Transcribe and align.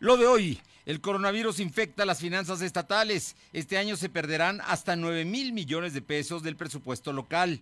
Lo 0.00 0.16
de 0.16 0.26
hoy, 0.26 0.58
el 0.86 1.02
coronavirus 1.02 1.60
infecta 1.60 2.06
las 2.06 2.20
finanzas 2.20 2.62
estatales. 2.62 3.36
Este 3.52 3.76
año 3.76 3.98
se 3.98 4.08
perderán 4.08 4.62
hasta 4.62 4.96
9 4.96 5.26
mil 5.26 5.52
millones 5.52 5.92
de 5.92 6.00
pesos 6.00 6.42
del 6.42 6.56
presupuesto 6.56 7.12
local. 7.12 7.60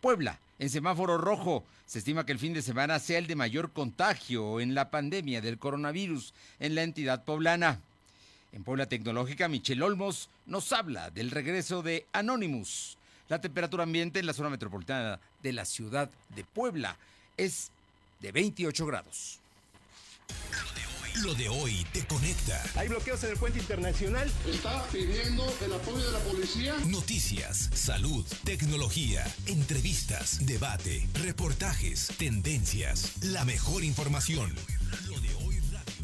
Puebla, 0.00 0.40
en 0.58 0.68
semáforo 0.68 1.16
rojo, 1.16 1.62
se 1.86 2.00
estima 2.00 2.26
que 2.26 2.32
el 2.32 2.40
fin 2.40 2.54
de 2.54 2.62
semana 2.62 2.98
sea 2.98 3.18
el 3.18 3.28
de 3.28 3.36
mayor 3.36 3.70
contagio 3.70 4.58
en 4.58 4.74
la 4.74 4.90
pandemia 4.90 5.40
del 5.40 5.58
coronavirus 5.58 6.34
en 6.58 6.74
la 6.74 6.82
entidad 6.82 7.22
poblana. 7.22 7.78
En 8.52 8.64
Puebla 8.64 8.86
Tecnológica, 8.86 9.46
Michelle 9.46 9.84
Olmos 9.84 10.28
nos 10.46 10.72
habla 10.72 11.10
del 11.10 11.30
regreso 11.30 11.82
de 11.82 12.04
Anonymous. 12.12 12.98
La 13.28 13.40
temperatura 13.40 13.84
ambiente 13.84 14.18
en 14.18 14.26
la 14.26 14.32
zona 14.32 14.50
metropolitana 14.50 15.20
de 15.40 15.52
la 15.52 15.64
ciudad 15.64 16.10
de 16.34 16.42
Puebla 16.42 16.96
es 17.36 17.70
de 18.20 18.32
28 18.32 18.86
grados. 18.86 19.38
Lo 21.22 21.34
de 21.34 21.48
hoy 21.48 21.86
te 21.92 22.04
conecta. 22.06 22.62
Hay 22.74 22.88
bloqueos 22.88 23.24
en 23.24 23.30
el 23.30 23.38
puente 23.38 23.58
internacional. 23.58 24.30
Está 24.46 24.84
pidiendo 24.88 25.46
el 25.64 25.72
apoyo 25.72 26.04
de 26.04 26.12
la 26.12 26.18
policía. 26.18 26.74
Noticias, 26.86 27.70
salud, 27.72 28.26
tecnología, 28.44 29.24
entrevistas, 29.46 30.44
debate, 30.44 31.08
reportajes, 31.14 32.08
tendencias, 32.18 33.12
la 33.22 33.44
mejor 33.46 33.82
información. 33.82 34.54
Lo 35.08 35.18
de 35.20 35.34
hoy, 35.36 35.60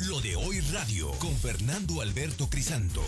Lo 0.08 0.20
de 0.20 0.36
hoy 0.36 0.60
radio 0.72 1.10
con 1.18 1.36
Fernando 1.36 2.00
Alberto 2.00 2.48
Crisanto. 2.48 3.02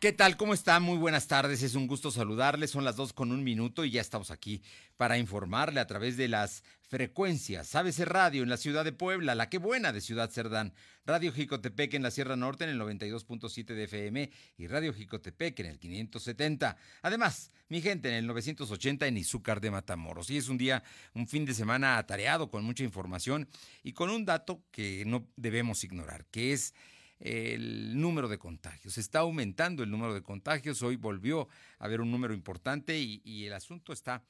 ¿Qué 0.00 0.12
tal? 0.12 0.36
¿Cómo 0.36 0.54
están? 0.54 0.84
Muy 0.84 0.96
buenas 0.96 1.26
tardes. 1.26 1.62
Es 1.64 1.74
un 1.74 1.88
gusto 1.88 2.12
saludarles. 2.12 2.70
Son 2.70 2.84
las 2.84 2.94
dos 2.94 3.12
con 3.12 3.32
un 3.32 3.42
minuto 3.42 3.84
y 3.84 3.90
ya 3.90 4.00
estamos 4.00 4.30
aquí 4.30 4.62
para 4.96 5.18
informarle 5.18 5.80
a 5.80 5.88
través 5.88 6.16
de 6.16 6.28
las 6.28 6.62
frecuencias. 6.88 7.74
ABC 7.74 8.00
Radio 8.00 8.42
en 8.42 8.48
la 8.48 8.56
ciudad 8.56 8.84
de 8.84 8.92
Puebla, 8.92 9.34
la 9.34 9.50
que 9.50 9.58
buena 9.58 9.92
de 9.92 10.00
Ciudad 10.00 10.30
Cerdán. 10.30 10.72
Radio 11.04 11.32
Jicotepec 11.32 11.94
en 11.94 12.02
la 12.02 12.10
Sierra 12.10 12.36
Norte 12.36 12.64
en 12.64 12.70
el 12.70 12.80
92.7 12.80 13.74
de 13.74 13.84
FM 13.84 14.30
y 14.56 14.66
Radio 14.66 14.92
Jicotepec 14.92 15.60
en 15.60 15.66
el 15.66 15.78
570. 15.78 16.76
Además, 17.02 17.52
mi 17.68 17.82
gente 17.82 18.08
en 18.08 18.14
el 18.14 18.26
980 18.26 19.06
en 19.06 19.18
Izúcar 19.18 19.60
de 19.60 19.70
Matamoros. 19.70 20.30
Y 20.30 20.38
es 20.38 20.48
un 20.48 20.56
día, 20.56 20.82
un 21.14 21.28
fin 21.28 21.44
de 21.44 21.54
semana 21.54 21.98
atareado 21.98 22.50
con 22.50 22.64
mucha 22.64 22.84
información 22.84 23.48
y 23.82 23.92
con 23.92 24.10
un 24.10 24.24
dato 24.24 24.62
que 24.70 25.04
no 25.06 25.28
debemos 25.36 25.84
ignorar, 25.84 26.24
que 26.30 26.52
es 26.52 26.74
el 27.20 28.00
número 28.00 28.28
de 28.28 28.38
contagios. 28.38 28.96
Está 28.96 29.20
aumentando 29.20 29.82
el 29.82 29.90
número 29.90 30.14
de 30.14 30.22
contagios. 30.22 30.82
Hoy 30.82 30.96
volvió 30.96 31.48
a 31.78 31.84
haber 31.84 32.00
un 32.00 32.10
número 32.10 32.32
importante 32.32 32.98
y, 32.98 33.44
el 33.44 33.52
asunto 33.52 33.92
está, 33.92 34.22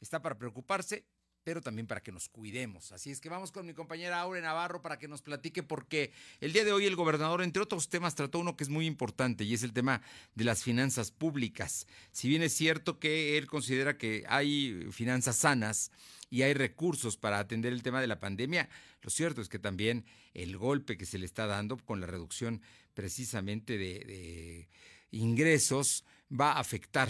está 0.00 0.22
para 0.22 0.38
preocuparse 0.38 1.04
pero 1.46 1.60
también 1.60 1.86
para 1.86 2.02
que 2.02 2.10
nos 2.10 2.28
cuidemos. 2.28 2.90
Así 2.90 3.12
es 3.12 3.20
que 3.20 3.28
vamos 3.28 3.52
con 3.52 3.64
mi 3.64 3.72
compañera 3.72 4.20
Aure 4.20 4.40
Navarro 4.40 4.82
para 4.82 4.98
que 4.98 5.06
nos 5.06 5.22
platique 5.22 5.62
porque 5.62 6.10
el 6.40 6.52
día 6.52 6.64
de 6.64 6.72
hoy 6.72 6.86
el 6.86 6.96
gobernador, 6.96 7.40
entre 7.40 7.62
otros 7.62 7.88
temas, 7.88 8.16
trató 8.16 8.40
uno 8.40 8.56
que 8.56 8.64
es 8.64 8.68
muy 8.68 8.84
importante 8.84 9.44
y 9.44 9.54
es 9.54 9.62
el 9.62 9.72
tema 9.72 10.02
de 10.34 10.42
las 10.42 10.64
finanzas 10.64 11.12
públicas. 11.12 11.86
Si 12.10 12.28
bien 12.28 12.42
es 12.42 12.52
cierto 12.52 12.98
que 12.98 13.38
él 13.38 13.46
considera 13.46 13.96
que 13.96 14.24
hay 14.28 14.88
finanzas 14.90 15.36
sanas, 15.36 15.92
y 16.28 16.42
hay 16.42 16.54
recursos 16.54 17.16
para 17.16 17.38
atender 17.38 17.72
el 17.72 17.84
tema 17.84 18.00
de 18.00 18.08
la 18.08 18.18
pandemia. 18.18 18.68
Lo 19.00 19.10
cierto 19.10 19.40
es 19.40 19.48
que 19.48 19.60
también 19.60 20.04
el 20.34 20.56
golpe 20.56 20.96
que 20.96 21.06
se 21.06 21.20
le 21.20 21.24
está 21.24 21.46
dando 21.46 21.76
con 21.76 22.00
la 22.00 22.08
reducción 22.08 22.62
precisamente 22.94 23.78
de, 23.78 24.68
ingresos 25.12 26.04
va 26.30 26.52
a 26.52 26.60
afectar 26.60 27.08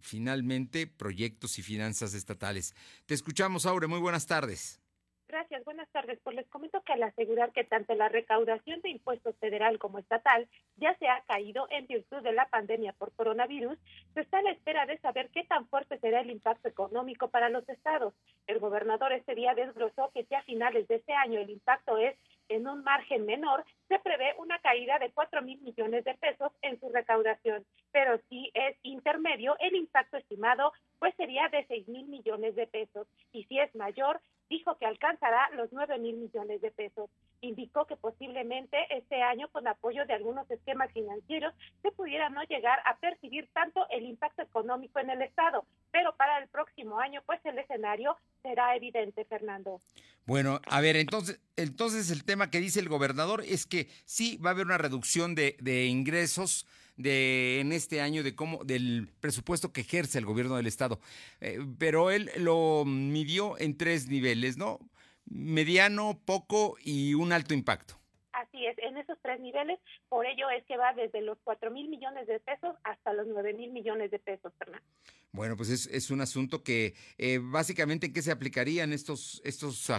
finalmente 0.00 0.86
proyectos 0.86 1.58
y 1.58 1.62
finanzas 1.62 2.14
estatales. 2.14 2.74
Te 3.06 3.14
escuchamos, 3.14 3.66
Aure. 3.66 3.86
Muy 3.86 4.00
buenas 4.00 4.26
tardes. 4.26 4.80
Gracias, 5.28 5.64
buenas 5.64 5.88
tardes. 5.90 6.20
Pues 6.22 6.36
les 6.36 6.46
comento 6.46 6.80
que 6.82 6.92
al 6.92 7.02
asegurar 7.02 7.50
que 7.52 7.64
tanto 7.64 7.94
la 7.96 8.08
recaudación 8.08 8.80
de 8.82 8.90
impuestos 8.90 9.34
federal 9.38 9.78
como 9.80 9.98
estatal 9.98 10.48
ya 10.76 10.96
se 10.98 11.08
ha 11.08 11.20
caído 11.26 11.66
en 11.70 11.88
virtud 11.88 12.22
de 12.22 12.32
la 12.32 12.48
pandemia 12.48 12.92
por 12.92 13.12
coronavirus, 13.12 13.76
se 14.14 14.20
está 14.20 14.38
a 14.38 14.42
la 14.42 14.52
espera 14.52 14.86
de 14.86 14.98
saber 14.98 15.28
qué 15.30 15.42
tan 15.42 15.66
fuerte 15.66 15.98
será 15.98 16.20
el 16.20 16.30
impacto 16.30 16.68
económico 16.68 17.28
para 17.28 17.48
los 17.48 17.68
estados. 17.68 18.14
El 18.46 18.60
gobernador 18.60 19.12
este 19.12 19.34
día 19.34 19.54
desglosó 19.54 20.12
que 20.14 20.24
si 20.26 20.34
a 20.36 20.42
finales 20.42 20.86
de 20.86 20.96
este 20.96 21.12
año 21.12 21.40
el 21.40 21.50
impacto 21.50 21.98
es 21.98 22.16
en 22.48 22.68
un 22.68 22.84
margen 22.84 23.26
menor, 23.26 23.64
se 23.88 23.98
prevé 24.00 24.34
una 24.38 24.58
caída 24.58 24.98
de 24.98 25.10
4 25.12 25.42
mil 25.42 25.60
millones 25.60 26.04
de 26.04 26.14
pesos 26.14 26.52
en 26.62 26.78
su 26.80 26.88
recaudación, 26.88 27.64
pero 27.92 28.18
si 28.28 28.50
es 28.54 28.76
intermedio, 28.82 29.56
el 29.60 29.74
impacto 29.76 30.16
estimado 30.16 30.72
pues 30.98 31.14
sería 31.16 31.48
de 31.48 31.64
6 31.66 31.88
mil 31.88 32.06
millones 32.06 32.54
de 32.56 32.66
pesos. 32.66 33.06
Y 33.32 33.44
si 33.44 33.58
es 33.58 33.74
mayor, 33.74 34.20
dijo 34.48 34.76
que 34.78 34.86
alcanzará 34.86 35.48
los 35.56 35.72
9 35.72 35.98
mil 35.98 36.16
millones 36.16 36.60
de 36.60 36.70
pesos. 36.70 37.10
Indicó 37.40 37.86
que 37.86 37.96
posiblemente 37.96 38.76
este 38.90 39.22
año, 39.22 39.48
con 39.50 39.66
apoyo 39.66 40.06
de 40.06 40.14
algunos 40.14 40.50
esquemas 40.50 40.92
financieros, 40.92 41.54
se 41.82 41.92
pudiera 41.92 42.28
no 42.30 42.42
llegar 42.44 42.78
a 42.86 42.96
percibir 42.96 43.48
tanto 43.52 43.86
el 43.90 44.04
impacto 44.04 44.42
económico 44.42 44.98
en 44.98 45.10
el 45.10 45.22
Estado, 45.22 45.64
pero 45.90 46.16
para 46.16 46.38
el 46.38 46.48
próximo 46.48 46.98
año, 46.98 47.22
pues 47.26 47.40
el 47.44 47.58
escenario 47.58 48.16
será 48.42 48.76
evidente, 48.76 49.24
Fernando. 49.24 49.80
Bueno, 50.24 50.60
a 50.66 50.80
ver, 50.80 50.96
entonces, 50.96 51.40
entonces 51.56 52.10
el 52.10 52.24
tema 52.24 52.50
que 52.50 52.58
dice 52.58 52.80
el 52.80 52.88
gobernador 52.88 53.42
es 53.42 53.66
que 53.66 53.88
sí 54.04 54.38
va 54.38 54.50
a 54.50 54.52
haber 54.52 54.66
una 54.66 54.78
reducción 54.78 55.34
de, 55.34 55.56
de 55.60 55.86
ingresos 55.86 56.66
de 56.96 57.60
en 57.60 57.72
este 57.72 58.00
año 58.00 58.22
de 58.22 58.34
cómo 58.34 58.64
del 58.64 59.08
presupuesto 59.20 59.72
que 59.72 59.82
ejerce 59.82 60.18
el 60.18 60.26
gobierno 60.26 60.56
del 60.56 60.66
estado, 60.66 61.00
eh, 61.40 61.58
pero 61.78 62.10
él 62.10 62.30
lo 62.38 62.84
midió 62.84 63.58
en 63.58 63.76
tres 63.76 64.08
niveles, 64.08 64.56
¿no? 64.56 64.78
Mediano, 65.26 66.20
poco 66.24 66.76
y 66.82 67.14
un 67.14 67.32
alto 67.32 67.54
impacto. 67.54 67.94
Así 68.32 68.66
es, 68.66 68.76
en 68.78 68.98
esos 68.98 69.18
tres 69.22 69.40
niveles, 69.40 69.78
por 70.10 70.26
ello 70.26 70.50
es 70.50 70.62
que 70.66 70.76
va 70.76 70.92
desde 70.92 71.22
los 71.22 71.38
4 71.44 71.70
mil 71.70 71.88
millones 71.88 72.26
de 72.26 72.38
pesos 72.38 72.76
hasta 72.84 73.14
los 73.14 73.26
9 73.26 73.54
mil 73.54 73.72
millones 73.72 74.10
de 74.10 74.18
pesos, 74.18 74.52
Fernando. 74.58 74.84
Bueno, 75.32 75.56
pues 75.56 75.70
es, 75.70 75.86
es 75.86 76.10
un 76.10 76.20
asunto 76.20 76.62
que 76.62 76.94
eh, 77.16 77.38
básicamente 77.42 78.06
en 78.06 78.12
qué 78.12 78.20
se 78.20 78.32
aplicarían 78.32 78.92
estos, 78.92 79.40
estos 79.44 79.90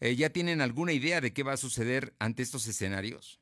eh, 0.00 0.16
¿ya 0.16 0.30
tienen 0.30 0.60
alguna 0.60 0.92
idea 0.92 1.22
de 1.22 1.32
qué 1.32 1.42
va 1.42 1.54
a 1.54 1.56
suceder 1.56 2.12
ante 2.18 2.42
estos 2.42 2.66
escenarios? 2.68 3.40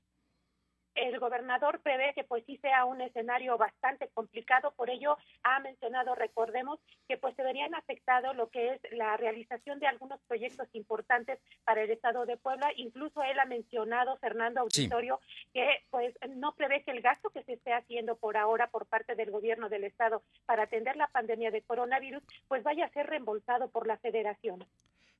El 0.96 1.18
gobernador 1.18 1.80
prevé 1.80 2.12
que 2.14 2.24
pues 2.24 2.44
sí 2.46 2.56
sea 2.58 2.84
un 2.84 3.00
escenario 3.00 3.56
bastante 3.56 4.08
complicado, 4.08 4.72
por 4.76 4.90
ello 4.90 5.16
ha 5.42 5.60
mencionado, 5.60 6.14
recordemos, 6.14 6.80
que 7.08 7.16
pues 7.16 7.36
se 7.36 7.42
verían 7.42 7.74
afectado 7.74 8.34
lo 8.34 8.48
que 8.48 8.72
es 8.72 8.80
la 8.92 9.16
realización 9.16 9.78
de 9.78 9.86
algunos 9.86 10.20
proyectos 10.22 10.68
importantes 10.72 11.38
para 11.64 11.82
el 11.82 11.90
Estado 11.90 12.26
de 12.26 12.36
Puebla, 12.36 12.70
incluso 12.76 13.22
él 13.22 13.38
ha 13.38 13.44
mencionado, 13.44 14.16
Fernando 14.16 14.60
Auditorio, 14.60 15.20
que 15.52 15.84
pues 15.90 16.14
no 16.36 16.54
prevé 16.54 16.82
que 16.82 16.90
el 16.90 17.02
gasto 17.02 17.30
que 17.30 17.42
se 17.44 17.54
esté 17.54 17.72
haciendo 17.72 18.16
por 18.16 18.36
ahora 18.36 18.68
por 18.68 18.86
parte 18.86 19.14
del 19.14 19.30
gobierno 19.30 19.68
del 19.68 19.84
Estado 19.84 20.22
para 20.46 20.64
atender 20.64 20.96
la 20.96 21.08
pandemia 21.08 21.50
de 21.50 21.62
coronavirus, 21.62 22.22
pues 22.48 22.62
vaya 22.62 22.86
a 22.86 22.90
ser 22.90 23.06
reembolsado 23.06 23.68
por 23.68 23.86
la 23.86 23.98
federación 23.98 24.66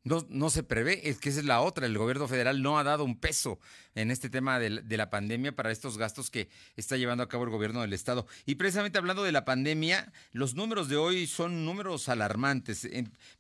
no, 0.07 0.25
no 0.29 0.51
se 0.51 0.63
prevé, 0.63 1.09
es 1.09 1.19
que 1.19 1.31
esa 1.31 1.41
es 1.41 1.47
la 1.47 1.61
otra, 1.61 1.85
el 1.85 1.99
gobierno 1.99 2.29
federal 2.29 2.63
no 2.63 2.79
ha 2.79 2.85
dado 2.85 3.03
un 3.03 3.19
peso 3.19 3.59
en 3.97 4.13
este 4.13 4.31
tema 4.31 4.61
de, 4.61 4.71
la 4.97 5.11
pandemia 5.11 5.51
para 5.51 5.73
estos 5.73 5.99
gastos 5.99 6.31
que 6.31 6.49
está 6.77 6.97
llevando 6.97 7.25
a 7.25 7.29
cabo 7.29 7.43
el 7.43 7.51
gobierno 7.51 7.81
del 7.81 7.93
estado. 7.93 8.25
Y 8.45 8.55
precisamente 8.55 8.99
hablando 8.99 9.25
de 9.25 9.33
la 9.33 9.45
pandemia, 9.45 10.13
los 10.31 10.55
números 10.55 10.89
de 10.89 10.97
hoy 10.97 11.27
son 11.27 11.65
números 11.65 12.09
alarmantes, 12.09 12.89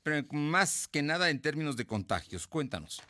pero 0.02 0.26
más 0.32 0.88
que 0.88 1.02
nada 1.02 1.30
en 1.30 1.40
términos 1.40 1.76
de 1.76 1.86
contagios. 1.86 2.48
Cuéntanos. 2.48 3.00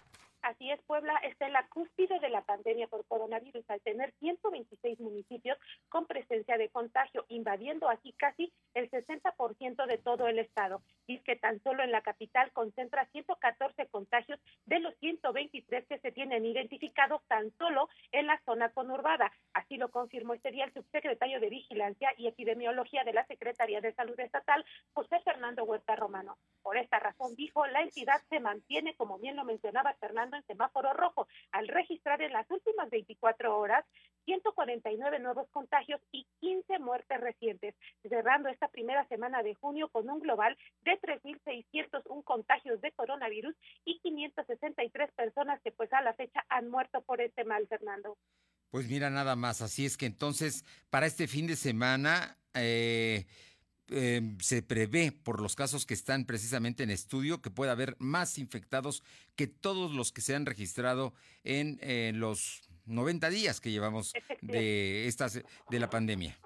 Así 0.43 0.71
es, 0.71 0.79
Puebla 0.87 1.15
está 1.25 1.47
en 1.47 1.53
la 1.53 1.67
cúspide 1.69 2.21
de 2.21 2.29
la 2.29 2.43
pandemia 2.43 2.87
por 2.87 3.05
coronavirus 3.07 3.69
al 3.69 3.81
tener 3.81 4.13
126 4.21 5.01
municipios 5.01 5.59
con 5.89 6.07
presencia 6.07 6.57
de 6.57 6.69
contagio, 6.69 7.25
invadiendo 7.29 7.89
así 7.89 8.13
casi 8.13 8.53
el 8.75 8.91
60% 8.91 9.87
de 9.87 9.99
todo 9.99 10.29
el 10.29 10.39
estado. 10.39 10.83
Y 11.07 11.17
es 11.17 11.23
que 11.23 11.37
tan 11.37 11.61
solo 11.63 11.83
en 11.83 11.91
la 11.91 12.03
capital 12.03 12.53
concentra 12.53 13.07
114 13.07 13.87
contagios 13.89 14.39
de 14.67 14.81
los 14.81 14.95
123 14.99 15.87
que 15.87 15.99
se 15.99 16.13
tienen 16.13 16.47
identificados 16.47 17.23
tan 17.27 17.51
solo 17.59 17.89
en 18.13 18.27
la 18.27 18.41
zona 18.45 18.71
conurbada. 18.71 19.33
Así 19.53 19.77
lo 19.77 19.91
confirmó 19.91 20.35
este 20.35 20.53
día 20.53 20.65
el 20.65 20.73
subsecretario 20.73 21.41
de 21.41 21.51
Vigilancia 21.51 22.11
y 22.17 22.29
Epidemiología 22.29 23.05
de 23.05 23.13
la 23.13 23.27
Secretaría 23.27 23.81
de 23.81 23.93
Salud 23.95 24.19
Estatal, 24.21 24.65
José 24.93 25.21
Fernando 25.21 25.65
Huerta 25.65 25.97
Romano. 25.97 26.39
Por 26.63 26.77
esta 26.77 26.99
razón, 26.99 27.35
dijo, 27.35 27.67
la 27.67 27.83
entidad 27.83 28.21
se 28.29 28.41
mantiene, 28.41 28.95
como 28.97 29.19
bien 29.19 29.37
lo 29.37 29.45
mencionaba 29.45 29.95
Fernando, 29.95 30.37
en 30.37 30.45
semáforo 30.45 30.76
rojo, 30.83 31.27
al 31.53 31.69
registrar 31.69 32.23
en 32.23 32.33
las 32.33 32.51
últimas 32.51 32.91
24 32.91 33.59
horas 33.59 33.85
149 34.27 35.21
nuevos 35.21 35.49
contagios 35.51 36.01
y 36.13 36.27
15 36.41 36.79
muertes 36.81 37.21
recientes, 37.21 37.75
cerrando 38.09 38.49
esta 38.49 38.69
primera 38.69 39.07
semana 39.09 39.43
de 39.43 39.55
junio 39.55 39.89
con 39.89 40.11
un 40.11 40.21
global 40.21 40.57
de 40.83 40.99
3.601 41.01 42.25
contagios 42.25 42.81
de 42.81 42.93
coronavirus 42.93 43.55
y 43.85 43.99
563 44.01 45.13
personas 45.13 45.61
que 45.63 45.73
pues 45.73 45.93
a 45.93 46.03
la 46.03 46.15
fecha 46.15 46.45
han 46.49 46.69
muerto 46.69 47.03
por 47.03 47.21
este 47.21 47.45
mal, 47.45 47.67
Fernando. 47.69 48.19
Pues 48.71 48.89
mira, 48.89 49.11
nada 49.11 49.37
más, 49.37 49.63
así 49.63 49.87
es 49.87 49.97
que 49.97 50.07
entonces 50.07 50.65
para 50.91 51.07
este 51.07 51.27
fin 51.29 51.47
de 51.47 51.57
semana... 51.57 52.37
Eh, 52.55 53.27
eh, 53.89 54.23
se 54.41 54.63
prevé 54.63 55.13
por 55.13 55.41
los 55.41 55.55
casos 55.55 55.87
que 55.87 55.95
están 55.95 56.25
precisamente 56.25 56.83
en 56.83 56.91
estudio 56.91 57.41
que 57.41 57.51
pueda 57.51 57.73
haber 57.73 57.97
más 57.99 58.39
infectados 58.39 59.03
que 59.37 59.47
todos 59.47 59.93
los 59.93 60.13
que 60.13 60.21
se 60.21 60.35
han 60.35 60.47
registrado 60.47 61.15
en 61.45 61.79
los 62.19 62.63
90 62.87 63.31
días 63.31 63.61
que 63.61 63.71
llevamos 63.71 64.13
de 64.43 65.07
estas 65.07 65.35
de 65.71 65.81
la 65.81 65.91
pandemia. 65.91 66.39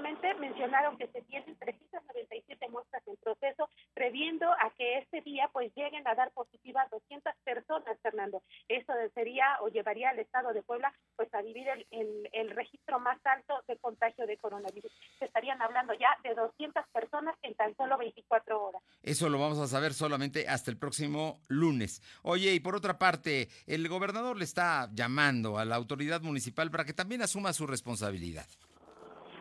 Mencionaron 0.00 0.96
que 0.98 1.06
se 1.08 1.22
tienen 1.22 1.56
397 1.56 2.68
muestras 2.68 3.02
en 3.06 3.16
proceso, 3.16 3.68
previendo 3.94 4.46
a 4.52 4.70
que 4.76 4.98
este 4.98 5.20
día 5.22 5.48
pues 5.52 5.72
lleguen 5.74 6.06
a 6.06 6.14
dar 6.14 6.32
positivas 6.32 6.90
200 6.90 7.32
personas, 7.44 7.98
Fernando. 8.02 8.42
Eso 8.68 8.92
sería 9.14 9.58
o 9.60 9.68
llevaría 9.68 10.10
al 10.10 10.18
estado 10.18 10.52
de 10.52 10.62
Puebla 10.62 10.92
pues 11.16 11.32
a 11.34 11.42
vivir 11.42 11.66
el, 11.68 12.28
el, 12.32 12.50
registro 12.50 12.98
más 12.98 13.18
alto 13.24 13.54
de 13.68 13.76
contagio 13.78 14.26
de 14.26 14.36
coronavirus. 14.36 14.92
Se 15.18 15.26
estarían 15.26 15.60
hablando 15.62 15.92
ya 15.94 16.08
de 16.22 16.34
200 16.34 16.84
personas 16.92 17.36
en 17.42 17.54
tan 17.54 17.74
solo 17.76 17.96
24 17.96 18.62
horas. 18.62 18.82
Eso 19.02 19.28
lo 19.28 19.38
vamos 19.38 19.58
a 19.58 19.66
saber 19.66 19.94
solamente 19.94 20.48
hasta 20.48 20.70
el 20.70 20.78
próximo 20.78 21.40
lunes. 21.48 22.02
Oye, 22.22 22.52
y 22.52 22.60
por 22.60 22.74
otra 22.74 22.98
parte, 22.98 23.48
el 23.66 23.88
gobernador 23.88 24.36
le 24.36 24.44
está 24.44 24.88
llamando 24.92 25.58
a 25.58 25.64
la 25.64 25.76
autoridad 25.76 26.22
municipal 26.22 26.70
para 26.70 26.84
que 26.84 26.92
también 26.92 27.22
asuma 27.22 27.52
su 27.52 27.66
responsabilidad. 27.66 28.46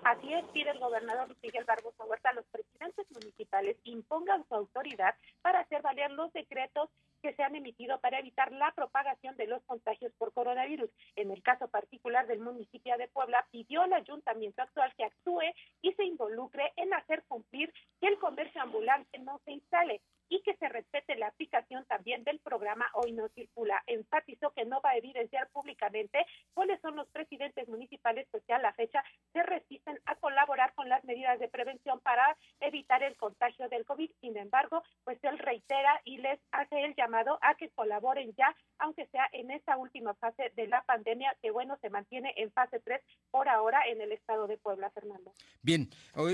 Así 0.06 0.34
es, 0.34 0.44
pide 0.52 0.72
el 0.72 0.80
gobernador 0.80 1.34
Miguel 1.42 1.64
Barbosa 1.64 2.04
Huerta 2.04 2.30
a 2.30 2.34
los 2.34 2.46
presidentes 2.48 3.10
municipales 3.12 3.78
impongan 3.86 4.46
su 4.48 4.56
autoridad 4.56 5.16
para 5.42 5.62
hacer 5.62 5.82
valer 5.82 6.12
los 6.12 6.32
decretos 6.34 6.90
que 7.22 7.34
se 7.34 7.42
han 7.42 7.56
emitido 7.56 8.00
para 8.02 8.20
evitar 8.20 8.52
la 8.52 8.74
propagación 8.74 9.38
de 9.38 9.48
los 9.48 9.64
contagios 9.64 10.12
por 10.18 10.34
coronavirus. 10.34 10.90
En 11.16 11.32
el 11.32 11.42
caso 11.42 11.70
particular 11.70 12.28
del 12.28 12.40
municipio 12.40 12.98
de 12.98 13.08
Puebla, 13.08 13.48
pidió 13.50 13.84
al 13.84 13.94
ayuntamiento 13.94 14.62
actual 14.62 14.94
que 14.98 15.06
actúe 15.06 15.44
y 15.82 15.94
se 15.94 16.04
involucre 16.04 16.74
en 16.76 16.94
hacer 16.94 17.24
cumplir 17.30 17.74
que 18.02 18.08
el 18.08 18.20
comercio 18.20 18.62
ambulante 18.62 19.18
no 19.20 19.40
se 19.46 19.54
instale 19.54 20.02
y 20.30 20.42
que 20.42 20.56
se 20.58 20.70
respete 20.70 21.16
la 21.16 21.28
aplicación 21.28 21.86
también 21.86 22.24
del 22.24 22.40
programa 22.40 22.86
Hoy 22.94 23.12
no 23.12 23.28
circula. 23.30 23.84
Enfatizó 23.88 24.52
que 24.52 24.66
no 24.66 24.82
va 24.82 24.92
a 24.92 24.98
evidenciar 24.98 25.50
públicamente 25.50 26.26
cuáles 26.54 26.80
son 26.82 26.96
los 26.96 27.08
presidentes 27.10 27.68
municipales 27.68 28.28
pues 28.32 28.44
que 28.46 28.54
a 28.54 28.60
la 28.60 28.74
fecha 28.74 29.04
se 29.32 29.44
resisten 29.44 30.00
a 30.06 30.16
colaborar 30.16 30.74
con 30.74 30.90
las 30.90 31.04
medidas 31.04 31.40
de 31.40 31.48
prevención 31.48 32.00
para 32.02 32.38
evitar 32.60 33.04
el 33.04 33.16
contagio 33.18 33.70
del 33.70 33.86
COVID. 33.86 34.10
Sin 34.22 34.38
embargo, 34.38 34.84
pues 35.04 35.18
él 35.24 35.38
reitera 35.40 36.02
y 36.06 36.18
les 36.18 36.40
hace 36.52 36.84
el 36.84 36.96
llamado 36.96 37.38
a 37.42 37.56
que 37.56 37.70
colaboren 37.70 38.34
ya, 38.38 38.56
aunque 38.80 39.08
sea 39.08 39.28
en 39.32 39.52
esta 39.52 39.78
última 39.78 40.14
fase 40.16 40.52
de 40.56 40.68
la 40.68 40.84
pandemia, 40.84 41.36
que 41.42 41.52
bueno, 41.52 41.78
se 41.82 41.90
mantiene 41.90 42.34
en 42.38 42.52
fase 42.52 42.80
3 42.80 43.02
por 43.32 43.50
ahora 43.50 43.82
en 43.88 44.02
el 44.02 44.12
estado 44.12 44.48
de 44.48 44.58
Puebla, 44.58 44.90
Fernando. 44.92 45.34
Bien, 45.62 45.90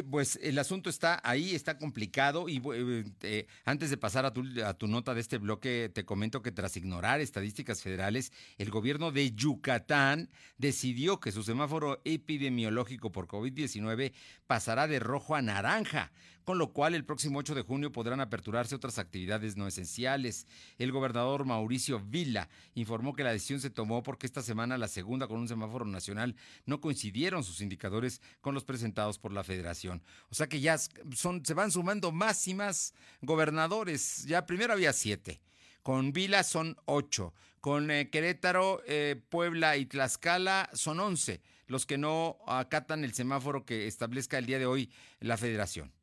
pues 0.10 0.38
el 0.42 0.58
asunto 0.60 0.90
está 0.90 1.20
ahí, 1.24 1.56
está 1.56 1.78
complicado 1.78 2.50
y 2.50 2.58
eh, 2.58 3.04
eh, 3.24 3.48
de 3.90 3.98
pasar 3.98 4.26
a 4.26 4.34
tu, 4.34 4.44
a 4.66 4.74
tu 4.74 4.88
nota 4.88 5.14
de 5.14 5.22
este 5.22 5.38
bloque, 5.38 5.92
te 5.94 6.06
comento 6.06 6.42
que 6.42 6.52
tras 6.52 6.78
ignorar 6.78 7.22
estadísticas 7.22 7.82
federales, 7.82 8.32
el 8.58 8.70
gobierno 8.70 9.12
de 9.12 9.32
Yucatán 9.32 10.30
decidió 10.58 11.20
que 11.20 11.32
su 11.32 11.44
semáforo 11.44 12.02
epidemiológico 12.06 13.12
por 13.12 13.28
COVID-19 13.28 14.14
pasará 14.50 14.88
de 14.88 14.98
rojo 14.98 15.36
a 15.36 15.44
naranja 15.44 16.12
con 16.50 16.58
lo 16.58 16.74
cual 16.74 16.96
el 16.96 17.06
próximo 17.06 17.38
8 17.38 17.54
de 17.54 17.62
junio 17.62 17.92
podrán 17.92 18.22
aperturarse 18.22 18.74
otras 18.74 18.98
actividades 18.98 19.56
no 19.56 19.68
esenciales. 19.68 20.48
El 20.80 20.92
gobernador 20.92 21.46
Mauricio 21.46 22.00
Vila 22.00 22.50
informó 22.74 23.14
que 23.14 23.24
la 23.24 23.32
decisión 23.32 23.60
se 23.60 23.70
tomó 23.70 24.02
porque 24.02 24.26
esta 24.26 24.42
semana 24.42 24.76
la 24.80 24.88
segunda 24.88 25.28
con 25.28 25.38
un 25.38 25.48
semáforo 25.48 25.86
nacional 25.86 26.36
no 26.66 26.82
coincidieron 26.82 27.44
sus 27.44 27.62
indicadores 27.62 28.20
con 28.42 28.56
los 28.56 28.64
presentados 28.64 29.20
por 29.20 29.32
la 29.32 29.44
federación. 29.44 30.02
O 30.32 30.34
sea 30.34 30.50
que 30.50 30.60
ya 30.60 30.80
son, 31.16 31.46
se 31.46 31.54
van 31.54 31.70
sumando 31.70 32.12
más 32.12 32.48
y 32.48 32.56
más 32.56 32.96
gobernadores. 33.22 34.26
Ya 34.26 34.48
primero 34.48 34.74
había 34.74 34.92
siete. 34.92 35.42
Con 35.84 36.14
Vila 36.14 36.42
son 36.42 36.78
ocho. 36.86 37.36
Con 37.62 37.92
eh, 37.92 38.10
Querétaro, 38.10 38.82
eh, 38.88 39.22
Puebla 39.30 39.78
y 39.78 39.86
Tlaxcala 39.86 40.72
son 40.74 41.00
once 41.00 41.44
los 41.70 41.86
que 41.86 41.98
no 41.98 42.38
acatan 42.48 43.06
el 43.06 43.14
semáforo 43.14 43.64
que 43.64 43.88
establezca 43.88 44.38
el 44.40 44.48
día 44.48 44.60
de 44.60 44.66
hoy 44.66 44.92
la 45.20 45.38
federación. 45.38 45.94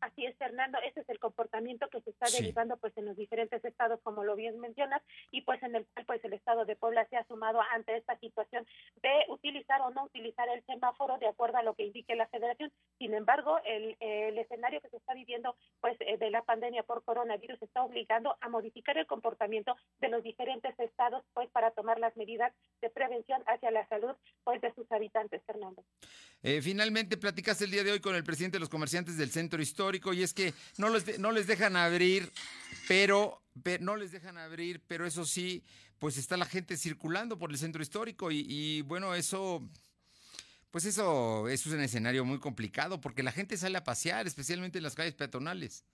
Así 0.00 0.26
es, 0.26 0.36
Fernando, 0.36 0.78
ese 0.86 1.00
es 1.00 1.08
el 1.08 1.18
comportamiento 1.18 1.88
que 1.88 2.00
se 2.02 2.10
está 2.10 2.26
derivando 2.30 2.76
pues 2.76 2.96
en 2.96 3.06
los 3.06 3.16
diferentes 3.16 3.64
estados, 3.64 4.00
como 4.02 4.24
lo 4.24 4.36
bien 4.36 4.58
mencionas, 4.60 5.02
y 5.30 5.40
pues 5.42 5.62
en 5.62 5.74
el 5.74 5.86
cual 5.86 6.06
pues 6.06 6.24
el 6.24 6.34
estado 6.34 6.64
de 6.64 6.76
Puebla 6.76 7.06
se 7.08 7.16
ha 7.16 7.26
sumado 7.26 7.60
ante 7.72 7.96
esta 7.96 8.18
situación 8.18 8.66
de 9.02 9.24
utilizar 9.28 9.80
o 9.80 9.90
no 9.90 10.04
utilizar 10.04 10.48
el 10.48 10.62
semáforo 10.66 11.18
de 11.18 11.28
acuerdo 11.28 11.58
a 11.58 11.62
lo 11.62 11.74
que 11.74 11.84
indique 11.84 12.14
la 12.14 12.26
federación. 12.28 12.70
Sin 12.98 13.14
embargo, 13.14 13.58
el, 13.64 13.96
el 14.00 14.38
escenario 14.38 14.80
que 14.80 14.90
se 14.90 14.98
está 14.98 15.14
viviendo 15.14 15.56
pues 15.80 15.96
eh, 16.00 16.18
de 16.18 16.30
la 16.30 16.42
pandemia 16.42 16.82
por 16.82 17.02
coronavirus 17.02 17.60
está 17.62 17.82
obligando 17.82 18.36
a 18.40 18.48
modificar 18.48 18.98
el 18.98 19.06
comportamiento 19.06 19.76
de 20.00 20.08
los 20.08 20.22
diferentes 20.22 20.78
estados 20.78 21.24
pues 21.32 21.48
para 21.50 21.70
tomar 21.70 21.98
las 21.98 22.16
medidas 22.16 22.52
de 22.82 22.90
prevención 22.90 23.42
hacia 23.46 23.70
la 23.70 23.88
salud 23.88 24.14
pues 24.44 24.60
de 24.60 24.74
sus 24.74 24.90
habitantes, 24.92 25.42
Fernando. 25.46 25.82
Eh, 26.42 26.60
finalmente 26.60 27.16
platicaste 27.16 27.64
el 27.64 27.70
día 27.70 27.82
de 27.82 27.92
hoy 27.92 28.00
con 28.00 28.14
el 28.14 28.24
presidente 28.24 28.56
de 28.56 28.60
los 28.60 28.68
comerciantes 28.68 29.16
del 29.16 29.30
centro 29.30 29.60
histórico 29.60 29.85
y 30.12 30.22
es 30.22 30.34
que 30.34 30.54
no 30.78 30.88
les, 30.88 31.18
no 31.18 31.32
les 31.32 31.46
dejan 31.46 31.76
abrir, 31.76 32.32
pero, 32.88 33.42
no 33.80 33.96
les 33.96 34.12
dejan 34.12 34.38
abrir, 34.38 34.80
pero 34.86 35.06
eso 35.06 35.24
sí, 35.24 35.62
pues 35.98 36.16
está 36.16 36.36
la 36.36 36.46
gente 36.46 36.76
circulando 36.76 37.38
por 37.38 37.50
el 37.50 37.58
centro 37.58 37.82
histórico 37.82 38.30
y, 38.30 38.44
y 38.48 38.82
bueno, 38.82 39.14
eso... 39.14 39.62
Pues 40.72 40.84
eso, 40.84 41.48
eso 41.48 41.70
es 41.70 41.74
un 41.74 41.80
escenario 41.80 42.24
muy 42.26 42.38
complicado 42.38 43.00
porque 43.00 43.22
la 43.22 43.32
gente 43.32 43.56
sale 43.56 43.78
a 43.78 43.84
pasear, 43.84 44.26
especialmente 44.26 44.78
en 44.78 44.84
las 44.84 44.94
calles 44.94 45.14
peatonales 45.14 45.84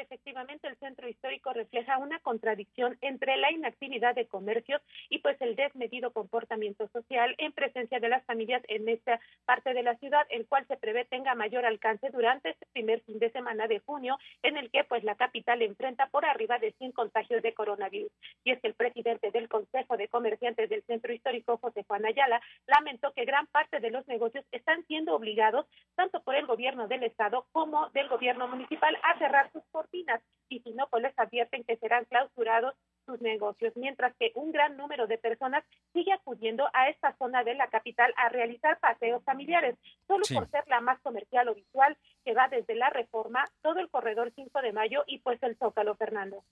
efectivamente 0.00 0.68
el 0.68 0.76
centro 0.76 1.08
histórico 1.08 1.52
refleja 1.52 1.98
una 1.98 2.18
contradicción 2.20 2.96
entre 3.00 3.36
la 3.36 3.50
inactividad 3.50 4.14
de 4.14 4.26
comercios 4.26 4.80
y 5.08 5.18
pues 5.18 5.40
el 5.40 5.56
desmedido 5.56 6.12
comportamiento 6.12 6.88
social 6.88 7.34
en 7.38 7.52
presencia 7.52 8.00
de 8.00 8.08
las 8.08 8.24
familias 8.24 8.62
en 8.68 8.88
esta 8.88 9.20
parte 9.44 9.74
de 9.74 9.82
la 9.82 9.96
ciudad, 9.96 10.26
el 10.30 10.46
cual 10.46 10.66
se 10.66 10.76
prevé 10.76 11.04
tenga 11.04 11.34
mayor 11.34 11.64
alcance 11.64 12.10
durante 12.10 12.50
este 12.50 12.66
primer 12.72 13.00
fin 13.02 13.18
de 13.18 13.30
semana 13.30 13.66
de 13.66 13.80
junio, 13.80 14.18
en 14.42 14.56
el 14.56 14.70
que 14.70 14.84
pues 14.84 15.04
la 15.04 15.16
capital 15.16 15.62
enfrenta 15.62 16.06
por 16.08 16.24
arriba 16.24 16.58
de 16.58 16.72
100 16.72 16.92
contagios 16.92 17.42
de 17.42 17.54
coronavirus. 17.54 18.12
Y 18.44 18.52
es 18.52 18.60
que 18.60 18.68
el 18.68 18.74
presidente 18.74 19.30
del 19.30 19.48
Consejo 19.48 19.96
de 19.96 20.08
Comerciantes 20.08 20.68
del 20.70 20.82
Centro 20.84 21.12
Histórico, 21.12 21.58
José 21.58 21.84
Juan 21.86 22.06
Ayala, 22.06 22.40
lamentó 22.66 23.12
que 23.12 23.24
gran 23.24 23.46
parte 23.48 23.80
de 23.80 23.90
los 23.90 24.06
negocios 24.08 24.44
están 24.52 24.84
siendo 24.86 25.14
obligados, 25.14 25.66
tanto 25.94 26.22
por 26.22 26.34
el 26.34 26.46
gobierno 26.46 26.88
del 26.88 27.02
estado 27.02 27.46
como 27.52 27.88
del 27.90 28.08
gobierno 28.08 28.48
municipal, 28.48 28.96
a 29.02 29.18
cerrar 29.18 29.50
sus 29.52 29.62
puertas 29.64 29.89
y 29.92 30.60
si 30.60 30.72
no, 30.72 30.88
pues 30.88 31.02
les 31.02 31.18
advierten 31.18 31.64
que 31.64 31.76
serán 31.76 32.04
clausurados 32.06 32.74
sus 33.10 33.20
negocios, 33.20 33.72
mientras 33.76 34.14
que 34.16 34.30
un 34.34 34.52
gran 34.52 34.76
número 34.76 35.06
de 35.06 35.18
personas 35.18 35.64
sigue 35.92 36.12
acudiendo 36.12 36.64
a 36.72 36.88
esta 36.88 37.16
zona 37.18 37.42
de 37.42 37.54
la 37.54 37.68
capital 37.68 38.12
a 38.16 38.28
realizar 38.28 38.78
paseos 38.78 39.22
familiares, 39.24 39.76
solo 40.06 40.24
por 40.32 40.48
ser 40.50 40.64
la 40.68 40.80
más 40.80 41.00
comercial 41.00 41.48
o 41.48 41.54
visual 41.54 41.96
que 42.24 42.34
va 42.34 42.48
desde 42.48 42.74
la 42.74 42.90
Reforma, 42.90 43.44
todo 43.62 43.80
el 43.80 43.88
corredor 43.90 44.32
5 44.34 44.62
de 44.62 44.72
Mayo 44.72 45.02
y 45.06 45.18
pues 45.18 45.42
el 45.42 45.56
Zócalo, 45.56 45.96
Fernando. 45.96 46.44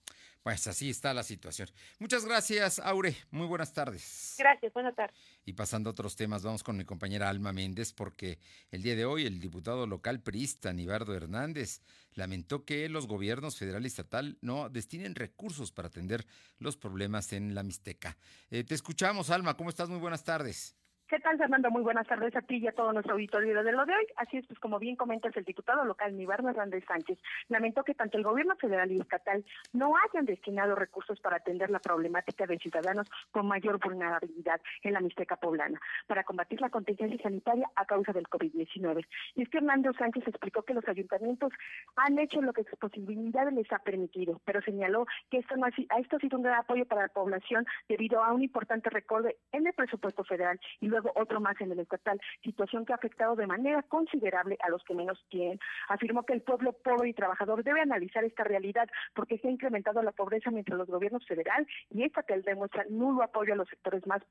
Pues 0.43 0.67
así 0.67 0.89
está 0.89 1.13
la 1.13 1.23
situación. 1.23 1.69
Muchas 1.99 2.25
gracias, 2.25 2.79
Aure. 2.79 3.15
Muy 3.31 3.47
buenas 3.47 3.73
tardes. 3.73 4.35
Gracias, 4.37 4.73
buenas 4.73 4.95
tardes. 4.95 5.15
Y 5.45 5.53
pasando 5.53 5.89
a 5.89 5.91
otros 5.91 6.15
temas, 6.15 6.43
vamos 6.43 6.63
con 6.63 6.77
mi 6.77 6.85
compañera 6.85 7.29
Alma 7.29 7.53
Méndez, 7.53 7.93
porque 7.93 8.39
el 8.71 8.81
día 8.81 8.95
de 8.95 9.05
hoy 9.05 9.25
el 9.25 9.39
diputado 9.39 9.87
local 9.87 10.21
priista, 10.21 10.73
Nibardo 10.73 11.15
Hernández, 11.15 11.81
lamentó 12.13 12.65
que 12.65 12.89
los 12.89 13.07
gobiernos 13.07 13.57
federal 13.57 13.83
y 13.83 13.87
estatal 13.87 14.37
no 14.41 14.69
destinen 14.69 15.15
recursos 15.15 15.71
para 15.71 15.87
atender 15.87 16.25
los 16.57 16.77
problemas 16.77 17.33
en 17.33 17.53
la 17.55 17.63
Mixteca. 17.63 18.17
Eh, 18.49 18.63
te 18.63 18.75
escuchamos, 18.75 19.29
Alma. 19.29 19.55
¿Cómo 19.55 19.69
estás? 19.69 19.89
Muy 19.89 19.99
buenas 19.99 20.23
tardes. 20.23 20.78
¿Qué 21.09 21.19
tal, 21.19 21.39
Fernando? 21.39 21.71
Muy 21.71 21.81
buenas 21.81 22.05
tardes 22.05 22.35
a 22.35 22.41
ti 22.43 22.57
y 22.57 22.67
a 22.67 22.71
todo 22.71 22.93
nuestro 22.93 23.13
auditorio 23.13 23.63
de 23.63 23.71
lo 23.71 23.83
de 23.83 23.95
hoy. 23.95 24.05
Así 24.15 24.37
es, 24.37 24.45
pues 24.45 24.59
como 24.59 24.77
bien 24.77 24.95
comentas, 24.95 25.35
el 25.35 25.43
diputado 25.43 25.83
local 25.83 26.15
Nibarno 26.15 26.51
Hernández 26.51 26.83
Sánchez 26.87 27.17
lamentó 27.47 27.83
que 27.83 27.95
tanto 27.95 28.19
el 28.19 28.23
gobierno 28.23 28.55
federal 28.57 28.91
y 28.91 29.01
estatal 29.01 29.43
no 29.73 29.95
hayan 29.97 30.25
destinado 30.25 30.75
recursos 30.75 31.19
para 31.19 31.37
atender 31.37 31.71
la 31.71 31.79
problemática 31.79 32.45
de 32.45 32.59
ciudadanos 32.59 33.07
con 33.31 33.47
mayor 33.47 33.79
vulnerabilidad 33.79 34.61
en 34.83 34.93
la 34.93 34.99
Mixteca 34.99 35.35
poblana, 35.37 35.81
para 36.05 36.23
combatir 36.23 36.61
la 36.61 36.69
contingencia 36.69 37.17
sanitaria 37.23 37.67
a 37.75 37.85
causa 37.85 38.13
del 38.13 38.27
COVID-19. 38.27 39.03
Y 39.33 39.41
es 39.41 39.49
que 39.49 39.57
Hernández 39.57 39.95
Sánchez 39.97 40.27
explicó 40.27 40.61
que 40.61 40.75
los 40.75 40.87
ayuntamientos 40.87 41.51
han 41.95 42.19
hecho 42.19 42.39
lo 42.39 42.53
que 42.53 42.65
su 42.65 42.77
posibilidad 42.77 43.51
les 43.51 43.71
ha 43.71 43.79
permitido, 43.79 44.41
pero 44.45 44.61
señaló 44.61 45.07
que 45.31 45.39
esto, 45.39 45.55
ha, 45.55 45.69
esto 45.99 46.17
ha 46.17 46.19
sido 46.19 46.37
un 46.37 46.43
gran 46.43 46.59
apoyo 46.59 46.85
para 46.85 47.01
la 47.01 47.07
población 47.07 47.65
debido 47.87 48.23
a 48.23 48.31
un 48.31 48.43
importante 48.43 48.91
recorte 48.91 49.37
en 49.51 49.65
el 49.65 49.73
presupuesto 49.73 50.23
federal 50.23 50.59
y 50.79 50.85
luego 50.85 50.98
otro 51.15 51.39
más 51.39 51.59
en 51.61 51.71
el 51.71 51.79
estatal, 51.79 52.19
situación 52.43 52.85
que 52.85 52.93
ha 52.93 52.95
afectado 52.95 53.35
de 53.35 53.47
manera 53.47 53.83
considerable 53.83 54.57
a 54.61 54.69
los 54.69 54.83
que 54.83 54.95
menos 54.95 55.23
tienen. 55.29 55.59
Afirmó 55.87 56.23
que 56.23 56.33
el 56.33 56.41
pueblo 56.41 56.73
pobre 56.73 57.09
y 57.09 57.13
trabajador 57.13 57.63
debe 57.63 57.81
analizar 57.81 58.23
esta 58.23 58.43
realidad 58.43 58.89
porque 59.13 59.37
se 59.37 59.47
ha 59.47 59.51
incrementado 59.51 60.01
la 60.01 60.11
pobreza 60.11 60.51
mientras 60.51 60.77
los 60.77 60.87
gobiernos 60.87 61.25
federal 61.25 61.67
y 61.89 62.03
estatal 62.03 62.41
demuestran 62.43 62.87
nulo 62.89 63.23
apoyo 63.23 63.53
a 63.53 63.55
los 63.55 63.69
sectores 63.69 64.05
más 64.07 64.21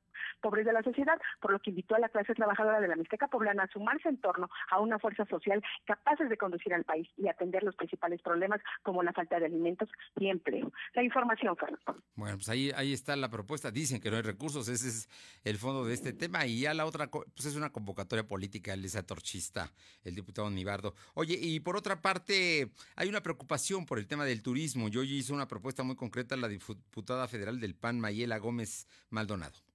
pobres 0.40 0.66
de 0.66 0.72
la 0.72 0.82
sociedad, 0.82 1.18
por 1.40 1.52
lo 1.52 1.58
que 1.60 1.70
invitó 1.70 1.94
a 1.94 1.98
la 1.98 2.08
clase 2.08 2.34
trabajadora 2.34 2.80
de 2.80 2.88
la 2.88 2.96
Mixteca 2.96 3.28
poblana 3.28 3.64
a 3.64 3.68
sumarse 3.68 4.08
en 4.08 4.20
torno 4.20 4.48
a 4.70 4.80
una 4.80 4.98
fuerza 4.98 5.24
social 5.26 5.62
capaces 5.84 6.28
de 6.28 6.36
conducir 6.36 6.74
al 6.74 6.84
país 6.84 7.08
y 7.16 7.28
atender 7.28 7.62
los 7.62 7.76
principales 7.76 8.20
problemas 8.22 8.60
como 8.82 9.02
la 9.02 9.12
falta 9.12 9.38
de 9.38 9.46
alimentos 9.46 9.88
y 10.18 10.28
empleo. 10.28 10.72
La 10.94 11.02
información, 11.02 11.56
Fernando. 11.56 12.02
Bueno, 12.14 12.36
pues 12.36 12.48
ahí, 12.48 12.70
ahí 12.74 12.92
está 12.92 13.16
la 13.16 13.28
propuesta. 13.28 13.70
Dicen 13.70 14.00
que 14.00 14.10
no 14.10 14.16
hay 14.16 14.22
recursos, 14.22 14.68
ese 14.68 14.88
es 14.88 15.08
el 15.44 15.56
fondo 15.56 15.84
de 15.84 15.94
este 15.94 16.12
tema. 16.12 16.46
Y 16.46 16.57
ya 16.60 16.74
la 16.74 16.86
otra, 16.86 17.10
pues 17.10 17.46
es 17.46 17.54
una 17.54 17.70
convocatoria 17.70 18.26
política, 18.26 18.72
el 18.72 18.90
torchista, 19.04 19.72
el 20.04 20.14
diputado 20.14 20.50
Nibardo. 20.50 20.94
Oye, 21.14 21.38
y 21.40 21.60
por 21.60 21.76
otra 21.76 22.00
parte, 22.00 22.72
hay 22.96 23.08
una 23.08 23.22
preocupación 23.22 23.86
por 23.86 23.98
el 23.98 24.06
tema 24.06 24.24
del 24.24 24.42
turismo. 24.42 24.88
Yo 24.88 25.02
hice 25.02 25.32
una 25.32 25.48
propuesta 25.48 25.82
muy 25.82 25.96
concreta 25.96 26.34
a 26.34 26.38
la 26.38 26.48
diputada 26.48 27.28
federal 27.28 27.60
del 27.60 27.74
PAN, 27.74 28.00
Mayela 28.00 28.38
Gómez 28.38 28.86
Maldonado. 29.10 29.67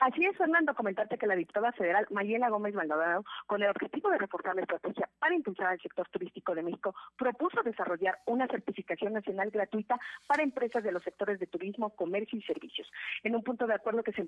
Así 0.00 0.24
es, 0.24 0.34
Fernando, 0.34 0.74
comentarte 0.74 1.18
que 1.18 1.26
la 1.26 1.36
diputada 1.36 1.72
federal 1.72 2.06
Mayela 2.08 2.48
Gómez 2.48 2.74
Maldonado, 2.74 3.22
con 3.46 3.62
el 3.62 3.68
objetivo 3.68 4.08
de 4.08 4.16
reforzar 4.16 4.54
la 4.54 4.62
estrategia 4.62 5.10
para 5.18 5.34
impulsar 5.34 5.66
al 5.66 5.80
sector 5.80 6.08
turístico 6.08 6.54
de 6.54 6.62
México, 6.62 6.94
propuso 7.18 7.62
desarrollar 7.62 8.18
una 8.24 8.46
certificación 8.46 9.12
nacional 9.12 9.50
gratuita 9.50 10.00
para 10.26 10.42
empresas 10.42 10.82
de 10.82 10.92
los 10.92 11.02
sectores 11.02 11.38
de 11.38 11.46
turismo, 11.46 11.90
comercio 11.90 12.38
y 12.38 12.42
servicios. 12.42 12.90
En 13.24 13.36
un 13.36 13.42
punto 13.42 13.66
de 13.66 13.74
acuerdo 13.74 14.02
que 14.02 14.12
se, 14.12 14.24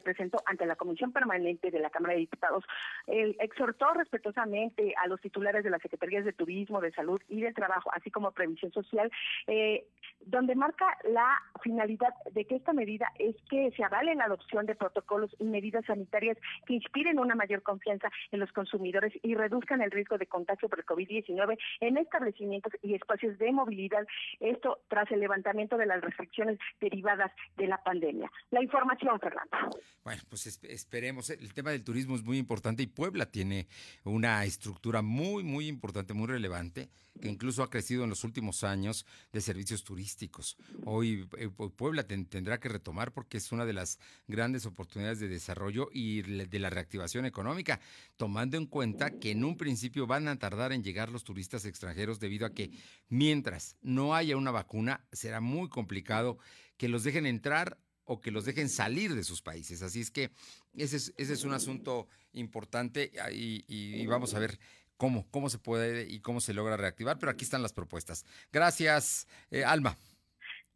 presentó 0.00 0.42
ante 0.44 0.66
la 0.66 0.74
Comisión 0.74 1.12
Permanente 1.12 1.70
de 1.70 1.78
la 1.78 1.90
Cámara 1.90 2.14
de 2.14 2.20
Diputados, 2.20 2.64
exhortó 3.06 3.94
respetuosamente 3.94 4.92
a 4.96 5.06
los 5.06 5.20
titulares 5.20 5.62
de 5.62 5.70
las 5.70 5.82
Secretarías 5.82 6.24
de 6.24 6.32
Turismo, 6.32 6.80
de 6.80 6.90
Salud 6.90 7.20
y 7.28 7.42
del 7.42 7.54
Trabajo, 7.54 7.92
así 7.94 8.10
como 8.10 8.32
Previsión 8.32 8.72
Social, 8.72 9.08
eh, 9.46 9.86
donde 10.20 10.56
marca 10.56 10.98
la 11.04 11.40
finalidad 11.62 12.12
de 12.32 12.44
que 12.44 12.56
esta 12.56 12.72
medida 12.72 13.12
es 13.20 13.36
que 13.48 13.70
se 13.76 13.84
avale 13.84 14.12
la 14.16 14.24
adopción 14.24 14.66
de 14.66 14.74
protocolos 14.74 14.95
protocolos 14.96 15.30
y 15.38 15.44
medidas 15.44 15.84
sanitarias 15.84 16.38
que 16.66 16.74
inspiren 16.74 17.18
una 17.18 17.34
mayor 17.34 17.62
confianza 17.62 18.10
en 18.32 18.40
los 18.40 18.50
consumidores 18.52 19.12
y 19.22 19.34
reduzcan 19.34 19.82
el 19.82 19.90
riesgo 19.90 20.16
de 20.16 20.26
contagio 20.26 20.68
por 20.68 20.78
el 20.78 20.86
COVID-19 20.86 21.58
en 21.80 21.98
establecimientos 21.98 22.72
y 22.82 22.94
espacios 22.94 23.38
de 23.38 23.52
movilidad. 23.52 24.06
Esto 24.40 24.78
tras 24.88 25.10
el 25.10 25.20
levantamiento 25.20 25.76
de 25.76 25.86
las 25.86 26.00
restricciones 26.00 26.58
derivadas 26.80 27.30
de 27.56 27.66
la 27.66 27.82
pandemia. 27.82 28.30
La 28.50 28.62
información, 28.62 29.20
Fernando. 29.20 29.56
Bueno, 30.04 30.22
pues 30.28 30.46
esperemos. 30.62 31.28
El 31.30 31.52
tema 31.52 31.70
del 31.70 31.84
turismo 31.84 32.16
es 32.16 32.24
muy 32.24 32.38
importante 32.38 32.82
y 32.82 32.86
Puebla 32.86 33.26
tiene 33.26 33.66
una 34.04 34.44
estructura 34.44 35.02
muy, 35.02 35.44
muy 35.44 35.68
importante, 35.68 36.14
muy 36.14 36.28
relevante 36.28 36.88
que 37.20 37.28
incluso 37.28 37.62
ha 37.62 37.70
crecido 37.70 38.04
en 38.04 38.10
los 38.10 38.24
últimos 38.24 38.64
años 38.64 39.06
de 39.32 39.40
servicios 39.40 39.84
turísticos. 39.84 40.56
Hoy 40.84 41.26
eh, 41.38 41.48
Puebla 41.48 42.06
tendrá 42.06 42.60
que 42.60 42.68
retomar 42.68 43.12
porque 43.12 43.38
es 43.38 43.52
una 43.52 43.64
de 43.64 43.72
las 43.72 43.98
grandes 44.28 44.66
oportunidades 44.66 44.85
de 44.94 45.28
desarrollo 45.28 45.88
y 45.92 46.22
de 46.22 46.58
la 46.58 46.70
reactivación 46.70 47.26
económica, 47.26 47.80
tomando 48.16 48.56
en 48.56 48.66
cuenta 48.66 49.18
que 49.18 49.32
en 49.32 49.44
un 49.44 49.56
principio 49.56 50.06
van 50.06 50.28
a 50.28 50.38
tardar 50.38 50.72
en 50.72 50.82
llegar 50.82 51.10
los 51.10 51.24
turistas 51.24 51.64
extranjeros 51.64 52.20
debido 52.20 52.46
a 52.46 52.54
que 52.54 52.70
mientras 53.08 53.76
no 53.82 54.14
haya 54.14 54.36
una 54.36 54.50
vacuna 54.50 55.04
será 55.12 55.40
muy 55.40 55.68
complicado 55.68 56.38
que 56.76 56.88
los 56.88 57.04
dejen 57.04 57.26
entrar 57.26 57.78
o 58.04 58.20
que 58.20 58.30
los 58.30 58.44
dejen 58.44 58.68
salir 58.68 59.14
de 59.14 59.24
sus 59.24 59.42
países. 59.42 59.82
Así 59.82 60.00
es 60.00 60.10
que 60.10 60.30
ese 60.76 61.12
es, 61.16 61.44
un 61.44 61.52
asunto 61.52 62.08
importante 62.32 63.10
y, 63.32 63.64
y, 63.66 64.06
vamos 64.06 64.34
a 64.34 64.38
ver 64.38 64.58
cómo, 64.96 65.26
cómo 65.30 65.50
se 65.50 65.58
puede 65.58 66.06
y 66.08 66.20
cómo 66.20 66.40
se 66.40 66.54
logra 66.54 66.76
reactivar, 66.76 67.18
pero 67.18 67.30
aquí 67.30 67.44
están 67.44 67.62
las 67.62 67.72
propuestas. 67.72 68.24
Gracias, 68.52 69.26
eh, 69.50 69.64
Alma. 69.64 69.96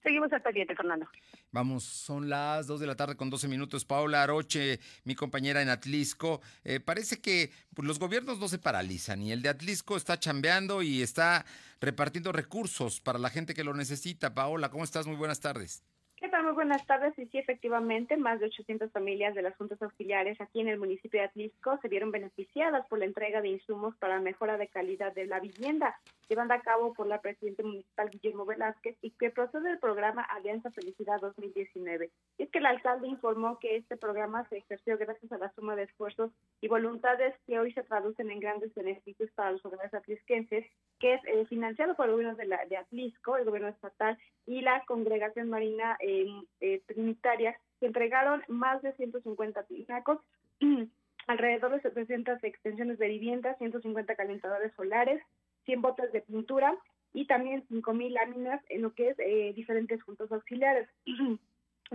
Seguimos 0.02 0.32
al 0.32 0.40
pendiente, 0.40 0.74
Fernando. 0.74 1.06
Vamos, 1.52 1.84
son 1.84 2.28
las 2.30 2.66
2 2.66 2.80
de 2.80 2.86
la 2.86 2.96
tarde 2.96 3.16
con 3.16 3.28
12 3.28 3.48
minutos. 3.48 3.84
Paula 3.84 4.22
Aroche, 4.22 4.78
mi 5.04 5.14
compañera 5.14 5.60
en 5.60 5.68
Atlisco. 5.68 6.40
Eh, 6.64 6.80
parece 6.80 7.20
que 7.20 7.50
pues, 7.74 7.86
los 7.86 7.98
gobiernos 7.98 8.38
no 8.38 8.48
se 8.48 8.58
paralizan 8.58 9.22
y 9.22 9.32
el 9.32 9.42
de 9.42 9.50
Atlisco 9.50 9.96
está 9.96 10.18
chambeando 10.18 10.82
y 10.82 11.02
está 11.02 11.44
repartiendo 11.80 12.32
recursos 12.32 13.00
para 13.00 13.18
la 13.18 13.30
gente 13.30 13.52
que 13.54 13.64
lo 13.64 13.74
necesita. 13.74 14.34
Paola, 14.34 14.70
¿cómo 14.70 14.84
estás? 14.84 15.06
Muy 15.06 15.16
buenas 15.16 15.40
tardes. 15.40 15.82
¿Qué 16.16 16.28
tal? 16.28 16.44
Muy 16.44 16.52
buenas 16.52 16.84
tardes. 16.86 17.18
Y 17.18 17.26
sí, 17.26 17.38
efectivamente, 17.38 18.16
más 18.18 18.40
de 18.40 18.46
800 18.46 18.92
familias 18.92 19.34
de 19.34 19.40
las 19.40 19.56
juntas 19.56 19.80
auxiliares 19.80 20.38
aquí 20.40 20.60
en 20.60 20.68
el 20.68 20.78
municipio 20.78 21.18
de 21.18 21.26
Atlisco 21.26 21.78
se 21.80 21.88
vieron 21.88 22.10
beneficiadas 22.10 22.86
por 22.88 22.98
la 22.98 23.06
entrega 23.06 23.40
de 23.40 23.48
insumos 23.48 23.96
para 23.96 24.20
mejora 24.20 24.58
de 24.58 24.68
calidad 24.68 25.14
de 25.14 25.26
la 25.26 25.40
vivienda, 25.40 25.98
llevada 26.30 26.54
a 26.54 26.62
cabo 26.62 26.94
por 26.94 27.08
la 27.08 27.20
presidenta 27.20 27.64
municipal 27.64 28.08
Guillermo 28.08 28.46
Velázquez 28.46 28.96
y 29.02 29.10
que 29.10 29.30
procede 29.30 29.68
del 29.68 29.78
programa 29.80 30.22
Alianza 30.22 30.70
Felicidad 30.70 31.20
2019. 31.20 32.08
Y 32.38 32.42
es 32.44 32.50
que 32.50 32.60
el 32.60 32.66
alcalde 32.66 33.08
informó 33.08 33.58
que 33.58 33.76
este 33.76 33.96
programa 33.96 34.48
se 34.48 34.58
ejerció 34.58 34.96
gracias 34.96 35.32
a 35.32 35.38
la 35.38 35.52
suma 35.54 35.74
de 35.74 35.82
esfuerzos 35.82 36.30
y 36.60 36.68
voluntades 36.68 37.34
que 37.46 37.58
hoy 37.58 37.72
se 37.72 37.82
traducen 37.82 38.30
en 38.30 38.38
grandes 38.38 38.72
beneficios 38.74 39.28
para 39.32 39.50
los 39.50 39.64
hogares 39.64 39.92
atlisquenses, 39.92 40.64
que 41.00 41.14
es 41.14 41.20
eh, 41.24 41.44
financiado 41.46 41.96
por 41.96 42.06
el 42.06 42.12
gobierno 42.12 42.36
de, 42.36 42.46
la, 42.46 42.64
de 42.66 42.76
Atlisco, 42.76 43.36
el 43.36 43.44
gobierno 43.44 43.68
estatal 43.68 44.16
y 44.46 44.60
la 44.60 44.84
congregación 44.86 45.50
marina 45.50 45.98
eh, 46.00 46.80
trinitaria, 46.86 47.58
se 47.80 47.86
entregaron 47.86 48.42
más 48.46 48.82
de 48.82 48.92
150 48.92 49.64
tinacos, 49.64 50.18
alrededor 51.26 51.72
de 51.72 51.80
700 51.80 52.42
extensiones 52.44 52.98
de 52.98 53.08
vivienda, 53.08 53.54
150 53.56 54.14
calentadores 54.14 54.72
solares, 54.74 55.22
100 55.70 55.82
botas 55.82 56.12
de 56.12 56.20
pintura 56.22 56.76
y 57.12 57.26
también 57.26 57.64
5.000 57.68 58.10
láminas 58.10 58.60
en 58.68 58.82
lo 58.82 58.92
que 58.92 59.10
es 59.10 59.18
eh, 59.20 59.52
diferentes 59.54 60.02
juntos 60.02 60.30
auxiliares. 60.32 60.88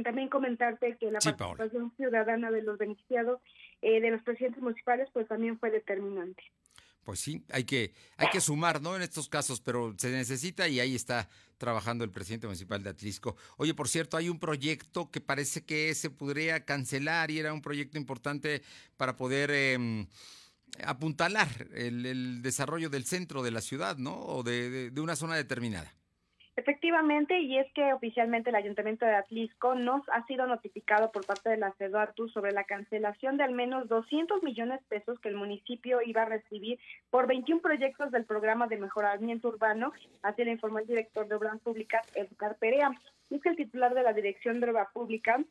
También 0.03 0.27
comentarte 0.27 0.98
que 0.98 1.10
la 1.10 1.20
participación 1.20 1.94
ciudadana 1.96 2.51
de 2.51 2.62
los 2.62 2.77
beneficiados 2.77 3.39
eh, 3.82 4.01
de 4.01 4.12
los 4.12 4.22
presidentes 4.24 4.62
municipales 4.62 5.10
pues 5.13 5.25
también 5.29 5.58
fue 5.58 5.72
determinante. 5.72 6.44
Pues 7.05 7.20
sí, 7.20 7.46
hay 7.50 7.63
que, 7.63 7.94
hay 8.17 8.27
que 8.29 8.41
sumar, 8.41 8.82
¿no? 8.82 8.98
En 8.98 9.03
estos 9.03 9.29
casos, 9.29 9.62
pero 9.62 9.94
se 9.98 10.12
necesita 10.12 10.67
y 10.67 10.82
ahí 10.82 10.96
está 10.96 11.29
trabajando 11.58 12.03
el 12.03 12.12
presidente 12.12 12.48
municipal 12.48 12.84
de 12.84 12.89
Atlisco. 12.89 13.38
Oye, 13.55 13.74
por 13.74 13.88
cierto, 13.88 14.17
hay 14.17 14.27
un 14.27 14.39
proyecto 14.39 15.10
que 15.12 15.22
parece 15.22 15.63
que 15.63 15.96
se 15.96 16.10
podría 16.10 16.65
cancelar 16.65 17.32
y 17.32 17.39
era 17.39 17.53
un 17.53 17.62
proyecto 17.62 17.98
importante 17.98 18.63
para 18.98 19.15
poder 19.15 19.50
eh, 19.53 20.08
apuntalar 20.84 21.48
el, 21.74 22.41
desarrollo 22.41 22.89
del 22.89 23.05
centro 23.05 23.44
de 23.44 23.51
la 23.51 23.62
ciudad, 23.62 23.98
¿no? 23.98 24.15
O 24.15 24.44
de 24.44 24.91
una 25.00 25.15
zona 25.15 25.36
determinada. 25.36 25.91
Efectivamente, 26.58 27.38
y 27.41 27.58
es 27.58 27.67
que 27.74 27.91
oficialmente 27.91 28.50
el 28.50 28.55
Ayuntamiento 28.55 29.05
de 29.05 29.13
Atlisco 29.13 29.75
nos 29.75 30.08
ha 30.08 30.25
sido 30.25 30.48
notificado 30.48 31.12
por 31.12 31.25
parte 31.25 31.50
de 31.50 31.58
la 31.58 31.74
CEDUARTU 31.74 32.29
sobre 32.29 32.53
la 32.53 32.63
cancelación 32.63 33.36
de 33.36 33.44
al 33.44 33.51
menos 33.51 33.89
200 33.89 34.41
millones 34.41 34.79
de 34.79 35.00
pesos 35.00 35.20
que 35.20 35.27
el 35.27 35.36
municipio 35.36 36.01
iba 36.01 36.22
a 36.22 36.29
recibir 36.29 36.79
por 37.10 37.27
21 37.27 37.62
proyectos 37.62 38.10
del 38.12 38.24
programa 38.24 38.67
de 38.67 38.77
mejoramiento 38.77 39.50
urbano, 39.50 39.91
así 40.22 40.46
lo 40.46 40.51
informó 40.51 40.79
el 40.79 40.88
director 40.88 41.27
de 41.27 41.36
Obras 41.36 41.60
Públicas, 41.60 42.08
Edgar 42.15 42.55
Perea. 42.55 42.89
Y 43.29 43.36
es 43.36 43.41
que 43.41 43.50
el 43.50 43.58
titular 43.58 43.94
de 43.94 44.03
la 44.03 44.13
Dirección 44.13 44.62
de 44.62 44.70
Obra 44.70 44.88
Pública, 44.94 45.44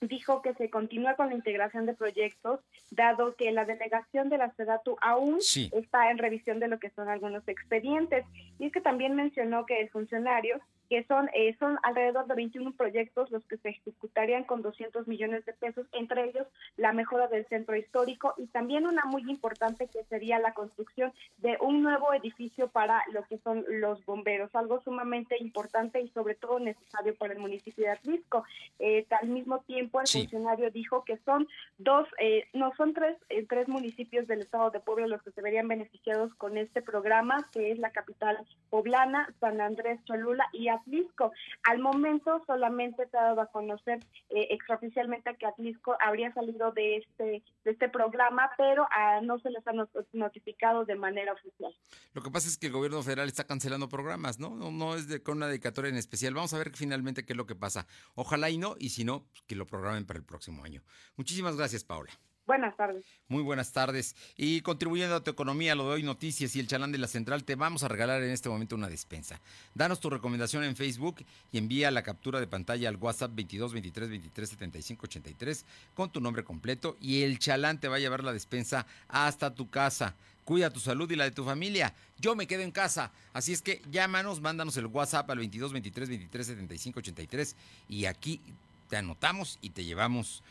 dijo 0.00 0.42
que 0.42 0.54
se 0.54 0.70
continúa 0.70 1.16
con 1.16 1.28
la 1.28 1.34
integración 1.34 1.86
de 1.86 1.94
proyectos, 1.94 2.60
dado 2.90 3.34
que 3.34 3.50
la 3.50 3.64
delegación 3.64 4.28
de 4.28 4.38
la 4.38 4.52
SEDATU 4.54 4.96
aún 5.00 5.38
está 5.38 6.10
en 6.10 6.18
revisión 6.18 6.60
de 6.60 6.68
lo 6.68 6.78
que 6.78 6.90
son 6.90 7.08
algunos 7.08 7.46
expedientes. 7.48 8.24
Y 8.58 8.66
es 8.66 8.72
que 8.72 8.80
también 8.80 9.16
mencionó 9.16 9.66
que 9.66 9.80
el 9.80 9.90
funcionario 9.90 10.60
que 10.88 11.04
son, 11.04 11.28
eh, 11.34 11.54
son 11.58 11.78
alrededor 11.82 12.26
de 12.26 12.34
21 12.34 12.72
proyectos 12.72 13.30
los 13.30 13.44
que 13.44 13.58
se 13.58 13.70
ejecutarían 13.70 14.44
con 14.44 14.62
200 14.62 15.06
millones 15.06 15.44
de 15.44 15.52
pesos, 15.52 15.86
entre 15.92 16.24
ellos 16.24 16.46
la 16.76 16.92
mejora 16.92 17.28
del 17.28 17.46
centro 17.46 17.76
histórico 17.76 18.34
y 18.38 18.46
también 18.46 18.86
una 18.86 19.04
muy 19.04 19.22
importante 19.30 19.88
que 19.88 20.04
sería 20.04 20.38
la 20.38 20.54
construcción 20.54 21.12
de 21.38 21.58
un 21.60 21.82
nuevo 21.82 22.12
edificio 22.14 22.68
para 22.68 23.02
lo 23.12 23.22
que 23.24 23.38
son 23.38 23.64
los 23.68 24.04
bomberos, 24.06 24.54
algo 24.54 24.80
sumamente 24.82 25.36
importante 25.40 26.00
y 26.00 26.08
sobre 26.08 26.34
todo 26.34 26.58
necesario 26.58 27.14
para 27.16 27.34
el 27.34 27.38
municipio 27.38 27.84
de 27.84 27.90
Atlisco. 27.90 28.44
Eh, 28.78 29.06
al 29.10 29.28
mismo 29.28 29.60
tiempo, 29.60 30.00
el 30.00 30.08
funcionario 30.08 30.70
dijo 30.70 31.04
que 31.04 31.18
son 31.18 31.48
dos, 31.76 32.08
eh, 32.18 32.48
no 32.52 32.72
son 32.76 32.94
tres, 32.94 33.16
tres 33.48 33.68
municipios 33.68 34.26
del 34.26 34.40
estado 34.40 34.70
de 34.70 34.80
Puebla 34.80 35.06
los 35.06 35.22
que 35.22 35.32
se 35.32 35.42
verían 35.42 35.68
beneficiados 35.68 36.34
con 36.34 36.56
este 36.56 36.82
programa, 36.82 37.46
que 37.52 37.72
es 37.72 37.78
la 37.78 37.90
capital 37.90 38.38
poblana, 38.70 39.32
San 39.40 39.60
Andrés 39.60 40.02
Cholula 40.04 40.48
y 40.52 40.68
Atlisco. 40.78 41.32
Al 41.64 41.78
momento 41.78 42.42
solamente 42.46 43.08
se 43.08 43.16
ha 43.16 43.22
dado 43.22 43.40
a 43.40 43.46
conocer 43.46 43.98
eh, 44.30 44.48
extraoficialmente 44.50 45.36
que 45.36 45.46
Atlisco 45.46 45.96
habría 46.00 46.32
salido 46.32 46.72
de 46.72 46.96
este 46.96 47.42
de 47.64 47.70
este 47.70 47.88
programa, 47.88 48.50
pero 48.56 48.86
ah, 48.90 49.20
no 49.22 49.38
se 49.38 49.50
les 49.50 49.66
ha 49.66 49.72
notificado 50.12 50.84
de 50.84 50.96
manera 50.96 51.32
oficial. 51.32 51.74
Lo 52.14 52.22
que 52.22 52.30
pasa 52.30 52.48
es 52.48 52.58
que 52.58 52.66
el 52.66 52.72
gobierno 52.72 53.02
federal 53.02 53.28
está 53.28 53.44
cancelando 53.44 53.88
programas, 53.88 54.38
¿no? 54.38 54.50
No, 54.50 54.70
no 54.70 54.94
es 54.94 55.08
de, 55.08 55.22
con 55.22 55.38
una 55.38 55.48
dedicatoria 55.48 55.90
en 55.90 55.96
especial. 55.96 56.34
Vamos 56.34 56.54
a 56.54 56.58
ver 56.58 56.70
finalmente 56.74 57.24
qué 57.24 57.32
es 57.32 57.36
lo 57.36 57.46
que 57.46 57.54
pasa. 57.54 57.86
Ojalá 58.14 58.50
y 58.50 58.58
no, 58.58 58.74
y 58.78 58.90
si 58.90 59.04
no, 59.04 59.24
pues, 59.24 59.42
que 59.42 59.56
lo 59.56 59.66
programen 59.66 60.06
para 60.06 60.18
el 60.18 60.24
próximo 60.24 60.64
año. 60.64 60.82
Muchísimas 61.16 61.56
gracias, 61.56 61.84
Paula. 61.84 62.12
Buenas 62.48 62.78
tardes. 62.78 63.04
Muy 63.28 63.42
buenas 63.42 63.72
tardes. 63.72 64.16
Y 64.38 64.62
contribuyendo 64.62 65.14
a 65.14 65.20
tu 65.22 65.30
economía, 65.30 65.74
lo 65.74 65.84
de 65.84 65.96
hoy 65.96 66.02
noticias 66.02 66.56
y 66.56 66.60
el 66.60 66.66
chalán 66.66 66.90
de 66.90 66.96
la 66.96 67.06
central, 67.06 67.44
te 67.44 67.56
vamos 67.56 67.82
a 67.82 67.88
regalar 67.88 68.22
en 68.22 68.30
este 68.30 68.48
momento 68.48 68.74
una 68.74 68.88
despensa. 68.88 69.38
Danos 69.74 70.00
tu 70.00 70.08
recomendación 70.08 70.64
en 70.64 70.74
Facebook 70.74 71.26
y 71.52 71.58
envía 71.58 71.90
la 71.90 72.02
captura 72.02 72.40
de 72.40 72.46
pantalla 72.46 72.88
al 72.88 72.96
WhatsApp 72.96 73.32
22 73.34 73.74
23 73.74 74.08
23 74.08 74.48
75 74.48 75.04
83 75.04 75.66
con 75.92 76.10
tu 76.10 76.22
nombre 76.22 76.42
completo 76.42 76.96
y 77.02 77.20
el 77.20 77.38
chalán 77.38 77.80
te 77.80 77.88
va 77.88 77.96
a 77.96 77.98
llevar 77.98 78.24
la 78.24 78.32
despensa 78.32 78.86
hasta 79.08 79.54
tu 79.54 79.68
casa. 79.68 80.14
Cuida 80.46 80.70
tu 80.70 80.80
salud 80.80 81.10
y 81.10 81.16
la 81.16 81.24
de 81.24 81.32
tu 81.32 81.44
familia. 81.44 81.92
Yo 82.18 82.34
me 82.34 82.46
quedo 82.46 82.62
en 82.62 82.70
casa. 82.70 83.12
Así 83.34 83.52
es 83.52 83.60
que 83.60 83.82
llámanos, 83.90 84.40
mándanos 84.40 84.74
el 84.78 84.86
WhatsApp 84.86 85.28
al 85.28 85.36
22 85.36 85.74
23 85.74 86.08
23 86.08 86.46
75 86.46 87.00
83 87.00 87.56
y 87.90 88.06
aquí 88.06 88.40
te 88.88 88.96
anotamos 88.96 89.58
y 89.60 89.68
te 89.68 89.84
llevamos 89.84 90.42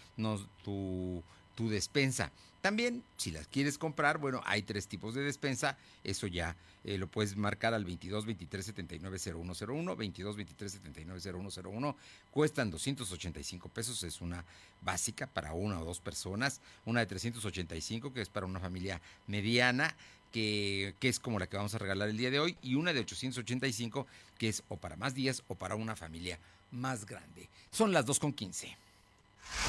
tu 0.63 1.23
tu 1.57 1.69
despensa. 1.69 2.31
También, 2.61 3.03
si 3.17 3.31
las 3.31 3.47
quieres 3.47 3.77
comprar, 3.77 4.19
bueno, 4.19 4.41
hay 4.45 4.61
tres 4.61 4.87
tipos 4.87 5.15
de 5.15 5.23
despensa. 5.23 5.75
Eso 6.03 6.27
ya 6.27 6.55
eh, 6.83 6.97
lo 6.99 7.07
puedes 7.07 7.35
marcar 7.35 7.73
al 7.73 7.83
22 7.83 8.25
23 8.25 8.65
79 8.65 9.17
0101, 9.19 9.95
22 9.95 10.35
23 10.35 10.71
79 10.71 11.19
0101. 11.19 11.95
Cuestan 12.29 12.69
285 12.69 13.69
pesos. 13.69 14.03
Es 14.03 14.21
una 14.21 14.45
básica 14.81 15.25
para 15.25 15.53
una 15.53 15.81
o 15.81 15.85
dos 15.85 15.99
personas. 15.99 16.61
Una 16.85 16.99
de 16.99 17.07
385 17.07 18.13
que 18.13 18.21
es 18.21 18.29
para 18.29 18.45
una 18.45 18.59
familia 18.59 19.01
mediana. 19.25 19.95
Que, 20.31 20.93
que, 20.99 21.07
es 21.07 21.19
como 21.19 21.39
la 21.39 21.47
que 21.47 21.57
vamos 21.57 21.73
a 21.73 21.77
regalar 21.77 22.09
el 22.09 22.17
día 22.17 22.29
de 22.29 22.39
hoy, 22.39 22.57
y 22.61 22.75
una 22.75 22.91
de 22.91 22.99
885, 22.99 24.05
que 24.37 24.49
es 24.49 24.61
o 24.67 24.75
para 24.75 24.97
más 24.97 25.15
días 25.15 25.41
o 25.47 25.55
para 25.55 25.75
una 25.75 25.95
familia 25.95 26.37
más 26.69 27.05
grande. 27.05 27.49
Son 27.71 27.93
las 27.93 28.05
2 28.05 28.19
con 28.19 28.33
15. 28.33 28.77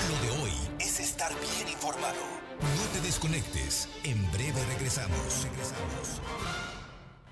Lo 0.09 0.27
de 0.27 0.43
hoy 0.43 0.53
es 0.79 1.01
estar 1.01 1.33
bien 1.33 1.69
informado. 1.73 2.17
No 2.61 2.93
te 2.93 3.01
desconectes. 3.07 3.89
En 4.05 4.31
breve 4.33 4.65
regresamos. 4.75 5.45
Regresamos. 5.45 6.21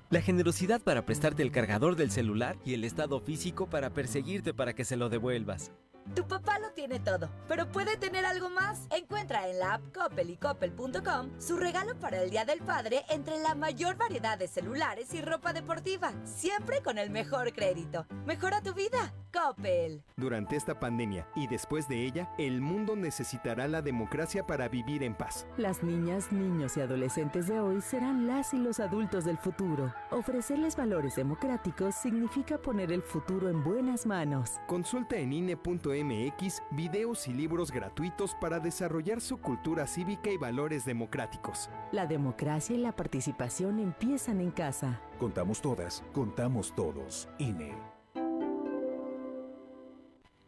La 0.09 0.21
generosidad 0.21 0.81
para 0.81 1.05
prestarte 1.05 1.43
el 1.43 1.51
cargador 1.51 1.95
del 1.95 2.11
celular 2.11 2.57
y 2.65 2.73
el 2.73 2.83
estado 2.83 3.19
físico 3.19 3.69
para 3.69 3.89
perseguirte 3.89 4.53
para 4.53 4.73
que 4.73 4.85
se 4.85 4.95
lo 4.95 5.09
devuelvas. 5.09 5.71
Tu 6.15 6.27
papá 6.27 6.59
lo 6.59 6.71
tiene 6.71 6.99
todo, 6.99 7.29
pero 7.47 7.71
puede 7.71 7.97
tener 7.97 8.25
algo 8.25 8.49
más. 8.49 8.87
Encuentra 8.89 9.47
en 9.47 9.59
la 9.59 9.75
app 9.75 9.93
Coppel 9.93 10.29
y 10.29 10.37
Coppel.com 10.37 11.29
su 11.39 11.57
regalo 11.57 11.97
para 11.99 12.21
el 12.21 12.29
Día 12.29 12.45
del 12.45 12.59
Padre 12.61 13.05
entre 13.09 13.39
la 13.39 13.55
mayor 13.55 13.97
variedad 13.97 14.37
de 14.37 14.47
celulares 14.47 15.13
y 15.13 15.21
ropa 15.21 15.53
deportiva, 15.53 16.11
siempre 16.23 16.81
con 16.81 16.97
el 16.97 17.09
mejor 17.09 17.53
crédito. 17.53 18.05
Mejora 18.25 18.61
tu 18.61 18.73
vida, 18.73 19.13
Coppel. 19.31 20.03
Durante 20.15 20.55
esta 20.55 20.79
pandemia 20.79 21.27
y 21.35 21.47
después 21.47 21.87
de 21.87 22.05
ella, 22.05 22.33
el 22.37 22.61
mundo 22.61 22.95
necesitará 22.95 23.67
la 23.67 23.81
democracia 23.81 24.45
para 24.45 24.67
vivir 24.69 25.03
en 25.03 25.15
paz. 25.15 25.45
Las 25.57 25.83
niñas, 25.83 26.31
niños 26.31 26.77
y 26.77 26.81
adolescentes 26.81 27.47
de 27.47 27.59
hoy 27.59 27.81
serán 27.81 28.27
las 28.27 28.53
y 28.53 28.57
los 28.57 28.79
adultos 28.79 29.25
del 29.25 29.37
futuro. 29.37 29.93
Ofrecerles 30.11 30.75
valores 30.75 31.15
democráticos 31.15 31.95
significa 31.95 32.57
poner 32.57 32.91
el 32.91 33.01
futuro 33.01 33.49
en 33.49 33.63
buenas 33.63 34.05
manos. 34.05 34.53
Consulta 34.67 35.17
en 35.17 35.33
INE.es 35.33 35.96
MX 36.03 36.61
videos 36.71 37.27
y 37.27 37.33
libros 37.33 37.71
gratuitos 37.71 38.35
para 38.39 38.59
desarrollar 38.59 39.21
su 39.21 39.37
cultura 39.37 39.87
cívica 39.87 40.29
y 40.29 40.37
valores 40.37 40.85
democráticos. 40.85 41.69
La 41.91 42.05
democracia 42.05 42.75
y 42.75 42.79
la 42.79 42.95
participación 42.95 43.79
empiezan 43.79 44.41
en 44.41 44.51
casa. 44.51 45.01
Contamos 45.19 45.61
todas, 45.61 46.03
contamos 46.13 46.73
todos. 46.75 47.27
INE. 47.37 47.97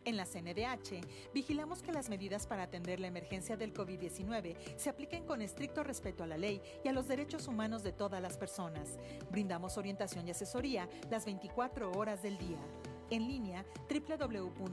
En 0.09 0.17
la 0.17 0.25
CNDH, 0.25 1.05
vigilamos 1.35 1.83
que 1.83 1.91
las 1.91 2.09
medidas 2.09 2.47
para 2.47 2.63
atender 2.63 2.99
la 2.99 3.05
emergencia 3.05 3.57
del 3.57 3.75
COVID-19 3.75 4.55
se 4.75 4.89
apliquen 4.89 5.23
con 5.23 5.43
estricto 5.43 5.83
respeto 5.83 6.23
a 6.23 6.27
la 6.27 6.35
ley 6.35 6.63
y 6.83 6.87
a 6.87 6.93
los 6.93 7.07
derechos 7.07 7.47
humanos 7.47 7.83
de 7.83 7.91
todas 7.91 8.19
las 8.19 8.35
personas. 8.35 8.97
Brindamos 9.29 9.77
orientación 9.77 10.27
y 10.27 10.31
asesoría 10.31 10.89
las 11.11 11.25
24 11.25 11.91
horas 11.91 12.23
del 12.23 12.39
día 12.39 12.57
en 13.09 13.27
línea 13.27 13.65
www.cndh.org.mx, 13.89 14.63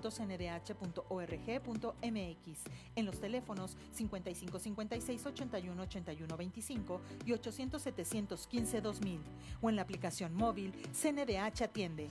en 2.97 3.06
los 3.06 3.21
teléfonos 3.21 3.76
5556 3.93 5.26
81 5.26 5.82
81 5.82 6.37
25 6.37 7.00
y 7.25 7.32
800 7.32 7.82
715 7.82 8.80
2000 8.80 9.21
o 9.61 9.71
en 9.71 9.76
la 9.76 9.82
aplicación 9.82 10.34
móvil 10.34 10.73
CNDH 10.93 11.63
Atiende. 11.65 12.08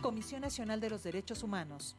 Comisión 0.00 0.42
Nacional 0.42 0.80
de 0.80 0.90
los 0.90 1.02
Derechos 1.02 1.42
Humanos. 1.42 1.96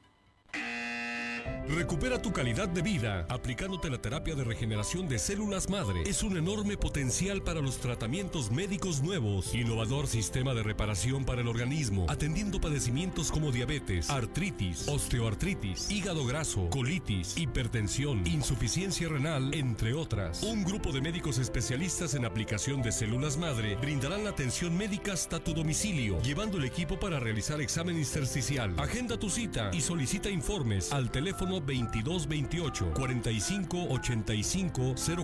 Recupera 1.69 2.19
tu 2.19 2.33
calidad 2.33 2.67
de 2.67 2.81
vida 2.81 3.25
aplicándote 3.29 3.89
la 3.89 4.01
terapia 4.01 4.35
de 4.35 4.43
regeneración 4.43 5.07
de 5.07 5.19
células 5.19 5.69
madre. 5.69 6.01
Es 6.05 6.23
un 6.23 6.37
enorme 6.37 6.77
potencial 6.77 7.41
para 7.41 7.61
los 7.61 7.77
tratamientos 7.77 8.51
médicos 8.51 9.01
nuevos. 9.01 9.53
Innovador 9.53 10.07
sistema 10.07 10.53
de 10.53 10.63
reparación 10.63 11.25
para 11.25 11.41
el 11.41 11.47
organismo, 11.47 12.05
atendiendo 12.09 12.59
padecimientos 12.59 13.31
como 13.31 13.51
diabetes, 13.51 14.09
artritis, 14.09 14.87
osteoartritis, 14.87 15.91
hígado 15.91 16.25
graso, 16.25 16.69
colitis, 16.69 17.37
hipertensión, 17.37 18.25
insuficiencia 18.25 19.07
renal, 19.07 19.53
entre 19.53 19.93
otras. 19.93 20.43
Un 20.43 20.63
grupo 20.63 20.91
de 20.91 21.01
médicos 21.01 21.37
especialistas 21.37 22.13
en 22.15 22.25
aplicación 22.25 22.81
de 22.81 22.91
células 22.91 23.37
madre 23.37 23.75
brindarán 23.75 24.23
la 24.23 24.31
atención 24.31 24.75
médica 24.75 25.13
hasta 25.13 25.43
tu 25.43 25.53
domicilio, 25.53 26.21
llevando 26.21 26.57
el 26.57 26.65
equipo 26.65 26.99
para 26.99 27.19
realizar 27.19 27.61
examen 27.61 27.97
intersticial. 27.97 28.73
Agenda 28.79 29.17
tu 29.17 29.29
cita 29.29 29.69
y 29.73 29.81
solicita 29.81 30.29
informes 30.29 30.91
al 30.91 31.11
teléfono 31.11 31.38
2228 31.45 32.93
45 32.93 33.87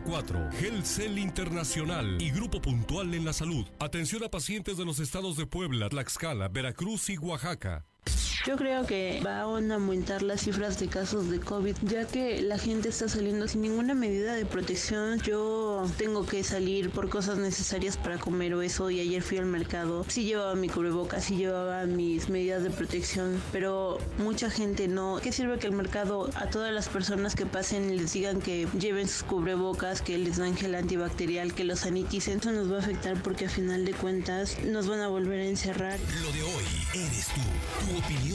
04. 0.06 0.50
Cell 0.84 1.18
Internacional 1.18 2.22
y 2.22 2.32
Grupo 2.32 2.62
Puntual 2.62 3.14
en 3.14 3.26
la 3.26 3.34
Salud. 3.34 3.66
Atención 3.80 4.24
a 4.24 4.30
pacientes 4.30 4.78
de 4.78 4.86
los 4.86 5.00
estados 5.00 5.38
de 5.38 5.46
Puebla, 5.46 5.90
Tlaxcala, 5.90 6.48
Veracruz 6.48 7.10
y 7.10 7.18
Oaxaca. 7.18 7.86
Yo 8.46 8.58
creo 8.58 8.86
que 8.86 9.22
va 9.26 9.40
a 9.40 9.42
aumentar 9.42 10.22
las 10.22 10.42
cifras 10.42 10.80
de 10.80 10.88
casos 10.88 11.32
de 11.32 11.40
COVID, 11.40 11.76
ya 11.82 12.06
que 12.06 12.44
la 12.44 12.60
gente 12.60 12.90
está 12.90 13.10
saliendo 13.10 13.48
sin 13.48 13.62
ninguna 13.62 13.96
medida 13.96 14.36
de 14.36 14.46
protección. 14.46 15.20
Yo 15.22 15.84
tengo 15.98 16.28
que 16.28 16.44
salir 16.44 16.92
por 16.92 17.10
cosas 17.10 17.40
necesarias 17.40 17.98
para 17.98 18.20
comer 18.20 18.54
o 18.54 18.62
eso 18.62 18.92
y 18.92 19.00
ayer 19.00 19.24
fui 19.24 19.40
al 19.40 19.48
mercado. 19.48 20.06
Sí 20.10 20.26
llevaba 20.26 20.54
mi 20.54 20.70
cubrebocas, 20.70 21.24
sí 21.24 21.38
llevaba 21.38 21.86
mis 21.88 22.30
medidas 22.30 22.62
de 22.62 22.70
protección, 22.70 23.42
pero 23.52 23.98
mucha 24.20 24.52
gente 24.52 24.88
no. 24.88 25.20
¿Qué 25.24 25.32
sirve 25.32 25.58
que 25.58 25.66
el 25.66 25.74
mercado 25.74 26.30
a 26.36 26.48
todas 26.48 26.72
las 26.72 26.88
personas 26.88 27.34
que 27.34 27.48
pasen 27.48 27.98
les 27.98 28.14
digan 28.14 28.42
que 28.42 28.68
lleven 28.80 29.08
sus 29.08 29.24
cubrebocas, 29.24 30.04
que 30.04 30.20
les 30.20 30.38
dan 30.38 30.56
gel 30.56 30.76
antibacterial, 30.76 31.56
que 31.56 31.64
los 31.64 31.80
saniticen? 31.80 32.38
Eso 32.38 32.52
nos 32.52 32.72
va 32.72 32.76
a 32.76 32.80
afectar 32.80 33.20
porque 33.24 33.46
a 33.46 33.50
final 33.50 33.86
de 33.86 33.94
cuentas 33.94 34.64
nos 34.66 34.88
van 34.88 35.02
a 35.02 35.08
volver 35.08 35.40
a 35.40 35.46
encerrar. 35.46 36.00
Lo 36.22 36.32
de 36.32 36.44
hoy 36.44 36.64
eres 36.94 37.28
tú. 37.30 37.42
Tu 37.86 37.98
opinión 37.98 38.35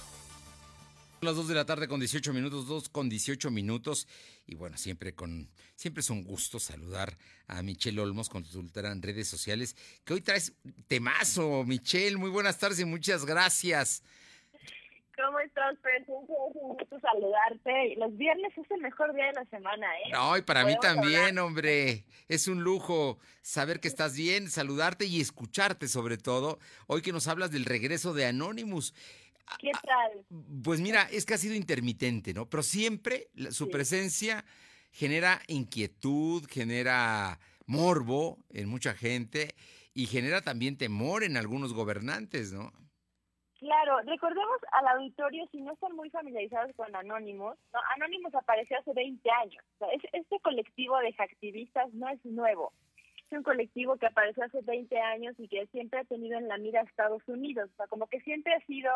Las 1.23 1.35
2 1.35 1.49
de 1.49 1.53
la 1.53 1.65
tarde 1.65 1.87
con 1.87 1.99
18 1.99 2.33
minutos, 2.33 2.65
2 2.65 2.89
con 2.89 3.07
18 3.07 3.51
minutos. 3.51 4.07
Y 4.47 4.55
bueno, 4.55 4.75
siempre 4.75 5.13
con 5.13 5.51
siempre 5.75 6.01
es 6.01 6.09
un 6.09 6.23
gusto 6.23 6.59
saludar 6.59 7.15
a 7.45 7.61
Michelle 7.61 8.01
Olmos, 8.01 8.27
consultora 8.27 8.91
en 8.91 9.03
redes 9.03 9.27
sociales, 9.27 9.75
que 10.03 10.15
hoy 10.15 10.21
traes 10.21 10.55
temazo, 10.87 11.63
Michelle. 11.63 12.17
Muy 12.17 12.31
buenas 12.31 12.57
tardes 12.57 12.79
y 12.79 12.85
muchas 12.85 13.23
gracias. 13.23 14.01
¿Cómo 15.15 15.39
estás? 15.41 15.75
Es 15.99 16.07
un 16.07 16.25
gusto 16.25 16.99
saludarte. 16.99 17.95
Los 17.97 18.17
viernes 18.17 18.51
es 18.57 18.71
el 18.71 18.81
mejor 18.81 19.13
día 19.13 19.27
de 19.27 19.33
la 19.33 19.45
semana, 19.45 19.85
¿eh? 19.99 20.11
No, 20.11 20.35
y 20.35 20.41
para 20.41 20.65
mí 20.65 20.75
también, 20.81 21.37
hombre. 21.37 22.05
Es 22.29 22.47
un 22.47 22.63
lujo 22.63 23.19
saber 23.43 23.79
que 23.79 23.87
estás 23.87 24.15
bien, 24.15 24.49
saludarte 24.49 25.05
y 25.05 25.21
escucharte 25.21 25.87
sobre 25.87 26.17
todo. 26.17 26.57
Hoy 26.87 27.03
que 27.03 27.11
nos 27.11 27.27
hablas 27.27 27.51
del 27.51 27.65
regreso 27.65 28.15
de 28.15 28.25
Anonymous. 28.25 28.95
¿Qué 29.59 29.71
tal? 29.83 30.25
Pues 30.63 30.81
mira, 30.81 31.03
es 31.11 31.25
que 31.25 31.33
ha 31.33 31.37
sido 31.37 31.55
intermitente, 31.55 32.33
¿no? 32.33 32.49
Pero 32.49 32.63
siempre 32.63 33.29
su 33.51 33.69
presencia 33.69 34.43
genera 34.91 35.41
inquietud, 35.47 36.45
genera 36.49 37.39
morbo 37.65 38.37
en 38.49 38.69
mucha 38.69 38.93
gente 38.93 39.55
y 39.93 40.05
genera 40.05 40.41
también 40.41 40.77
temor 40.77 41.23
en 41.23 41.37
algunos 41.37 41.73
gobernantes, 41.73 42.53
¿no? 42.53 42.71
Claro, 43.61 44.01
recordemos 44.01 44.57
al 44.71 44.87
auditorio, 44.87 45.47
si 45.51 45.61
no 45.61 45.73
están 45.73 45.95
muy 45.95 46.09
familiarizados 46.09 46.75
con 46.75 46.95
Anónimos, 46.95 47.59
¿no? 47.71 47.79
Anónimos 47.95 48.33
apareció 48.33 48.79
hace 48.79 48.91
20 48.91 49.29
años. 49.29 49.63
este 50.13 50.39
colectivo 50.39 50.97
de 50.97 51.13
activistas 51.15 51.93
no 51.93 52.09
es 52.09 52.25
nuevo. 52.25 52.73
Un 53.31 53.43
colectivo 53.43 53.97
que 53.97 54.07
apareció 54.07 54.43
hace 54.43 54.61
20 54.61 54.99
años 54.99 55.35
y 55.37 55.47
que 55.47 55.65
siempre 55.67 55.99
ha 55.99 56.03
tenido 56.03 56.37
en 56.37 56.47
la 56.47 56.57
mira 56.57 56.81
a 56.81 56.83
Estados 56.83 57.21
Unidos, 57.27 57.69
o 57.73 57.75
sea, 57.77 57.87
como 57.87 58.07
que 58.07 58.21
siempre 58.21 58.53
ha 58.53 58.65
sido 58.65 58.91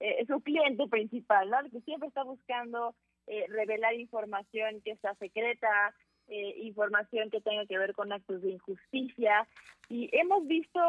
eh, 0.00 0.24
su 0.26 0.40
cliente 0.40 0.86
principal, 0.88 1.50
¿no? 1.50 1.58
Que 1.70 1.80
siempre 1.80 2.08
está 2.08 2.22
buscando 2.22 2.94
eh, 3.26 3.46
revelar 3.48 3.94
información 3.94 4.80
que 4.82 4.92
está 4.92 5.14
secreta, 5.14 5.94
eh, 6.28 6.54
información 6.62 7.30
que 7.30 7.40
tenga 7.40 7.66
que 7.66 7.78
ver 7.78 7.94
con 7.94 8.12
actos 8.12 8.42
de 8.42 8.50
injusticia. 8.50 9.46
Y 9.88 10.08
hemos 10.12 10.46
visto 10.46 10.80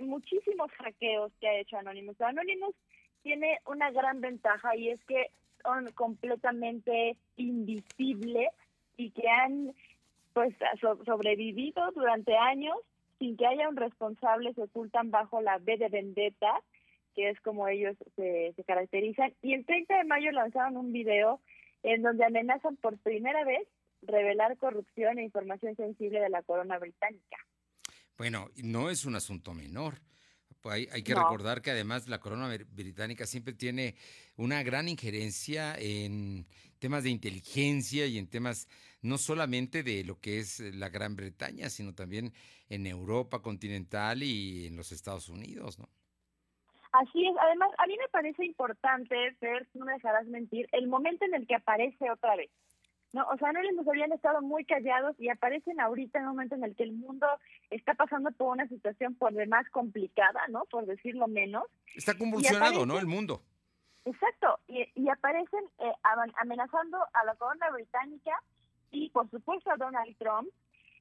muchísimos 0.00 0.70
hackeos 0.72 1.32
que 1.40 1.48
ha 1.48 1.58
hecho 1.58 1.76
Anonymous. 1.76 2.20
Anonymous 2.20 2.74
tiene 3.22 3.58
una 3.66 3.90
gran 3.90 4.20
ventaja 4.20 4.76
y 4.76 4.90
es 4.90 5.04
que 5.04 5.30
son 5.62 5.90
completamente 5.92 7.16
invisibles 7.36 8.48
y 8.96 9.10
que 9.10 9.28
han 9.28 9.72
pues 10.32 10.54
sobrevivido 11.04 11.90
durante 11.92 12.36
años 12.36 12.76
sin 13.18 13.36
que 13.36 13.46
haya 13.46 13.68
un 13.68 13.76
responsable, 13.76 14.54
se 14.54 14.62
ocultan 14.62 15.10
bajo 15.10 15.40
la 15.40 15.58
B 15.58 15.76
de 15.76 15.88
vendetta, 15.88 16.62
que 17.14 17.30
es 17.30 17.40
como 17.40 17.66
ellos 17.66 17.96
se, 18.14 18.52
se 18.54 18.64
caracterizan. 18.64 19.34
Y 19.42 19.54
el 19.54 19.66
30 19.66 19.98
de 19.98 20.04
mayo 20.04 20.30
lanzaron 20.30 20.76
un 20.76 20.92
video 20.92 21.40
en 21.82 22.02
donde 22.02 22.24
amenazan 22.24 22.76
por 22.76 22.96
primera 22.98 23.44
vez 23.44 23.66
revelar 24.02 24.56
corrupción 24.58 25.18
e 25.18 25.24
información 25.24 25.74
sensible 25.74 26.20
de 26.20 26.28
la 26.28 26.42
corona 26.42 26.78
británica. 26.78 27.38
Bueno, 28.16 28.48
no 28.62 28.90
es 28.90 29.04
un 29.04 29.16
asunto 29.16 29.54
menor. 29.54 29.94
Hay, 30.64 30.88
hay 30.92 31.02
que 31.02 31.14
recordar 31.14 31.62
que 31.62 31.70
además 31.70 32.08
la 32.08 32.18
corona 32.20 32.48
británica 32.70 33.26
siempre 33.26 33.54
tiene 33.54 33.94
una 34.36 34.62
gran 34.62 34.88
injerencia 34.88 35.74
en 35.78 36.46
temas 36.78 37.04
de 37.04 37.10
inteligencia 37.10 38.06
y 38.06 38.18
en 38.18 38.28
temas 38.28 38.68
no 39.00 39.18
solamente 39.18 39.82
de 39.82 40.04
lo 40.04 40.20
que 40.20 40.38
es 40.38 40.60
la 40.60 40.88
Gran 40.88 41.16
Bretaña, 41.16 41.70
sino 41.70 41.94
también 41.94 42.32
en 42.68 42.86
Europa 42.86 43.40
continental 43.40 44.22
y 44.22 44.66
en 44.66 44.76
los 44.76 44.92
Estados 44.92 45.28
Unidos, 45.28 45.78
¿no? 45.78 45.88
Así 46.92 47.26
es. 47.26 47.36
Además, 47.38 47.70
a 47.78 47.86
mí 47.86 47.96
me 47.98 48.08
parece 48.08 48.44
importante, 48.44 49.14
ver, 49.40 49.68
no 49.74 49.84
me 49.84 49.92
dejarás 49.92 50.26
mentir, 50.26 50.68
el 50.72 50.88
momento 50.88 51.24
en 51.24 51.34
el 51.34 51.46
que 51.46 51.54
aparece 51.54 52.10
otra 52.10 52.36
vez. 52.36 52.50
No, 53.12 53.26
o 53.32 53.38
sea, 53.38 53.52
no 53.52 53.62
les 53.62 53.88
habían 53.88 54.12
estado 54.12 54.42
muy 54.42 54.64
callados 54.64 55.18
y 55.18 55.30
aparecen 55.30 55.80
ahorita 55.80 56.18
en 56.18 56.26
un 56.26 56.32
momento 56.32 56.56
en 56.56 56.64
el 56.64 56.76
que 56.76 56.82
el 56.82 56.92
mundo 56.92 57.26
está 57.70 57.94
pasando 57.94 58.30
por 58.32 58.52
una 58.52 58.68
situación 58.68 59.14
por 59.14 59.32
demás 59.32 59.68
complicada, 59.70 60.40
¿no? 60.48 60.64
Por 60.70 60.84
decirlo 60.84 61.26
menos. 61.26 61.64
Está 61.94 62.16
convulsionado, 62.16 62.84
¿no? 62.84 62.98
El 62.98 63.06
mundo. 63.06 63.42
Exacto, 64.04 64.58
y, 64.68 65.08
aparecen 65.10 65.64
eh, 65.80 65.92
amenazando 66.36 66.98
a 67.12 67.24
la 67.24 67.34
corona 67.34 67.70
británica 67.70 68.32
y, 68.90 69.10
por 69.10 69.28
supuesto, 69.30 69.70
a 69.70 69.76
Donald 69.76 70.16
Trump 70.16 70.48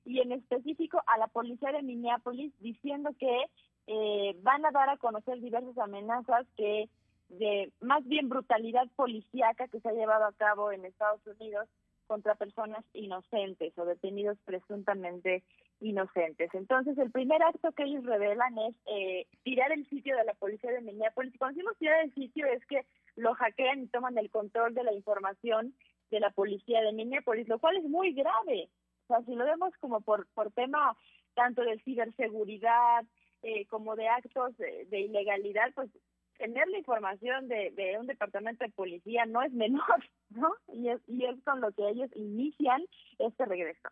y 0.04 0.20
en 0.20 0.34
específico 0.34 1.02
a 1.06 1.17
la 1.17 1.28
policía 1.28 1.72
de 1.72 1.84
Minneapolis 1.84 2.54
diciendo 2.60 3.12
que 3.17 3.46
eh, 3.88 4.38
van 4.41 4.65
a 4.65 4.72
dar 4.72 4.89
a 4.89 4.98
conocer 4.98 5.39
diversas 5.39 5.78
amenazas 5.78 6.46
que 6.58 6.89
de 7.30 7.72
más 7.82 8.06
bien 8.06 8.30
brutalidad 8.30 8.88
policíaca 8.96 9.67
que 9.67 9.80
se 9.80 9.89
ha 9.89 9.93
llevado 9.93 10.26
a 10.26 10.34
cabo 10.34 10.72
en 10.72 10.86
Estados 10.86 11.26
Unidos 11.28 11.67
contra 12.08 12.36
personas 12.36 12.84
inocentes 12.93 13.78
o 13.78 13.86
detenidos 13.86 14.38
presuntamente 14.46 15.43
inocentes. 15.80 16.50
Entonces, 16.54 16.98
el 16.98 17.12
primer 17.12 17.43
acto 17.43 17.72
que 17.74 17.84
ellos 17.84 18.04
revelan 18.06 18.58
es 18.58 18.76
eh, 18.88 19.28
tirar 19.43 19.72
el 19.72 19.88
sitio 19.89 20.15
de 20.15 20.24
la 20.24 20.34
policía 20.34 20.72
de 20.72 20.82
Minneapolis. 20.82 21.34
Cuando 21.38 21.56
decimos 21.56 21.78
tirar 21.78 22.04
el 22.04 22.13
sitio 22.13 22.48
es 22.48 22.65
que 22.65 22.86
lo 23.15 23.34
hackean 23.36 23.84
y 23.84 23.88
toman 23.88 24.17
el 24.17 24.30
control 24.30 24.74
de 24.74 24.84
la 24.84 24.93
información 24.93 25.76
de 26.10 26.20
la 26.20 26.32
policía 26.32 26.82
de 26.82 26.93
Minneapolis, 26.93 27.48
lo 27.48 27.60
cual 27.60 27.78
es 27.78 27.84
muy 27.84 28.13
grave. 28.13 28.70
O 29.04 29.08
sea, 29.08 29.22
si 29.26 29.36
lo 29.36 29.46
vemos 29.46 29.74
como 29.80 30.02
por, 30.02 30.28
por 30.34 30.52
tema 30.52 30.96
tanto 31.36 31.62
de 31.62 31.80
ciberseguridad 31.80 33.06
eh, 33.43 33.65
como 33.67 33.96
de 33.96 34.08
actos 34.08 34.58
de 34.58 35.00
ilegalidad, 35.00 35.72
pues 35.76 35.89
tener 36.38 36.67
la 36.67 36.78
información 36.78 37.47
de, 37.47 37.71
de, 37.71 37.97
un 38.00 38.08
departamento 38.08 38.63
de 38.63 38.71
policía 38.71 39.26
no 39.26 39.41
es 39.41 39.52
menor, 39.54 40.04
¿no? 40.30 40.54
Y 40.73 40.89
es, 40.89 41.00
y 41.08 41.26
es 41.26 41.36
con 41.43 41.62
lo 41.62 41.71
que 41.71 41.88
ellos 41.89 42.10
inician 42.15 42.82
este 43.19 43.45
regreso. 43.45 43.89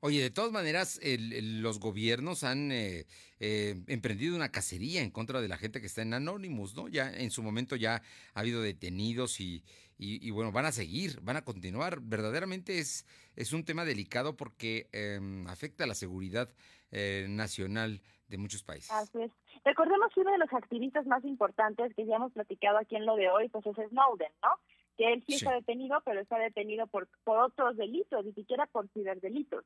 Oye, 0.00 0.22
de 0.22 0.30
todas 0.30 0.50
maneras, 0.50 0.98
los 1.02 1.78
gobiernos 1.78 2.42
han 2.42 2.72
eh, 2.72 3.06
eh, 3.38 3.76
emprendido 3.86 4.34
una 4.34 4.50
cacería 4.50 5.02
en 5.02 5.10
contra 5.10 5.40
de 5.40 5.48
la 5.48 5.58
gente 5.58 5.80
que 5.80 5.86
está 5.86 6.02
en 6.02 6.14
Anonymous, 6.14 6.74
¿no? 6.74 6.88
Ya 6.88 7.10
en 7.10 7.30
su 7.30 7.42
momento 7.42 7.76
ya 7.76 8.02
ha 8.34 8.40
habido 8.40 8.62
detenidos 8.62 9.40
y, 9.40 9.62
y, 9.98 10.30
bueno, 10.30 10.52
van 10.52 10.64
a 10.64 10.72
seguir, 10.72 11.20
van 11.20 11.36
a 11.36 11.44
continuar. 11.44 12.00
Verdaderamente 12.00 12.78
es, 12.78 13.04
es 13.36 13.52
un 13.52 13.64
tema 13.64 13.84
delicado 13.84 14.36
porque 14.36 14.88
em, 14.92 15.46
afecta 15.46 15.84
a 15.84 15.86
la 15.86 15.94
seguridad 15.94 16.50
eh, 16.90 17.26
nacional 17.28 18.00
de 18.28 18.38
muchos 18.38 18.62
países. 18.62 18.90
Así 18.90 19.22
es. 19.22 19.32
Recordemos 19.64 20.12
que 20.14 20.20
uno 20.20 20.32
de 20.32 20.38
los 20.38 20.52
activistas 20.52 21.06
más 21.06 21.24
importantes 21.24 21.94
que 21.94 22.06
ya 22.06 22.16
hemos 22.16 22.32
platicado 22.32 22.78
aquí 22.78 22.96
en 22.96 23.06
lo 23.06 23.16
de 23.16 23.28
hoy, 23.28 23.48
pues 23.48 23.66
es 23.66 23.76
Snowden, 23.90 24.32
¿no? 24.42 24.50
Que 24.96 25.12
él 25.12 25.24
sí, 25.26 25.34
está 25.34 25.52
detenido, 25.52 26.00
pero 26.04 26.20
está 26.20 26.38
detenido 26.38 26.86
por, 26.86 27.08
por 27.24 27.38
otros 27.38 27.76
delitos, 27.76 28.24
ni 28.24 28.32
siquiera 28.32 28.66
por 28.66 28.88
ciberdelitos. 28.88 29.64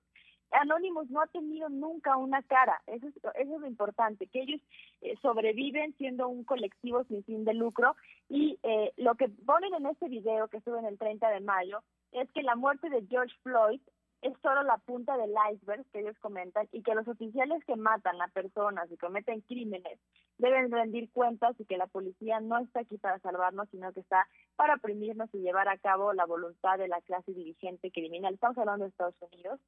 Anonymous 0.50 1.11
no 1.11 1.20
ha 1.20 1.26
tenido 1.26 1.68
nunca 1.68 2.16
una 2.16 2.42
cara, 2.42 2.80
eso 2.87 3.09
es, 3.09 3.16
eso 3.16 3.33
es 3.35 3.61
lo 3.61 3.66
importante, 3.66 4.26
que 4.26 4.42
ellos 4.42 4.61
eh, 5.00 5.16
sobreviven 5.20 5.96
siendo 5.96 6.28
un 6.28 6.44
colectivo 6.44 7.04
sin 7.04 7.24
fin 7.24 7.44
de 7.44 7.54
lucro 7.54 7.96
y 8.28 8.59
eh, 8.62 8.92
lo 8.96 9.16
que 9.16 9.28
ponen 9.28 9.74
en 9.74 9.87
este 9.87 10.09
video 10.09 10.48
que 10.48 10.62
en 10.64 10.85
el 10.85 10.98
30 10.98 11.28
de 11.28 11.40
mayo 11.40 11.83
es 12.12 12.30
que 12.30 12.42
la 12.42 12.54
muerte 12.54 12.88
de 12.88 13.04
George 13.07 13.35
Floyd 13.42 13.80
es 14.24 14.32
solo 14.40 14.62
la 14.62 14.78
punta 14.78 15.18
del 15.18 15.34
iceberg 15.52 15.84
que 15.92 16.00
ellos 16.00 16.16
comentan 16.18 16.66
y 16.72 16.82
que 16.82 16.94
los 16.94 17.06
oficiales 17.06 17.62
que 17.66 17.76
matan 17.76 18.22
a 18.22 18.28
personas 18.28 18.90
y 18.90 18.96
cometen 18.96 19.42
crímenes 19.42 20.00
deben 20.38 20.70
rendir 20.72 21.10
cuentas 21.10 21.54
y 21.60 21.66
que 21.66 21.76
la 21.76 21.87
policía 21.87 22.40
no 22.40 22.58
está 22.58 22.80
aquí 22.80 22.96
para 22.96 23.18
salvarnos, 23.18 23.68
sino 23.68 23.92
que 23.92 24.00
está 24.00 24.26
para 24.56 24.76
oprimirnos 24.76 25.28
y 25.34 25.40
llevar 25.40 25.68
a 25.68 25.76
cabo 25.76 26.14
la 26.14 26.24
voluntad 26.24 26.78
de 26.78 26.88
la 26.88 27.02
clase 27.02 27.34
dirigente 27.34 27.90
criminal. 27.90 28.32
Estamos 28.32 28.56
hablando 28.56 28.84
de 28.84 28.90
Estados 28.92 29.14
Unidos 29.30 29.60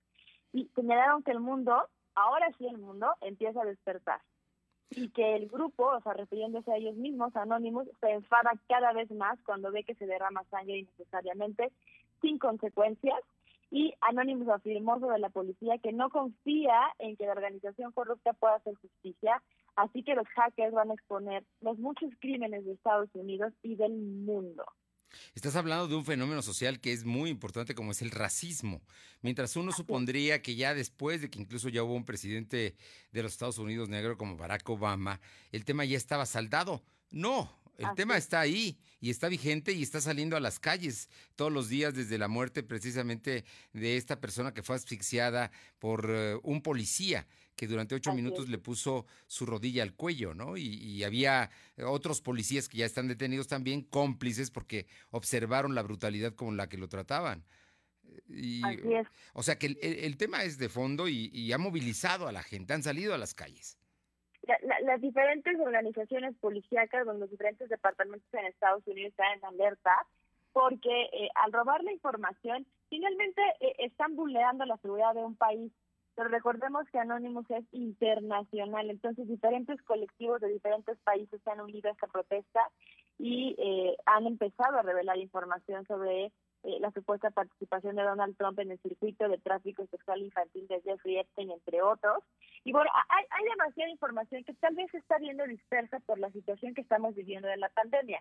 y 0.54 0.70
señalaron 0.74 1.22
que 1.22 1.32
el 1.32 1.40
mundo, 1.40 1.86
ahora 2.14 2.48
sí 2.56 2.66
el 2.66 2.78
mundo, 2.78 3.12
empieza 3.20 3.60
a 3.60 3.66
despertar 3.66 4.22
y 4.88 5.10
que 5.10 5.36
el 5.36 5.48
grupo, 5.48 5.84
o 5.84 6.00
sea, 6.00 6.14
refiriéndose 6.14 6.72
a 6.72 6.76
ellos 6.76 6.96
mismos, 6.96 7.36
anónimos, 7.36 7.86
se 8.00 8.10
enfada 8.10 8.52
cada 8.70 8.94
vez 8.94 9.10
más 9.10 9.38
cuando 9.44 9.70
ve 9.70 9.84
que 9.84 9.96
se 9.96 10.06
derrama 10.06 10.44
sangre 10.44 10.78
innecesariamente, 10.78 11.72
sin 12.22 12.38
consecuencias, 12.38 13.20
y 13.70 13.94
Anonymous 14.00 14.48
afirmó 14.48 14.98
sobre 15.00 15.18
la 15.18 15.30
policía 15.30 15.78
que 15.82 15.92
no 15.92 16.10
confía 16.10 16.80
en 16.98 17.16
que 17.16 17.26
la 17.26 17.32
organización 17.32 17.92
corrupta 17.92 18.32
pueda 18.34 18.56
hacer 18.56 18.74
justicia, 18.76 19.42
así 19.74 20.02
que 20.02 20.14
los 20.14 20.26
hackers 20.28 20.72
van 20.72 20.90
a 20.90 20.94
exponer 20.94 21.44
los 21.60 21.78
muchos 21.78 22.10
crímenes 22.20 22.64
de 22.64 22.72
Estados 22.72 23.10
Unidos 23.14 23.52
y 23.62 23.76
del 23.76 23.92
mundo. 23.92 24.64
Estás 25.34 25.56
hablando 25.56 25.88
de 25.88 25.94
un 25.94 26.04
fenómeno 26.04 26.42
social 26.42 26.80
que 26.80 26.92
es 26.92 27.04
muy 27.04 27.30
importante 27.30 27.74
como 27.74 27.92
es 27.92 28.02
el 28.02 28.10
racismo. 28.10 28.82
Mientras 29.22 29.56
uno 29.56 29.72
supondría 29.72 30.42
que 30.42 30.56
ya 30.56 30.74
después 30.74 31.20
de 31.22 31.30
que 31.30 31.40
incluso 31.40 31.68
ya 31.68 31.82
hubo 31.82 31.94
un 31.94 32.04
presidente 32.04 32.74
de 33.12 33.22
los 33.22 33.32
Estados 33.32 33.58
Unidos 33.58 33.88
negro 33.88 34.18
como 34.18 34.36
Barack 34.36 34.68
Obama, 34.68 35.20
el 35.52 35.64
tema 35.64 35.84
ya 35.84 35.96
estaba 35.96 36.26
saldado. 36.26 36.82
No, 37.10 37.50
el 37.78 37.94
tema 37.94 38.16
está 38.16 38.40
ahí 38.40 38.78
y 39.00 39.10
está 39.10 39.28
vigente 39.28 39.72
y 39.72 39.82
está 39.82 40.00
saliendo 40.00 40.36
a 40.36 40.40
las 40.40 40.58
calles 40.58 41.08
todos 41.34 41.52
los 41.52 41.68
días 41.68 41.94
desde 41.94 42.18
la 42.18 42.28
muerte 42.28 42.62
precisamente 42.62 43.44
de 43.72 43.96
esta 43.96 44.20
persona 44.20 44.54
que 44.54 44.62
fue 44.62 44.76
asfixiada 44.76 45.50
por 45.78 46.06
eh, 46.08 46.38
un 46.42 46.62
policía 46.62 47.26
que 47.54 47.66
durante 47.66 47.94
ocho 47.94 48.12
minutos 48.12 48.48
le 48.48 48.58
puso 48.58 49.06
su 49.26 49.46
rodilla 49.46 49.82
al 49.82 49.94
cuello, 49.94 50.34
¿no? 50.34 50.58
Y, 50.58 51.02
había 51.04 51.50
otros 51.86 52.20
policías 52.20 52.68
que 52.68 52.78
ya 52.78 52.84
están 52.84 53.08
detenidos 53.08 53.48
también, 53.48 53.80
cómplices, 53.80 54.50
porque 54.50 54.86
observaron 55.10 55.74
la 55.74 55.82
brutalidad 55.82 56.34
con 56.34 56.58
la 56.58 56.68
que 56.68 56.76
lo 56.76 56.88
trataban. 56.88 57.46
Y, 58.28 58.62
Así 58.62 58.92
es. 58.92 59.06
O 59.32 59.42
sea 59.42 59.58
que 59.58 59.68
el, 59.80 60.16
tema 60.18 60.44
es 60.44 60.58
de 60.58 60.68
fondo 60.68 61.08
y 61.08 61.50
ha 61.50 61.56
movilizado 61.56 62.28
a 62.28 62.32
la 62.32 62.42
gente, 62.42 62.74
han 62.74 62.82
salido 62.82 63.14
a 63.14 63.18
las 63.18 63.32
calles 63.32 63.78
las 64.82 65.00
diferentes 65.00 65.58
organizaciones 65.58 66.34
policíacas, 66.36 67.04
donde 67.04 67.20
los 67.20 67.30
diferentes 67.30 67.68
departamentos 67.68 68.28
en 68.32 68.46
Estados 68.46 68.86
Unidos 68.86 69.10
están 69.10 69.38
en 69.38 69.44
alerta, 69.44 70.06
porque 70.52 71.02
eh, 71.12 71.28
al 71.34 71.52
robar 71.52 71.84
la 71.84 71.92
información, 71.92 72.66
finalmente 72.88 73.42
eh, 73.60 73.74
están 73.78 74.16
vulnerando 74.16 74.64
la 74.64 74.76
seguridad 74.78 75.14
de 75.14 75.24
un 75.24 75.36
país. 75.36 75.72
Pero 76.14 76.30
recordemos 76.30 76.88
que 76.90 76.98
Anonymous 76.98 77.50
es 77.50 77.64
internacional, 77.72 78.88
entonces 78.88 79.28
diferentes 79.28 79.82
colectivos 79.82 80.40
de 80.40 80.48
diferentes 80.48 80.96
países 81.00 81.42
se 81.42 81.50
han 81.50 81.60
unido 81.60 81.90
a 81.90 81.92
esta 81.92 82.06
protesta 82.06 82.60
y 83.18 83.54
eh, 83.58 83.96
han 84.06 84.26
empezado 84.26 84.78
a 84.78 84.82
revelar 84.82 85.18
información 85.18 85.86
sobre 85.86 86.32
eh, 86.66 86.80
la 86.80 86.90
supuesta 86.90 87.30
participación 87.30 87.94
de 87.94 88.02
Donald 88.02 88.36
Trump 88.36 88.58
en 88.58 88.72
el 88.72 88.78
circuito 88.80 89.28
de 89.28 89.38
tráfico 89.38 89.86
sexual 89.86 90.20
infantil 90.20 90.66
de 90.66 90.80
Jeffrey 90.82 91.18
Epstein, 91.18 91.52
entre 91.52 91.80
otros. 91.80 92.24
Y 92.64 92.72
bueno, 92.72 92.90
hay, 93.08 93.24
hay 93.30 93.44
demasiada 93.50 93.88
información 93.88 94.42
que 94.42 94.52
tal 94.54 94.74
vez 94.74 94.90
se 94.90 94.98
está 94.98 95.18
viendo 95.18 95.46
dispersa 95.46 96.00
por 96.00 96.18
la 96.18 96.28
situación 96.32 96.74
que 96.74 96.80
estamos 96.80 97.14
viviendo 97.14 97.46
de 97.46 97.56
la 97.56 97.68
pandemia. 97.68 98.20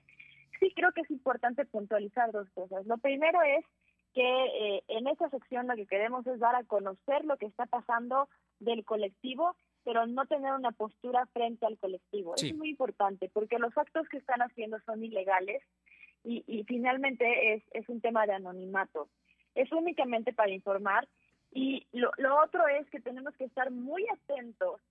Sí 0.59 0.71
creo 0.75 0.91
que 0.91 1.01
es 1.01 1.09
importante 1.09 1.65
puntualizar 1.65 2.31
dos 2.31 2.47
cosas. 2.51 2.85
Lo 2.85 2.99
primero 2.99 3.41
es 3.41 3.65
que 4.13 4.21
eh, 4.21 4.83
en 4.89 5.07
esta 5.07 5.27
sección 5.31 5.65
lo 5.65 5.75
que 5.75 5.87
queremos 5.87 6.27
es 6.27 6.39
dar 6.39 6.55
a 6.55 6.63
conocer 6.65 7.25
lo 7.25 7.37
que 7.37 7.47
está 7.47 7.65
pasando 7.65 8.29
del 8.59 8.85
colectivo, 8.85 9.55
pero 9.83 10.05
no 10.05 10.27
tener 10.27 10.53
una 10.53 10.71
postura 10.71 11.25
frente 11.33 11.65
al 11.65 11.79
colectivo. 11.79 12.35
Es 12.35 12.55
muy 12.55 12.69
importante 12.69 13.27
porque 13.33 13.57
los 13.57 13.75
actos 13.75 14.07
que 14.07 14.17
están 14.17 14.43
haciendo 14.43 14.79
son 14.85 15.03
ilegales 15.03 15.63
y, 16.25 16.43
y 16.47 16.63
finalmente 16.63 17.53
es, 17.53 17.63
es 17.71 17.87
un 17.87 18.01
tema 18.01 18.25
de 18.25 18.33
anonimato. 18.33 19.09
Es 19.53 19.71
únicamente 19.71 20.33
para 20.33 20.51
informar 20.51 21.07
y 21.51 21.87
lo, 21.93 22.11
lo 22.17 22.41
otro 22.41 22.67
es 22.67 22.89
que 22.89 22.99
tenemos 22.99 23.33
que 23.35 23.45
estar 23.45 23.71
muy 23.71 24.05
atentos 24.09 24.81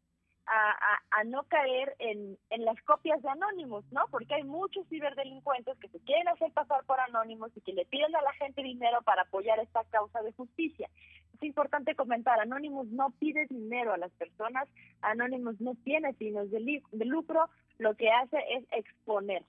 a, 0.47 1.25
no 1.25 1.45
caer 1.45 1.95
en, 1.99 2.37
en, 2.51 2.65
las 2.67 2.81
copias 2.83 3.21
de 3.23 3.31
anónimos, 3.31 3.85
¿no? 3.91 4.03
Porque 4.11 4.35
hay 4.35 4.45
muchos 4.45 4.87
ciberdelincuentes 4.89 5.79
que 5.79 5.89
se 5.89 6.01
quieren 6.01 6.29
hacer 6.29 6.53
pasar 6.53 6.85
por 6.85 7.01
anónimos 7.01 7.51
y 7.57 7.63
que 7.63 7.73
le 7.73 7.87
piden 7.87 8.15
a 8.15 8.21
la 8.21 8.33
gente 8.35 8.63
dinero 8.63 9.01
para 9.03 9.23
apoyar 9.23 9.59
esta 9.59 9.85
causa 9.85 10.23
de 10.23 10.33
justicia. 10.33 10.91
Es 11.35 11.43
importante 11.43 11.95
comentar, 11.95 12.39
Anónimos 12.41 12.87
no 12.89 13.11
pide 13.19 13.47
dinero 13.47 13.95
a 13.95 13.97
las 13.97 14.13
personas, 14.13 14.69
Anónimos 15.01 15.61
no 15.61 15.75
tiene 15.83 16.13
fines 16.15 16.51
de, 16.51 16.83
de 16.93 17.05
lucro, 17.07 17.49
lo 17.79 17.95
que 17.95 18.11
hace 18.11 18.39
es 18.51 18.65
exponer 18.71 19.45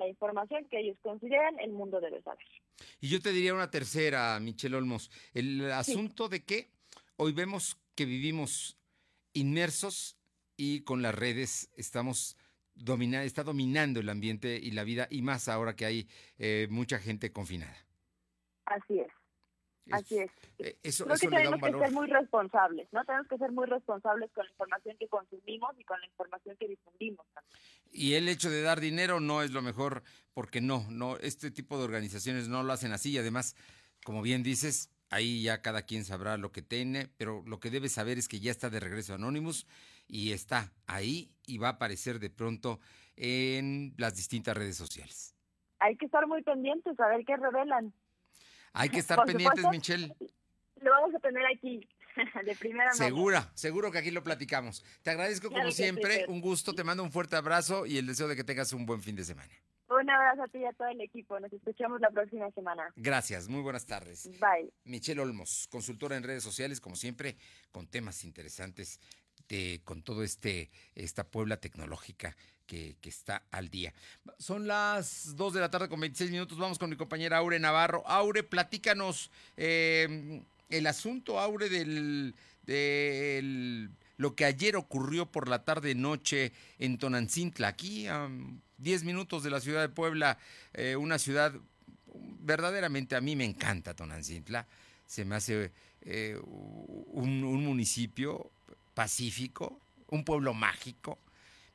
la 0.00 0.08
información 0.08 0.66
que 0.68 0.80
ellos 0.80 0.96
consideran 1.02 1.60
el 1.60 1.70
mundo 1.70 2.00
debe 2.00 2.20
saber. 2.22 2.44
Y 3.00 3.08
yo 3.08 3.20
te 3.20 3.30
diría 3.30 3.54
una 3.54 3.70
tercera, 3.70 4.40
Michelle 4.40 4.76
Olmos, 4.76 5.10
el 5.32 5.70
asunto 5.70 6.28
de 6.28 6.44
que 6.44 6.70
hoy 7.16 7.32
vemos 7.32 7.78
que 7.94 8.06
vivimos 8.06 8.76
inmersos 9.32 10.16
y 10.56 10.82
con 10.82 11.02
las 11.02 11.14
redes 11.14 11.70
estamos 11.76 12.36
domina, 12.74 13.24
está 13.24 13.44
dominando 13.44 14.00
el 14.00 14.08
ambiente 14.08 14.58
y 14.60 14.70
la 14.72 14.84
vida 14.84 15.06
y 15.10 15.22
más 15.22 15.48
ahora 15.48 15.76
que 15.76 15.84
hay 15.84 16.08
eh, 16.38 16.66
mucha 16.70 16.98
gente 16.98 17.32
confinada. 17.32 17.76
Así 18.66 18.98
es. 18.98 19.19
Así 19.92 20.18
es. 20.18 20.30
Eh, 20.58 20.76
eso, 20.82 21.04
Creo 21.04 21.16
que 21.16 21.28
tenemos 21.28 21.60
que 21.60 21.78
ser 21.78 21.92
muy 21.92 22.06
responsables, 22.06 22.88
¿no? 22.92 23.04
Tenemos 23.04 23.28
que 23.28 23.38
ser 23.38 23.52
muy 23.52 23.66
responsables 23.66 24.30
con 24.32 24.44
la 24.44 24.50
información 24.50 24.96
que 24.98 25.08
consumimos 25.08 25.70
y 25.78 25.84
con 25.84 26.00
la 26.00 26.06
información 26.06 26.56
que 26.58 26.68
difundimos. 26.68 27.26
Y 27.92 28.14
el 28.14 28.28
hecho 28.28 28.50
de 28.50 28.62
dar 28.62 28.80
dinero 28.80 29.20
no 29.20 29.42
es 29.42 29.52
lo 29.52 29.62
mejor, 29.62 30.02
porque 30.34 30.60
no, 30.60 30.84
no, 30.90 31.16
este 31.16 31.50
tipo 31.50 31.78
de 31.78 31.84
organizaciones 31.84 32.48
no 32.48 32.62
lo 32.62 32.72
hacen 32.72 32.92
así 32.92 33.12
y 33.12 33.18
además, 33.18 33.56
como 34.04 34.22
bien 34.22 34.42
dices, 34.42 34.90
ahí 35.10 35.42
ya 35.42 35.60
cada 35.62 35.82
quien 35.82 36.04
sabrá 36.04 36.36
lo 36.36 36.52
que 36.52 36.62
tiene, 36.62 37.08
pero 37.16 37.42
lo 37.46 37.60
que 37.60 37.70
debe 37.70 37.88
saber 37.88 38.18
es 38.18 38.28
que 38.28 38.40
ya 38.40 38.50
está 38.50 38.70
de 38.70 38.80
regreso 38.80 39.14
Anonymous 39.14 39.66
y 40.06 40.32
está 40.32 40.72
ahí 40.86 41.32
y 41.46 41.58
va 41.58 41.68
a 41.68 41.72
aparecer 41.72 42.18
de 42.18 42.30
pronto 42.30 42.80
en 43.16 43.94
las 43.98 44.16
distintas 44.16 44.56
redes 44.56 44.76
sociales. 44.76 45.34
Hay 45.78 45.96
que 45.96 46.06
estar 46.06 46.26
muy 46.26 46.42
pendientes 46.42 46.98
a 47.00 47.08
ver 47.08 47.24
qué 47.24 47.36
revelan. 47.36 47.92
Hay 48.72 48.88
que 48.88 48.98
estar 48.98 49.24
pendientes, 49.24 49.64
Michelle. 49.70 50.14
Lo 50.80 50.90
vamos 50.90 51.14
a 51.14 51.18
tener 51.18 51.44
aquí. 51.46 51.86
De 52.44 52.54
primera 52.56 52.86
mano. 52.86 52.96
Segura, 52.96 53.50
seguro 53.54 53.90
que 53.90 53.98
aquí 53.98 54.10
lo 54.10 54.22
platicamos. 54.22 54.84
Te 55.02 55.10
agradezco 55.10 55.50
como 55.50 55.70
siempre, 55.70 56.24
un 56.28 56.40
gusto, 56.40 56.74
te 56.74 56.84
mando 56.84 57.02
un 57.02 57.12
fuerte 57.12 57.36
abrazo 57.36 57.86
y 57.86 57.98
el 57.98 58.06
deseo 58.06 58.28
de 58.28 58.36
que 58.36 58.44
tengas 58.44 58.72
un 58.72 58.84
buen 58.84 59.00
fin 59.00 59.14
de 59.16 59.24
semana. 59.24 59.52
Un 59.88 60.08
abrazo 60.08 60.44
a 60.44 60.48
ti 60.48 60.58
y 60.58 60.64
a 60.64 60.72
todo 60.72 60.88
el 60.88 61.00
equipo. 61.00 61.38
Nos 61.40 61.52
escuchamos 61.52 62.00
la 62.00 62.10
próxima 62.10 62.50
semana. 62.52 62.92
Gracias, 62.96 63.48
muy 63.48 63.60
buenas 63.60 63.86
tardes. 63.86 64.28
Bye. 64.40 64.72
Michelle 64.84 65.20
Olmos, 65.20 65.66
consultora 65.70 66.16
en 66.16 66.22
redes 66.22 66.44
sociales, 66.44 66.80
como 66.80 66.94
siempre, 66.94 67.36
con 67.72 67.88
temas 67.88 68.24
interesantes 68.24 69.00
con 69.84 70.02
todo 70.02 70.22
este 70.22 70.70
esta 70.94 71.24
Puebla 71.24 71.56
tecnológica 71.56 72.36
que, 72.66 72.96
está 73.02 73.42
al 73.50 73.68
día. 73.68 73.92
Son 74.38 74.66
las 74.66 75.34
2 75.34 75.54
de 75.54 75.60
la 75.60 75.70
tarde 75.70 75.88
con 75.88 75.98
26 76.00 76.30
minutos. 76.30 76.56
Vamos 76.58 76.78
con 76.78 76.88
mi 76.88 76.96
compañera 76.96 77.38
Aure 77.38 77.58
Navarro. 77.58 78.06
Aure, 78.06 78.44
platícanos 78.44 79.30
em, 79.56 80.44
el 80.68 80.86
asunto, 80.86 81.40
Aure, 81.40 81.68
del, 81.68 82.34
lo 84.16 84.36
que 84.36 84.44
ayer 84.44 84.76
ocurrió 84.76 85.26
por 85.26 85.48
la 85.48 85.64
tarde 85.64 85.94
noche 85.96 86.52
en 86.78 86.98
Tonancintla, 86.98 87.68
aquí 87.68 88.06
a 88.06 88.30
10 88.78 89.04
minutos 89.04 89.42
de 89.42 89.50
la 89.50 89.60
ciudad 89.60 89.80
de 89.80 89.88
Puebla, 89.88 90.38
eh, 90.72 90.94
una 90.94 91.18
ciudad 91.18 91.52
verdaderamente 92.40 93.16
a 93.16 93.20
mí 93.20 93.34
me 93.34 93.44
encanta 93.44 93.94
Tonancintla, 93.94 94.66
se 95.06 95.24
me 95.24 95.34
hace 95.34 95.72
eh, 96.02 96.38
un, 96.42 97.64
municipio 97.64 98.52
pacífico, 99.00 99.80
un 100.08 100.24
pueblo 100.24 100.52
mágico, 100.52 101.18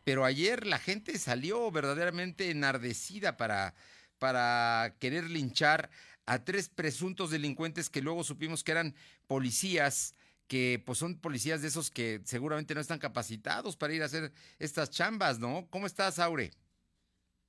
pero 0.04 0.26
ayer 0.26 0.68
la 0.68 0.78
gente 0.78 1.18
salió 1.18 1.72
verdaderamente 1.72 2.52
enardecida 2.52 3.36
para, 3.36 3.74
para 4.20 4.94
querer 5.00 5.32
linchar 5.32 5.90
a 6.28 6.44
tres 6.44 6.70
presuntos 6.70 7.32
delincuentes 7.32 7.90
que 7.90 8.04
luego 8.04 8.24
supimos 8.24 8.64
que 8.64 8.74
eran 8.74 8.94
policías, 9.26 10.14
que 10.46 10.84
pues 10.86 11.00
son 11.00 11.18
policías 11.18 11.64
de 11.64 11.70
esos 11.70 11.90
que 11.90 12.22
seguramente 12.26 12.76
no 12.76 12.82
están 12.82 13.00
capacitados 13.00 13.76
para 13.76 13.96
ir 13.96 14.04
a 14.04 14.06
hacer 14.06 14.32
estas 14.60 14.92
chambas, 14.92 15.40
¿no? 15.40 15.66
¿Cómo 15.72 15.88
estás, 15.88 16.20
Aure? 16.20 16.52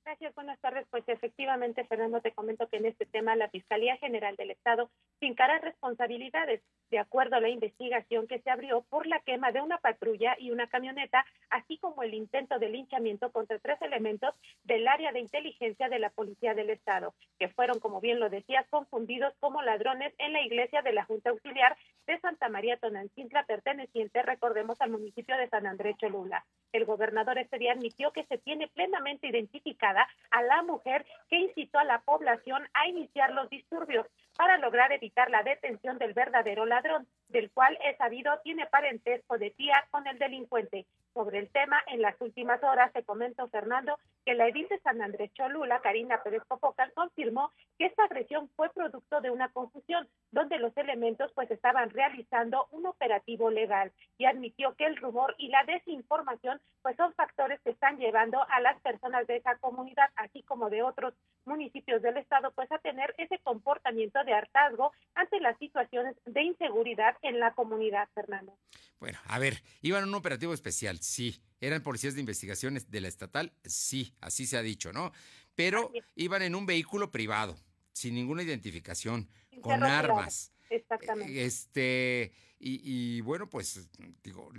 Gracias, 0.07 0.33
buenas 0.35 0.57
tardes. 0.61 0.87
Pues 0.89 1.03
efectivamente, 1.07 1.83
Fernando, 1.83 2.21
te 2.21 2.31
comento 2.31 2.69
que 2.69 2.77
en 2.77 2.85
este 2.85 3.05
tema 3.05 3.35
la 3.35 3.49
Fiscalía 3.49 3.97
General 3.97 4.37
del 4.37 4.51
Estado 4.51 4.89
fincará 5.19 5.59
responsabilidades 5.59 6.61
de 6.89 6.99
acuerdo 6.99 7.35
a 7.35 7.41
la 7.41 7.49
investigación 7.49 8.25
que 8.25 8.39
se 8.39 8.49
abrió 8.49 8.83
por 8.83 9.05
la 9.05 9.19
quema 9.19 9.51
de 9.51 9.59
una 9.59 9.79
patrulla 9.79 10.37
y 10.39 10.51
una 10.51 10.67
camioneta, 10.67 11.25
así 11.49 11.77
como 11.79 12.03
el 12.03 12.13
intento 12.13 12.57
de 12.57 12.69
linchamiento 12.69 13.33
contra 13.33 13.59
tres 13.59 13.81
elementos 13.81 14.33
del 14.63 14.87
área 14.87 15.11
de 15.11 15.19
inteligencia 15.19 15.89
de 15.89 15.99
la 15.99 16.09
Policía 16.09 16.53
del 16.53 16.69
Estado, 16.69 17.13
que 17.37 17.49
fueron, 17.49 17.81
como 17.81 17.99
bien 17.99 18.21
lo 18.21 18.29
decías, 18.29 18.65
confundidos 18.69 19.33
como 19.41 19.61
ladrones 19.61 20.13
en 20.19 20.31
la 20.31 20.41
iglesia 20.41 20.81
de 20.83 20.93
la 20.93 21.03
Junta 21.03 21.31
Auxiliar 21.31 21.75
de 22.05 22.17
Santa 22.21 22.47
María 22.47 22.77
Tonancintla, 22.77 23.43
perteneciente, 23.43 24.21
recordemos, 24.21 24.79
al 24.79 24.91
municipio 24.91 25.35
de 25.35 25.49
San 25.49 25.67
Andrés 25.67 25.97
Cholula. 25.97 26.45
El 26.71 26.85
gobernador 26.85 27.37
este 27.37 27.57
día 27.57 27.73
admitió 27.73 28.11
que 28.11 28.25
se 28.25 28.37
tiene 28.37 28.69
plenamente 28.69 29.27
identificada 29.27 29.96
a 30.31 30.41
la 30.43 30.61
mujer 30.63 31.05
que 31.29 31.39
incitó 31.39 31.79
a 31.79 31.83
la 31.83 31.99
población 32.01 32.67
a 32.73 32.87
iniciar 32.87 33.33
los 33.33 33.49
disturbios 33.49 34.05
para 34.35 34.57
lograr 34.57 34.91
evitar 34.91 35.29
la 35.29 35.43
detención 35.43 35.97
del 35.97 36.13
verdadero 36.13 36.65
ladrón, 36.65 37.07
del 37.29 37.51
cual 37.51 37.77
es 37.83 37.97
sabido 37.97 38.39
tiene 38.43 38.65
parentesco 38.67 39.37
de 39.37 39.51
tía 39.51 39.85
con 39.91 40.07
el 40.07 40.17
delincuente. 40.19 40.85
Sobre 41.13 41.39
el 41.39 41.49
tema, 41.49 41.81
en 41.87 42.01
las 42.01 42.19
últimas 42.21 42.63
horas 42.63 42.91
se 42.93 43.03
comentó 43.03 43.47
Fernando 43.49 43.97
que 44.23 44.35
la 44.35 44.47
edil 44.47 44.67
de 44.67 44.79
San 44.81 45.01
Andrés 45.01 45.33
Cholula, 45.33 45.79
Karina 45.81 46.21
Pérez 46.21 46.43
Copocal, 46.47 46.91
confirmó 46.93 47.51
que 47.79 47.87
esta 47.87 48.03
agresión 48.03 48.49
fue 48.55 48.69
producto 48.69 49.19
de 49.21 49.31
una 49.31 49.49
confusión, 49.49 50.07
donde 50.31 50.59
los 50.59 50.75
elementos 50.77 51.31
pues 51.33 51.49
estaban 51.49 51.89
realizando 51.89 52.67
un 52.71 52.85
operativo 52.85 53.49
legal 53.49 53.91
y 54.17 54.25
admitió 54.25 54.75
que 54.75 54.85
el 54.85 54.97
rumor 54.97 55.33
y 55.37 55.47
la 55.47 55.63
desinformación 55.63 56.61
pues 56.83 56.95
son 56.97 57.13
factores 57.13 57.59
que 57.61 57.71
están 57.71 57.97
llevando 57.97 58.45
a 58.49 58.59
las 58.59 58.79
personas 58.81 59.25
de 59.27 59.37
esa 59.37 59.57
comunidad, 59.57 60.09
así 60.17 60.43
como 60.43 60.69
de 60.69 60.83
otros 60.83 61.13
municipios 61.45 62.01
del 62.01 62.17
estado, 62.17 62.51
pues 62.51 62.71
a 62.71 62.77
tener 62.79 63.15
ese 63.17 63.39
comportamiento 63.39 64.23
de 64.23 64.33
hartazgo 64.33 64.91
ante 65.15 65.39
las 65.39 65.57
situaciones 65.57 66.15
de 66.25 66.43
inseguridad 66.43 67.16
en 67.23 67.39
la 67.39 67.53
comunidad, 67.53 68.07
Fernando. 68.13 68.57
Bueno, 68.99 69.19
a 69.25 69.39
ver, 69.39 69.61
iban 69.81 70.03
a 70.03 70.07
un 70.07 70.15
operativo 70.15 70.53
especial, 70.53 70.99
sí. 70.99 71.41
¿Eran 71.59 71.81
policías 71.81 72.13
de 72.13 72.19
investigaciones 72.19 72.89
de 72.91 73.01
la 73.01 73.07
estatal? 73.07 73.53
Sí, 73.63 74.13
así 74.21 74.45
se 74.45 74.57
ha 74.57 74.61
dicho, 74.61 74.93
¿no? 74.93 75.11
Pero 75.55 75.91
iban 76.15 76.43
en 76.43 76.55
un 76.55 76.65
vehículo 76.65 77.11
privado, 77.11 77.57
sin 77.93 78.13
ninguna 78.13 78.43
identificación, 78.43 79.27
con 79.61 79.83
armas. 79.83 80.53
Exactamente. 80.69 81.45
Este, 81.45 82.31
y, 82.59 83.21
bueno, 83.21 83.49
pues 83.49 83.89
digo, 84.23 84.51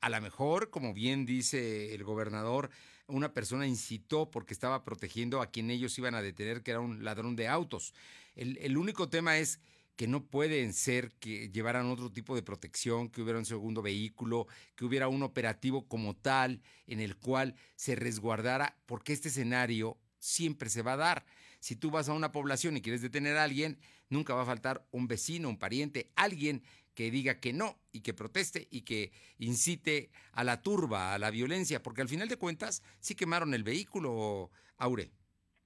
a 0.00 0.10
lo 0.10 0.20
mejor, 0.20 0.70
como 0.70 0.94
bien 0.94 1.26
dice 1.26 1.94
el 1.94 2.04
gobernador, 2.04 2.70
una 3.06 3.32
persona 3.32 3.66
incitó 3.66 4.30
porque 4.30 4.54
estaba 4.54 4.84
protegiendo 4.84 5.40
a 5.40 5.50
quien 5.50 5.70
ellos 5.70 5.96
iban 5.98 6.14
a 6.14 6.22
detener, 6.22 6.62
que 6.62 6.72
era 6.72 6.80
un 6.80 7.04
ladrón 7.04 7.36
de 7.36 7.48
autos. 7.48 7.94
El, 8.36 8.58
el 8.58 8.76
único 8.76 9.08
tema 9.08 9.38
es 9.38 9.60
que 9.98 10.06
no 10.06 10.24
pueden 10.24 10.74
ser 10.74 11.10
que 11.16 11.50
llevaran 11.50 11.90
otro 11.90 12.12
tipo 12.12 12.36
de 12.36 12.42
protección, 12.44 13.08
que 13.08 13.20
hubiera 13.20 13.40
un 13.40 13.44
segundo 13.44 13.82
vehículo, 13.82 14.46
que 14.76 14.84
hubiera 14.84 15.08
un 15.08 15.24
operativo 15.24 15.88
como 15.88 16.14
tal 16.14 16.62
en 16.86 17.00
el 17.00 17.16
cual 17.16 17.56
se 17.74 17.96
resguardara, 17.96 18.78
porque 18.86 19.12
este 19.12 19.26
escenario 19.28 19.98
siempre 20.20 20.70
se 20.70 20.82
va 20.82 20.92
a 20.92 20.98
dar. 20.98 21.26
Si 21.58 21.74
tú 21.74 21.90
vas 21.90 22.08
a 22.08 22.12
una 22.12 22.30
población 22.30 22.76
y 22.76 22.80
quieres 22.80 23.02
detener 23.02 23.36
a 23.38 23.42
alguien, 23.42 23.76
nunca 24.08 24.34
va 24.34 24.42
a 24.42 24.46
faltar 24.46 24.86
un 24.92 25.08
vecino, 25.08 25.48
un 25.48 25.58
pariente, 25.58 26.12
alguien 26.14 26.62
que 26.94 27.10
diga 27.10 27.40
que 27.40 27.52
no 27.52 27.76
y 27.90 28.02
que 28.02 28.14
proteste 28.14 28.68
y 28.70 28.82
que 28.82 29.10
incite 29.38 30.12
a 30.30 30.44
la 30.44 30.62
turba, 30.62 31.12
a 31.12 31.18
la 31.18 31.32
violencia, 31.32 31.82
porque 31.82 32.02
al 32.02 32.08
final 32.08 32.28
de 32.28 32.36
cuentas 32.36 32.84
sí 33.00 33.16
quemaron 33.16 33.52
el 33.52 33.64
vehículo, 33.64 34.52
Aure. 34.76 35.10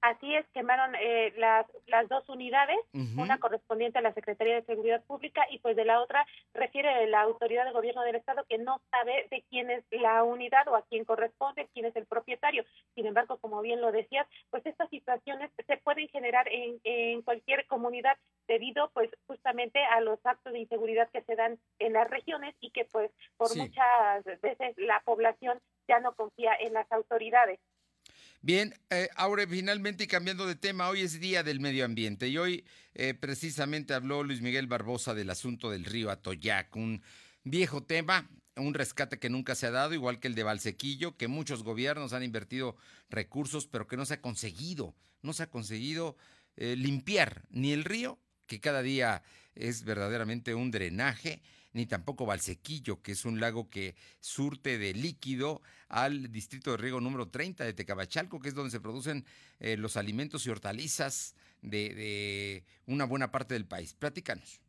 Así 0.03 0.35
es, 0.35 0.45
quemaron 0.53 0.93
eh, 0.99 1.33
las, 1.37 1.65
las 1.87 2.09
dos 2.09 2.27
unidades, 2.27 2.77
una 3.15 3.39
correspondiente 3.39 3.99
a 3.99 4.01
la 4.01 4.13
Secretaría 4.13 4.55
de 4.55 4.65
Seguridad 4.65 5.01
Pública 5.05 5.45
y 5.49 5.59
pues 5.59 5.77
de 5.77 5.85
la 5.85 6.01
otra 6.01 6.27
refiere 6.53 7.07
la 7.07 7.21
autoridad 7.21 7.63
de 7.63 7.71
gobierno 7.71 8.01
del 8.01 8.17
estado 8.17 8.43
que 8.49 8.57
no 8.57 8.81
sabe 8.91 9.27
de 9.31 9.45
quién 9.49 9.71
es 9.71 9.85
la 9.91 10.21
unidad 10.25 10.67
o 10.67 10.75
a 10.75 10.83
quién 10.87 11.05
corresponde, 11.05 11.69
quién 11.73 11.85
es 11.85 11.95
el 11.95 12.05
propietario. 12.05 12.65
Sin 12.95 13.05
embargo, 13.05 13.37
como 13.37 13.61
bien 13.61 13.79
lo 13.79 13.93
decías, 13.93 14.27
pues 14.49 14.65
estas 14.65 14.89
situaciones 14.89 15.49
se 15.65 15.77
pueden 15.77 16.09
generar 16.09 16.49
en, 16.51 16.81
en 16.83 17.21
cualquier 17.21 17.65
comunidad 17.67 18.17
debido 18.45 18.91
pues 18.93 19.09
justamente 19.25 19.85
a 19.85 20.01
los 20.01 20.19
actos 20.25 20.51
de 20.51 20.59
inseguridad 20.59 21.09
que 21.11 21.21
se 21.21 21.37
dan 21.37 21.57
en 21.79 21.93
las 21.93 22.09
regiones 22.09 22.53
y 22.59 22.71
que 22.71 22.83
pues 22.91 23.09
por 23.37 23.55
muchas 23.55 24.25
veces 24.41 24.75
la 24.75 24.99
población 25.05 25.61
ya 25.87 26.01
no 26.01 26.13
confía 26.13 26.55
en 26.59 26.73
las 26.73 26.91
autoridades. 26.91 27.61
Bien, 28.45 28.73
eh, 28.89 29.07
Aure, 29.15 29.47
finalmente 29.47 30.03
y 30.03 30.07
cambiando 30.07 30.45
de 30.45 30.55
tema, 30.55 30.89
hoy 30.89 30.99
es 30.99 31.21
Día 31.21 31.43
del 31.43 31.61
Medio 31.61 31.85
Ambiente 31.85 32.27
y 32.27 32.37
hoy 32.37 32.65
eh, 32.93 33.13
precisamente 33.13 33.93
habló 33.93 34.21
Luis 34.21 34.41
Miguel 34.41 34.67
Barbosa 34.67 35.13
del 35.13 35.29
asunto 35.29 35.71
del 35.71 35.85
río 35.85 36.11
Atoyac, 36.11 36.75
un 36.75 37.01
viejo 37.45 37.83
tema, 37.83 38.29
un 38.57 38.73
rescate 38.73 39.17
que 39.17 39.29
nunca 39.29 39.55
se 39.55 39.67
ha 39.67 39.71
dado, 39.71 39.93
igual 39.93 40.19
que 40.19 40.27
el 40.27 40.35
de 40.35 40.43
Valsequillo, 40.43 41.15
que 41.15 41.29
muchos 41.29 41.63
gobiernos 41.63 42.11
han 42.11 42.21
invertido 42.21 42.75
recursos, 43.09 43.65
pero 43.65 43.87
que 43.87 43.95
no 43.95 44.05
se 44.05 44.15
ha 44.15 44.21
conseguido, 44.21 44.93
no 45.21 45.31
se 45.31 45.43
ha 45.43 45.49
conseguido 45.49 46.17
eh, 46.57 46.75
limpiar 46.75 47.43
ni 47.49 47.71
el 47.71 47.85
río, 47.85 48.19
que 48.45 48.59
cada 48.59 48.81
día 48.81 49.23
es 49.55 49.85
verdaderamente 49.85 50.53
un 50.53 50.69
drenaje, 50.69 51.41
ni 51.73 51.85
tampoco 51.85 52.25
Valsequillo, 52.25 53.01
que 53.01 53.11
es 53.11 53.25
un 53.25 53.39
lago 53.39 53.69
que 53.69 53.95
surte 54.19 54.77
de 54.77 54.93
líquido 54.93 55.61
al 55.89 56.31
distrito 56.31 56.71
de 56.71 56.77
riego 56.77 57.01
número 57.01 57.27
30 57.29 57.63
de 57.63 57.73
Tecabachalco, 57.73 58.39
que 58.39 58.49
es 58.49 58.55
donde 58.55 58.71
se 58.71 58.79
producen 58.79 59.25
eh, 59.59 59.75
los 59.77 59.97
alimentos 59.97 60.45
y 60.45 60.49
hortalizas 60.49 61.35
de, 61.61 61.93
de 61.93 62.63
una 62.87 63.05
buena 63.05 63.31
parte 63.31 63.55
del 63.55 63.65
país. 63.65 63.93
Platícanos. 63.93 64.61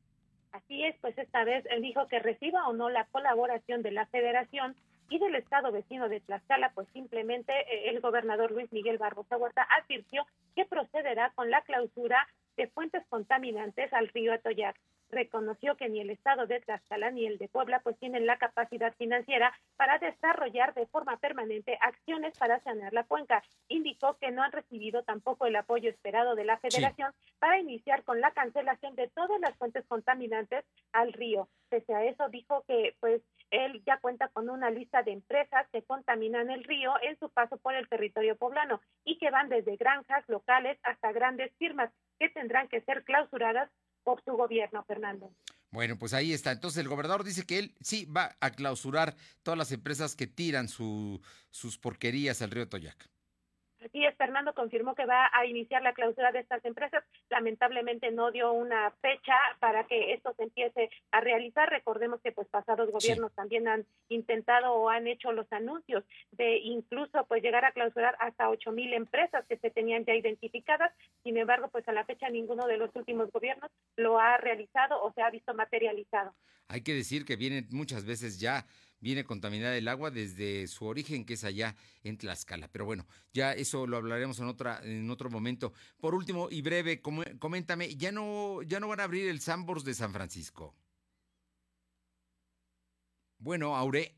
Así 0.53 0.85
es, 0.85 0.97
pues 1.01 1.17
esta 1.19 1.45
vez 1.45 1.64
él 1.71 1.83
dijo 1.83 2.07
que 2.09 2.21
reciba 2.21 2.69
o 2.69 2.73
no 2.73 2.88
la 2.88 3.07
colaboración 3.07 3.83
de 3.83 3.90
la 3.90 4.07
federación 4.07 4.77
y 5.11 5.19
del 5.19 5.35
estado 5.35 5.73
vecino 5.73 6.09
de 6.09 6.21
Tlaxcala, 6.21 6.73
pues 6.75 6.88
simplemente 6.93 7.53
eh, 7.53 7.90
el 7.90 8.01
gobernador 8.01 8.53
Luis 8.53 8.73
Miguel 8.73 8.99
Barbosa 8.99 9.37
Huerta 9.37 9.67
advirtió 9.81 10.27
que 10.55 10.64
procederá 10.64 11.33
con 11.35 11.51
la 11.51 11.62
clausura 11.62 12.27
de 12.57 12.69
fuentes 12.69 13.03
contaminantes 13.09 13.93
al 13.93 14.09
río 14.09 14.33
Atoyac 14.33 14.77
reconoció 15.14 15.77
que 15.77 15.88
ni 15.88 16.00
el 16.00 16.11
estado 16.11 16.46
de 16.46 16.61
Tlaxcala 16.61 17.11
ni 17.11 17.27
el 17.27 17.38
de 17.38 17.48
Puebla 17.48 17.81
pues 17.81 17.98
tienen 17.98 18.27
la 18.27 18.37
capacidad 18.37 18.94
financiera 18.96 19.55
para 19.77 19.98
desarrollar 19.98 20.74
de 20.74 20.87
forma 20.87 21.16
permanente 21.16 21.79
acciones 21.81 22.37
para 22.38 22.61
sanear 22.61 22.92
la 22.92 23.05
cuenca. 23.05 23.42
Indicó 23.68 24.18
que 24.18 24.31
no 24.31 24.42
han 24.42 24.53
recibido 24.53 25.03
tampoco 25.05 25.46
el 25.46 25.57
apoyo 25.57 25.88
esperado 25.88 26.35
de 26.35 26.44
la 26.44 26.59
federación 26.59 27.12
para 27.38 27.59
iniciar 27.59 28.05
con 28.05 28.20
la 28.20 28.33
cancelación 28.33 28.94
de 28.96 29.09
todas 29.09 29.40
las 29.40 29.57
fuentes 29.57 29.87
contaminantes 29.87 30.64
al 30.92 31.12
río. 31.12 31.48
Pese 31.68 31.94
a 31.94 32.05
eso 32.05 32.29
dijo 32.29 32.64
que 32.66 32.94
pues 33.00 33.22
él 33.50 33.83
ya 33.87 33.98
cuenta 33.98 34.29
con 34.29 34.50
una 34.50 34.70
lista 34.70 35.03
de 35.03 35.12
empresas 35.12 35.66
que 35.72 35.83
contaminan 35.83 36.50
el 36.50 36.64
río 36.64 36.92
en 37.03 37.18
su 37.18 37.31
paso 37.31 37.57
por 37.59 37.74
el 37.74 37.88
territorio 37.88 38.37
poblano 38.37 38.81
y 39.05 39.18
que 39.18 39.31
van 39.31 39.48
desde 39.48 39.77
granjas 39.77 40.29
locales 40.29 40.79
hasta 40.83 41.12
grandes 41.12 41.53
firmas 41.57 41.90
que 42.18 42.29
tendrán 42.29 42.68
que 42.68 42.81
ser 42.83 43.05
clausuradas 43.05 43.70
por 44.05 44.23
su 44.23 44.33
gobierno, 44.33 44.85
Fernando. 44.85 45.33
Bueno, 45.71 45.99
pues 45.99 46.14
ahí 46.14 46.33
está. 46.33 46.53
Entonces 46.53 46.81
el 46.81 46.88
gobernador 46.88 47.25
dice 47.25 47.45
que 47.45 47.59
él 47.59 47.75
sí 47.81 48.05
va 48.05 48.37
a 48.38 48.51
clausurar 48.51 49.17
todas 49.43 49.59
las 49.59 49.73
empresas 49.73 50.14
que 50.14 50.29
tiran 50.29 50.69
su, 50.69 51.21
sus 51.51 51.79
porquerías 51.79 52.43
al 52.43 52.53
río 52.53 52.69
Toyac. 52.69 53.11
Así 53.85 54.03
es, 54.03 54.16
Fernando 54.16 54.55
confirmó 54.55 54.94
que 54.94 55.05
va 55.05 55.31
a 55.35 55.44
iniciar 55.44 55.83
la 55.83 55.92
clausura 55.92 56.33
de 56.33 56.40
estas 56.40 56.64
empresas. 56.64 57.05
Lamentablemente 57.29 58.11
no 58.12 58.31
dio 58.31 58.51
una 58.53 58.90
fecha 59.03 59.35
para 59.61 59.85
que 59.85 60.14
esto 60.14 60.33
se 60.38 60.44
empiece 60.44 60.88
a 61.11 61.20
realizar. 61.20 61.68
Recordemos 61.68 62.20
que 62.23 62.33
pues 62.33 62.49
pasados 62.49 62.90
gobiernos 62.90 63.35
también 63.35 63.68
han 63.68 63.85
intentado 64.09 64.73
o 64.73 64.88
han 64.88 65.07
hecho 65.07 65.33
los 65.33 65.53
anuncios 65.53 66.03
de 66.33 66.57
incluso 66.59 67.27
pues 67.27 67.42
llegar 67.42 67.66
a 67.66 67.73
clausurar 67.73 68.16
hasta 68.20 68.49
ocho 68.49 68.73
mil 68.73 68.94
empresas 68.94 69.44
que 69.47 69.59
se 69.59 69.70
tenían 69.70 70.07
ya 70.07 70.14
identificadas. 70.14 70.90
Sin 71.23 71.37
embargo, 71.37 71.68
pues 71.68 71.87
a 71.87 71.92
la 71.92 72.07
fecha 72.07 72.31
ninguno 72.31 72.66
de 72.66 72.79
los 72.79 72.94
últimos 72.97 73.31
gobiernos 73.33 73.70
lo 73.97 74.18
ha 74.18 74.38
realizado 74.38 75.03
o 75.03 75.12
se 75.12 75.20
ha 75.20 75.29
visto 75.29 75.53
materializado. 75.53 76.35
Hay 76.68 76.83
que 76.83 76.94
decir 76.94 77.27
que 77.27 77.37
vienen 77.37 77.66
muchas 77.70 78.07
veces 78.07 78.40
ya 78.40 78.66
viene 79.05 79.23
contaminada 79.23 79.77
el 79.77 79.87
agua 79.87 80.11
desde 80.11 80.67
su 80.67 80.87
origen, 80.87 81.27
que 81.27 81.35
es 81.35 81.45
allá 81.45 81.77
en 82.03 82.17
Tlaxcala. 82.17 82.69
Pero 82.69 82.87
bueno, 82.87 83.07
ya 83.35 83.53
eso 83.53 83.87
lo 83.87 83.99
hablaremos 83.99 84.38
en, 84.38 84.47
otra, 84.47 84.81
en 84.83 85.11
otro 85.11 85.29
momento. 85.29 85.75
Por 85.99 86.14
último 86.14 86.49
y 86.51 86.62
breve, 86.62 87.03
coméntame, 87.03 87.95
¿ya 87.97 88.11
no, 88.11 88.62
¿ya 88.62 88.81
no 88.81 88.88
van 88.88 89.01
a 89.01 89.05
abrir 89.05 89.29
el 89.29 89.43
Sambors 89.43 89.85
de 89.85 89.93
San 89.93 90.11
Francisco? 90.14 90.75
Bueno, 93.38 93.77
Aure. 93.77 94.17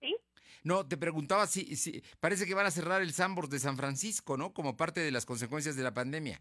¿Sí? 0.00 0.16
No, 0.62 0.86
te 0.86 0.96
preguntaba 0.96 1.48
si, 1.48 1.74
si 1.74 2.00
parece 2.20 2.46
que 2.46 2.54
van 2.54 2.66
a 2.66 2.70
cerrar 2.70 3.02
el 3.02 3.12
Sambors 3.12 3.50
de 3.50 3.58
San 3.58 3.76
Francisco, 3.76 4.36
¿no? 4.36 4.54
Como 4.54 4.76
parte 4.76 5.00
de 5.00 5.10
las 5.10 5.26
consecuencias 5.26 5.74
de 5.74 5.82
la 5.82 5.92
pandemia. 5.92 6.40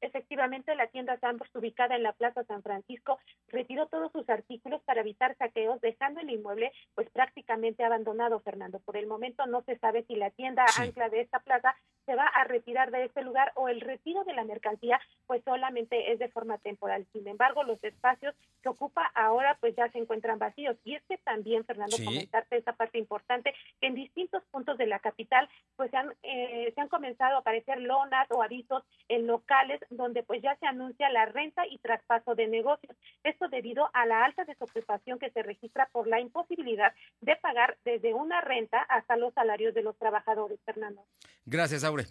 Efectivamente, 0.00 0.74
la 0.74 0.88
tienda 0.88 1.18
Sambors, 1.18 1.54
ubicada 1.54 1.96
en 1.96 2.02
la 2.02 2.12
Plaza 2.12 2.44
San 2.44 2.62
Francisco, 2.62 3.18
retiró 3.48 3.86
todos 3.86 4.12
sus 4.12 4.28
artículos 4.28 4.82
para 4.82 5.00
evitar 5.00 5.36
saqueos, 5.36 5.80
dejando 5.80 6.20
el 6.20 6.30
inmueble 6.30 6.72
pues 6.94 7.08
prácticamente 7.10 7.84
abandonado, 7.84 8.40
Fernando. 8.40 8.80
Por 8.80 8.96
el 8.96 9.06
momento 9.06 9.46
no 9.46 9.62
se 9.62 9.78
sabe 9.78 10.04
si 10.04 10.16
la 10.16 10.30
tienda 10.30 10.64
ancla 10.78 11.08
de 11.08 11.20
esta 11.20 11.40
plaza 11.40 11.74
se 12.04 12.14
va 12.14 12.26
a 12.26 12.44
retirar 12.44 12.90
de 12.90 13.04
este 13.04 13.22
lugar 13.22 13.52
o 13.56 13.68
el 13.68 13.80
retiro 13.80 14.22
de 14.24 14.32
la 14.32 14.44
mercancía 14.44 15.00
pues 15.26 15.42
solamente 15.44 16.12
es 16.12 16.18
de 16.18 16.28
forma 16.28 16.58
temporal. 16.58 17.06
Sin 17.12 17.26
embargo, 17.26 17.64
los 17.64 17.82
espacios 17.82 18.34
que 18.62 18.68
ocupa 18.68 19.10
ahora 19.14 19.56
pues 19.60 19.74
ya 19.76 19.90
se 19.90 19.98
encuentran 19.98 20.38
vacíos. 20.38 20.76
Y 20.84 20.94
es 20.94 21.02
que 21.08 21.18
también, 21.18 21.64
Fernando, 21.64 21.96
comentarte 22.04 22.56
esa 22.56 22.74
parte 22.74 22.98
importante, 22.98 23.54
que 23.80 23.86
en 23.88 23.94
distintos 23.94 24.42
puntos 24.50 24.78
de 24.78 24.86
la 24.86 25.00
capital 25.00 25.48
pues 25.76 25.90
se 25.90 25.96
han, 25.96 26.14
eh, 26.22 26.72
se 26.74 26.80
han 26.80 26.88
comenzado 26.88 27.36
a 27.36 27.40
aparecer 27.40 27.80
lonas 27.80 28.26
o 28.30 28.42
avisos 28.42 28.84
en 29.08 29.26
locales 29.26 29.80
donde 29.90 30.22
pues 30.22 30.42
ya 30.42 30.56
se 30.56 30.66
anuncia 30.66 31.10
la 31.10 31.26
renta 31.26 31.66
y 31.68 31.78
traspaso 31.78 32.34
de 32.34 32.46
negocios. 32.46 32.96
Esto 33.24 33.48
debido 33.48 33.88
a 33.92 34.06
la 34.06 34.24
alta 34.24 34.44
desocupación 34.44 35.18
que 35.18 35.30
se 35.30 35.42
registra 35.42 35.88
por 35.92 36.06
la 36.08 36.20
imposibilidad 36.20 36.92
de 37.20 37.36
pagar 37.36 37.76
desde 37.84 38.14
una 38.14 38.40
renta 38.40 38.78
hasta 38.88 39.16
los 39.16 39.34
salarios 39.34 39.74
de 39.74 39.82
los 39.82 39.96
trabajadores, 39.98 40.58
Fernando. 40.64 41.04
Gracias, 41.44 41.84
Aure. 41.84 42.06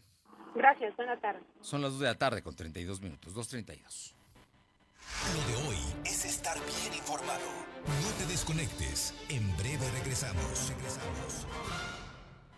Gracias, 0.55 0.95
buenas 0.95 1.19
tardes. 1.19 1.43
Son 1.61 1.81
las 1.81 1.91
2 1.91 1.99
de 1.99 2.07
la 2.07 2.15
tarde 2.15 2.41
con 2.41 2.55
32 2.55 3.01
minutos, 3.01 3.35
2.32. 3.35 4.15
Lo 5.33 5.47
de 5.47 5.67
hoy 5.67 5.77
es 6.05 6.25
estar 6.25 6.57
bien 6.57 6.93
informado. 6.93 7.45
No 7.85 8.11
te 8.17 8.25
desconectes. 8.31 9.13
En 9.29 9.55
breve 9.57 9.85
regresamos. 9.91 10.69
Regresamos. 10.69 11.47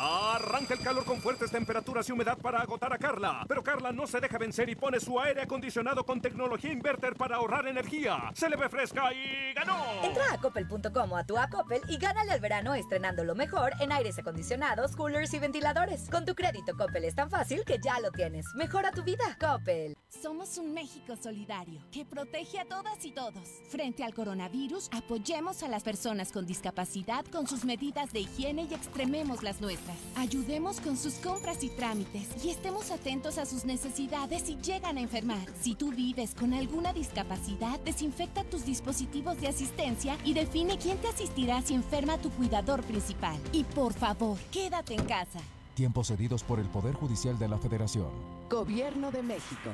Arranca 0.00 0.74
el 0.74 0.80
calor 0.80 1.04
con 1.04 1.20
fuertes 1.20 1.50
temperaturas 1.50 2.08
y 2.08 2.12
humedad 2.12 2.38
para 2.38 2.60
agotar 2.60 2.92
a 2.92 2.98
Carla. 2.98 3.44
Pero 3.48 3.64
Carla 3.64 3.90
no 3.90 4.06
se 4.06 4.20
deja 4.20 4.38
vencer 4.38 4.68
y 4.68 4.76
pone 4.76 5.00
su 5.00 5.18
aire 5.18 5.42
acondicionado 5.42 6.06
con 6.06 6.20
tecnología 6.20 6.70
inverter 6.70 7.16
para 7.16 7.34
ahorrar 7.34 7.66
energía. 7.66 8.30
Se 8.32 8.48
le 8.48 8.54
ve 8.54 8.68
fresca 8.68 9.12
y 9.12 9.52
ganó. 9.54 9.76
Entra 10.04 10.34
a 10.34 10.38
coppel.com 10.38 11.12
o 11.12 11.16
a 11.16 11.24
tu 11.24 11.36
a 11.36 11.48
Coppel 11.48 11.82
y 11.88 11.96
gánale 11.96 12.30
al 12.30 12.38
verano 12.38 12.76
estrenando 12.76 13.24
lo 13.24 13.34
mejor 13.34 13.72
en 13.80 13.90
aires 13.90 14.16
acondicionados, 14.20 14.94
coolers 14.94 15.34
y 15.34 15.40
ventiladores. 15.40 16.08
Con 16.08 16.24
tu 16.24 16.36
crédito 16.36 16.76
Coppel 16.76 17.04
es 17.04 17.16
tan 17.16 17.28
fácil 17.28 17.64
que 17.64 17.80
ya 17.82 17.98
lo 17.98 18.12
tienes. 18.12 18.46
Mejora 18.54 18.92
tu 18.92 19.02
vida. 19.02 19.36
Coppel. 19.40 19.96
Somos 20.08 20.58
un 20.58 20.74
México 20.74 21.16
solidario 21.16 21.80
que 21.90 22.04
protege 22.04 22.60
a 22.60 22.64
todas 22.66 23.04
y 23.04 23.10
todos. 23.10 23.48
Frente 23.68 24.04
al 24.04 24.14
coronavirus, 24.14 24.90
apoyemos 24.92 25.64
a 25.64 25.68
las 25.68 25.82
personas 25.82 26.30
con 26.30 26.46
discapacidad 26.46 27.24
con 27.26 27.48
sus 27.48 27.64
medidas 27.64 28.12
de 28.12 28.20
higiene 28.20 28.68
y 28.70 28.74
extrememos 28.74 29.42
las 29.42 29.60
nuestras. 29.60 29.87
Ayudemos 30.16 30.80
con 30.80 30.96
sus 30.96 31.14
compras 31.14 31.62
y 31.62 31.68
trámites 31.68 32.28
y 32.44 32.50
estemos 32.50 32.90
atentos 32.90 33.38
a 33.38 33.46
sus 33.46 33.64
necesidades 33.64 34.42
si 34.42 34.56
llegan 34.56 34.98
a 34.98 35.00
enfermar. 35.00 35.46
Si 35.60 35.74
tú 35.74 35.92
vives 35.92 36.34
con 36.34 36.54
alguna 36.54 36.92
discapacidad, 36.92 37.78
desinfecta 37.80 38.44
tus 38.44 38.64
dispositivos 38.64 39.40
de 39.40 39.48
asistencia 39.48 40.16
y 40.24 40.34
define 40.34 40.78
quién 40.78 40.98
te 40.98 41.08
asistirá 41.08 41.62
si 41.62 41.74
enferma 41.74 42.18
tu 42.18 42.30
cuidador 42.30 42.82
principal. 42.82 43.36
Y 43.52 43.64
por 43.64 43.92
favor, 43.92 44.38
quédate 44.50 44.94
en 44.94 45.04
casa. 45.04 45.40
Tiempos 45.74 46.08
cedidos 46.08 46.42
por 46.42 46.58
el 46.58 46.66
Poder 46.66 46.94
Judicial 46.94 47.38
de 47.38 47.48
la 47.48 47.58
Federación. 47.58 48.10
Gobierno 48.50 49.10
de 49.12 49.22
México. 49.22 49.70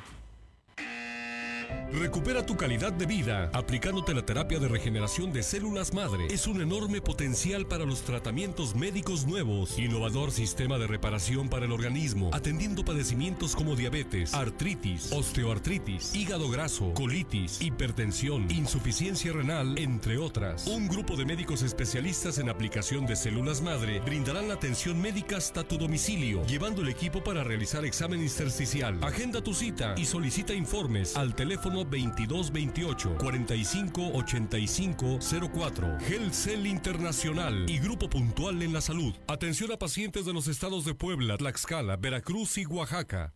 Recupera 1.92 2.44
tu 2.44 2.56
calidad 2.56 2.92
de 2.92 3.06
vida 3.06 3.50
aplicándote 3.52 4.14
la 4.14 4.26
terapia 4.26 4.58
de 4.58 4.68
regeneración 4.68 5.32
de 5.32 5.42
células 5.42 5.94
madre. 5.94 6.26
Es 6.28 6.46
un 6.46 6.60
enorme 6.60 7.00
potencial 7.00 7.66
para 7.66 7.84
los 7.84 8.02
tratamientos 8.02 8.74
médicos 8.74 9.26
nuevos. 9.26 9.78
Innovador 9.78 10.32
sistema 10.32 10.78
de 10.78 10.86
reparación 10.86 11.48
para 11.48 11.66
el 11.66 11.72
organismo, 11.72 12.30
atendiendo 12.32 12.84
padecimientos 12.84 13.54
como 13.54 13.76
diabetes, 13.76 14.34
artritis, 14.34 15.12
osteoartritis, 15.12 16.14
hígado 16.14 16.48
graso, 16.50 16.92
colitis, 16.94 17.60
hipertensión, 17.60 18.50
insuficiencia 18.50 19.32
renal, 19.32 19.78
entre 19.78 20.18
otras. 20.18 20.66
Un 20.66 20.88
grupo 20.88 21.16
de 21.16 21.24
médicos 21.24 21.62
especialistas 21.62 22.38
en 22.38 22.48
aplicación 22.48 23.06
de 23.06 23.16
células 23.16 23.62
madre 23.62 24.00
brindarán 24.00 24.48
la 24.48 24.54
atención 24.54 25.00
médica 25.00 25.36
hasta 25.36 25.62
tu 25.62 25.78
domicilio, 25.78 26.44
llevando 26.46 26.82
el 26.82 26.88
equipo 26.88 27.22
para 27.22 27.44
realizar 27.44 27.84
examen 27.84 28.20
intersticial. 28.20 29.02
Agenda 29.02 29.42
tu 29.42 29.54
cita 29.54 29.94
y 29.96 30.04
solicita 30.04 30.52
informes 30.54 31.16
al 31.16 31.34
teléfono 31.34 31.63
2228 31.70 33.16
45 33.18 34.10
85 34.14 35.18
04. 35.52 35.98
Cell 36.32 36.66
Internacional 36.66 37.68
y 37.68 37.78
Grupo 37.78 38.08
Puntual 38.08 38.62
en 38.62 38.72
la 38.72 38.80
Salud. 38.80 39.14
Atención 39.26 39.72
a 39.72 39.78
pacientes 39.78 40.24
de 40.24 40.32
los 40.32 40.48
estados 40.48 40.84
de 40.84 40.94
Puebla, 40.94 41.36
Tlaxcala, 41.36 41.96
Veracruz 41.96 42.58
y 42.58 42.66
Oaxaca. 42.66 43.34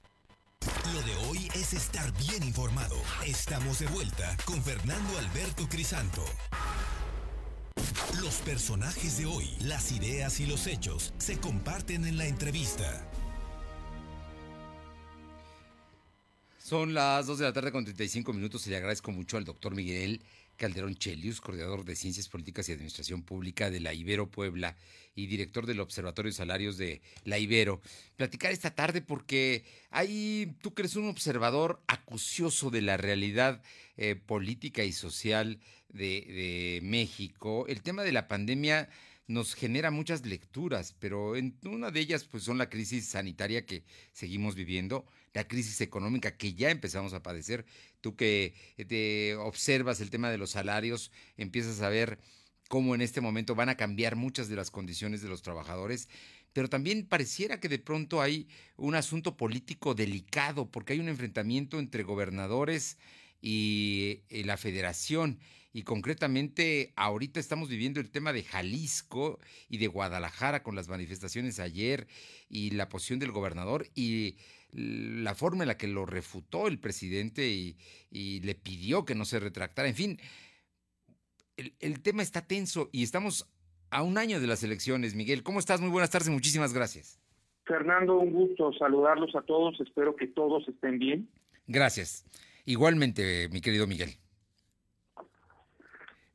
Lo 0.92 1.02
de 1.02 1.14
hoy 1.28 1.48
es 1.54 1.72
estar 1.72 2.12
bien 2.18 2.42
informado. 2.42 2.96
Estamos 3.24 3.78
de 3.78 3.86
vuelta 3.86 4.36
con 4.44 4.62
Fernando 4.62 5.18
Alberto 5.18 5.68
Crisanto. 5.68 6.24
Los 8.20 8.36
personajes 8.36 9.18
de 9.18 9.26
hoy, 9.26 9.48
las 9.60 9.92
ideas 9.92 10.40
y 10.40 10.46
los 10.46 10.66
hechos 10.66 11.14
se 11.18 11.38
comparten 11.38 12.04
en 12.04 12.18
la 12.18 12.26
entrevista. 12.26 13.08
Son 16.68 16.92
las 16.92 17.26
2 17.26 17.38
de 17.38 17.44
la 17.46 17.52
tarde 17.54 17.72
con 17.72 17.84
35 17.84 18.30
minutos 18.34 18.66
y 18.66 18.70
le 18.70 18.76
agradezco 18.76 19.10
mucho 19.10 19.38
al 19.38 19.46
doctor 19.46 19.74
Miguel 19.74 20.20
Calderón 20.58 20.96
Chelius, 20.96 21.40
coordinador 21.40 21.82
de 21.82 21.96
Ciencias 21.96 22.28
Políticas 22.28 22.68
y 22.68 22.72
Administración 22.72 23.22
Pública 23.22 23.70
de 23.70 23.80
la 23.80 23.94
Ibero 23.94 24.26
Puebla 24.26 24.76
y 25.14 25.28
director 25.28 25.64
del 25.64 25.80
Observatorio 25.80 26.30
de 26.30 26.36
Salarios 26.36 26.76
de 26.76 27.00
la 27.24 27.38
Ibero, 27.38 27.80
platicar 28.16 28.52
esta 28.52 28.74
tarde 28.74 29.00
porque 29.00 29.64
hay, 29.90 30.56
tú 30.60 30.74
crees 30.74 30.94
un 30.96 31.08
observador 31.08 31.80
acucioso 31.86 32.68
de 32.68 32.82
la 32.82 32.98
realidad 32.98 33.62
eh, 33.96 34.14
política 34.14 34.84
y 34.84 34.92
social 34.92 35.60
de 35.88 36.80
México. 36.82 37.64
El 37.66 37.80
tema 37.80 38.02
de 38.02 38.12
la 38.12 38.28
pandemia 38.28 38.90
nos 39.28 39.54
genera 39.54 39.90
muchas 39.90 40.24
lecturas, 40.24 40.96
pero 40.98 41.36
en 41.36 41.58
una 41.64 41.90
de 41.90 42.00
ellas 42.00 42.24
pues 42.24 42.42
son 42.42 42.56
la 42.58 42.70
crisis 42.70 43.06
sanitaria 43.06 43.66
que 43.66 43.84
seguimos 44.12 44.54
viviendo, 44.54 45.06
la 45.34 45.46
crisis 45.46 45.82
económica 45.82 46.36
que 46.36 46.54
ya 46.54 46.70
empezamos 46.70 47.12
a 47.12 47.22
padecer. 47.22 47.66
Tú 48.00 48.16
que 48.16 48.54
te 48.88 49.36
observas 49.36 50.00
el 50.00 50.08
tema 50.10 50.30
de 50.30 50.38
los 50.38 50.50
salarios, 50.50 51.12
empiezas 51.36 51.82
a 51.82 51.90
ver 51.90 52.18
cómo 52.68 52.94
en 52.94 53.02
este 53.02 53.20
momento 53.20 53.54
van 53.54 53.68
a 53.68 53.76
cambiar 53.76 54.16
muchas 54.16 54.48
de 54.48 54.56
las 54.56 54.70
condiciones 54.70 55.20
de 55.20 55.28
los 55.28 55.42
trabajadores, 55.42 56.08
pero 56.54 56.70
también 56.70 57.06
pareciera 57.06 57.60
que 57.60 57.68
de 57.68 57.78
pronto 57.78 58.22
hay 58.22 58.48
un 58.76 58.94
asunto 58.94 59.36
político 59.36 59.94
delicado 59.94 60.70
porque 60.70 60.94
hay 60.94 61.00
un 61.00 61.08
enfrentamiento 61.08 61.78
entre 61.78 62.02
gobernadores 62.02 62.96
y 63.42 64.22
eh, 64.30 64.42
la 64.44 64.56
federación 64.56 65.38
y 65.72 65.82
concretamente 65.82 66.92
ahorita 66.96 67.40
estamos 67.40 67.68
viviendo 67.68 68.00
el 68.00 68.10
tema 68.10 68.32
de 68.32 68.42
Jalisco 68.42 69.38
y 69.68 69.78
de 69.78 69.86
Guadalajara 69.86 70.62
con 70.62 70.74
las 70.74 70.88
manifestaciones 70.88 71.60
ayer 71.60 72.06
y 72.48 72.70
la 72.70 72.88
posición 72.88 73.18
del 73.18 73.32
gobernador 73.32 73.86
y 73.94 74.36
la 74.72 75.34
forma 75.34 75.64
en 75.64 75.68
la 75.68 75.76
que 75.76 75.88
lo 75.88 76.06
refutó 76.06 76.68
el 76.68 76.78
presidente 76.78 77.48
y, 77.48 77.76
y 78.10 78.40
le 78.40 78.54
pidió 78.54 79.04
que 79.04 79.14
no 79.14 79.24
se 79.24 79.40
retractara. 79.40 79.88
En 79.88 79.94
fin, 79.94 80.20
el, 81.56 81.74
el, 81.80 82.00
tema 82.00 82.22
está 82.22 82.46
tenso 82.46 82.88
y 82.92 83.02
estamos 83.02 83.48
a 83.90 84.02
un 84.02 84.18
año 84.18 84.40
de 84.40 84.46
las 84.46 84.62
elecciones. 84.62 85.14
Miguel, 85.14 85.42
¿cómo 85.42 85.58
estás? 85.58 85.80
Muy 85.80 85.90
buenas 85.90 86.10
tardes, 86.10 86.28
muchísimas 86.28 86.72
gracias. 86.72 87.18
Fernando, 87.64 88.18
un 88.18 88.32
gusto 88.32 88.72
saludarlos 88.72 89.34
a 89.34 89.42
todos. 89.42 89.78
Espero 89.80 90.16
que 90.16 90.26
todos 90.26 90.66
estén 90.68 90.98
bien. 90.98 91.28
Gracias. 91.66 92.24
Igualmente, 92.64 93.48
mi 93.50 93.60
querido 93.60 93.86
Miguel 93.86 94.18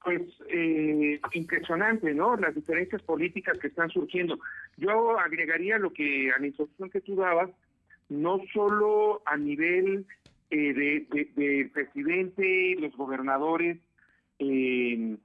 pues 0.04 0.22
eh, 0.50 1.20
impresionante, 1.34 2.14
¿no? 2.14 2.36
Las 2.36 2.56
diferencias 2.56 3.02
políticas 3.04 3.58
que 3.58 3.68
están 3.68 3.90
surgiendo. 3.90 4.38
Yo 4.78 5.18
agregaría 5.18 5.78
lo 5.78 5.94
que 5.94 6.32
a 6.32 6.40
la 6.40 6.48
instrucción 6.48 6.90
que 6.90 7.02
tú 7.02 7.16
dabas, 7.16 7.50
no 8.10 8.40
solo 8.54 9.22
a 9.26 9.38
nivel 9.38 10.06
eh, 10.50 10.74
de, 10.74 11.32
de, 11.36 11.70
presidente, 11.74 12.76
los 12.80 12.96
gobernadores 12.96 13.80
eh, 14.40 15.18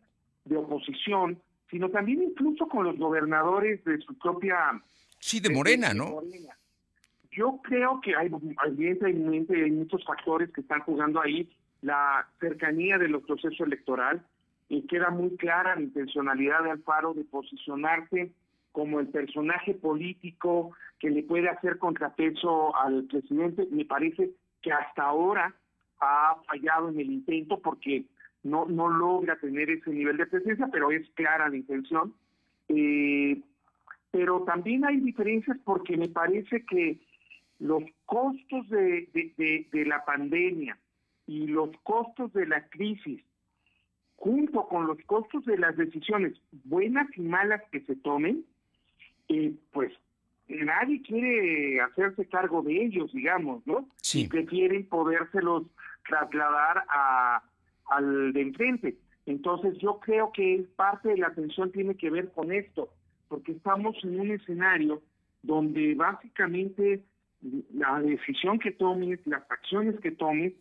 de 0.44 0.56
oposición, 0.56 1.40
sino 1.70 1.90
también 1.90 2.22
incluso 2.22 2.66
con 2.68 2.84
los 2.84 2.96
gobernadores 2.96 3.84
de 3.84 3.98
su 3.98 4.16
propia... 4.18 4.80
Sí, 5.18 5.40
de 5.40 5.50
Morena, 5.50 5.92
¿no? 5.92 6.10
Morena. 6.10 6.56
Yo 7.32 7.60
creo 7.62 8.00
que 8.00 8.16
hay, 8.16 8.30
evidentemente, 8.66 9.62
hay 9.62 9.70
muchos 9.70 10.04
factores 10.04 10.50
que 10.50 10.60
están 10.60 10.80
jugando 10.80 11.20
ahí. 11.20 11.48
La 11.82 12.26
cercanía 12.40 12.98
de 12.98 13.08
los 13.08 13.22
procesos 13.22 13.60
electorales, 13.60 14.22
y 14.68 14.86
queda 14.86 15.10
muy 15.10 15.36
clara 15.36 15.74
la 15.74 15.82
intencionalidad 15.82 16.62
de 16.62 16.70
Alfaro 16.70 17.14
de 17.14 17.24
posicionarse 17.24 18.32
como 18.72 19.00
el 19.00 19.08
personaje 19.08 19.74
político 19.74 20.72
que 20.98 21.10
le 21.10 21.22
puede 21.22 21.48
hacer 21.48 21.78
contrapeso 21.78 22.76
al 22.76 23.04
presidente. 23.04 23.66
Me 23.70 23.84
parece 23.84 24.30
que 24.60 24.72
hasta 24.72 25.04
ahora 25.04 25.54
ha 26.00 26.36
fallado 26.46 26.90
en 26.90 27.00
el 27.00 27.10
intento 27.10 27.60
porque 27.60 28.04
no, 28.42 28.66
no 28.66 28.88
logra 28.88 29.36
tener 29.36 29.70
ese 29.70 29.90
nivel 29.90 30.16
de 30.16 30.26
presencia, 30.26 30.68
pero 30.70 30.90
es 30.90 31.08
clara 31.14 31.48
la 31.48 31.56
intención. 31.56 32.14
Eh, 32.68 33.40
pero 34.10 34.42
también 34.44 34.84
hay 34.84 35.00
diferencias 35.00 35.56
porque 35.64 35.96
me 35.96 36.08
parece 36.08 36.64
que 36.66 36.98
los 37.58 37.82
costos 38.04 38.68
de, 38.68 39.08
de, 39.12 39.66
de 39.72 39.84
la 39.86 40.04
pandemia 40.04 40.78
y 41.26 41.46
los 41.46 41.70
costos 41.82 42.32
de 42.32 42.46
la 42.46 42.68
crisis 42.68 43.22
junto 44.18 44.66
con 44.66 44.86
los 44.86 44.98
costos 45.06 45.44
de 45.44 45.56
las 45.56 45.76
decisiones, 45.76 46.34
buenas 46.64 47.06
y 47.16 47.22
malas 47.22 47.62
que 47.70 47.80
se 47.82 47.94
tomen, 47.94 48.44
eh, 49.28 49.54
pues 49.72 49.92
nadie 50.48 51.00
quiere 51.02 51.80
hacerse 51.80 52.26
cargo 52.26 52.62
de 52.62 52.84
ellos, 52.84 53.12
digamos, 53.12 53.64
¿no? 53.64 53.88
Sí. 54.02 54.22
Y 54.24 54.28
prefieren 54.28 54.88
podérselos 54.88 55.64
trasladar 56.08 56.84
a, 56.88 57.44
al 57.90 58.32
de 58.32 58.40
enfrente. 58.42 58.96
Entonces 59.24 59.78
yo 59.78 60.00
creo 60.00 60.32
que 60.32 60.66
parte 60.74 61.10
de 61.10 61.18
la 61.18 61.28
atención 61.28 61.70
tiene 61.70 61.94
que 61.94 62.10
ver 62.10 62.32
con 62.32 62.50
esto, 62.50 62.88
porque 63.28 63.52
estamos 63.52 63.96
en 64.02 64.18
un 64.18 64.32
escenario 64.32 65.00
donde 65.42 65.94
básicamente 65.94 67.04
la 67.72 68.00
decisión 68.00 68.58
que 68.58 68.72
tomes, 68.72 69.20
las 69.26 69.48
acciones 69.48 70.00
que 70.00 70.10
tomes, 70.10 70.54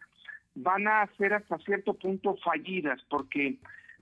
van 0.60 0.88
a 0.88 1.08
ser 1.18 1.34
hasta 1.34 1.58
cierto 1.60 1.94
punto 1.94 2.36
fallidas 2.44 3.00
porque 3.10 3.58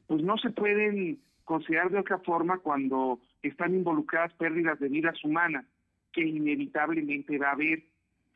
pues 0.07 0.23
no 0.23 0.37
se 0.37 0.51
pueden 0.51 1.19
considerar 1.43 1.91
de 1.91 1.99
otra 1.99 2.19
forma 2.19 2.59
cuando 2.59 3.19
están 3.41 3.75
involucradas 3.75 4.33
pérdidas 4.33 4.79
de 4.79 4.87
vidas 4.87 5.21
humanas 5.23 5.65
que 6.13 6.21
inevitablemente 6.23 7.37
va 7.37 7.49
a 7.49 7.53
haber 7.53 7.83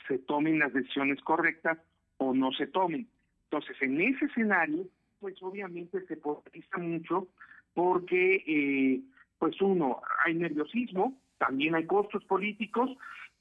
se 0.07 0.17
tomen 0.19 0.59
las 0.59 0.73
decisiones 0.73 1.21
correctas 1.21 1.77
o 2.17 2.33
no 2.33 2.51
se 2.51 2.67
tomen. 2.67 3.07
Entonces, 3.45 3.77
en 3.81 4.01
ese 4.01 4.25
escenario, 4.25 4.85
pues 5.19 5.35
obviamente 5.41 6.05
se 6.07 6.17
polariza 6.17 6.77
mucho 6.77 7.27
porque, 7.73 8.43
eh, 8.47 9.01
pues 9.37 9.61
uno, 9.61 10.01
hay 10.25 10.33
nerviosismo, 10.33 11.17
también 11.37 11.75
hay 11.75 11.85
costos 11.85 12.25
políticos 12.25 12.89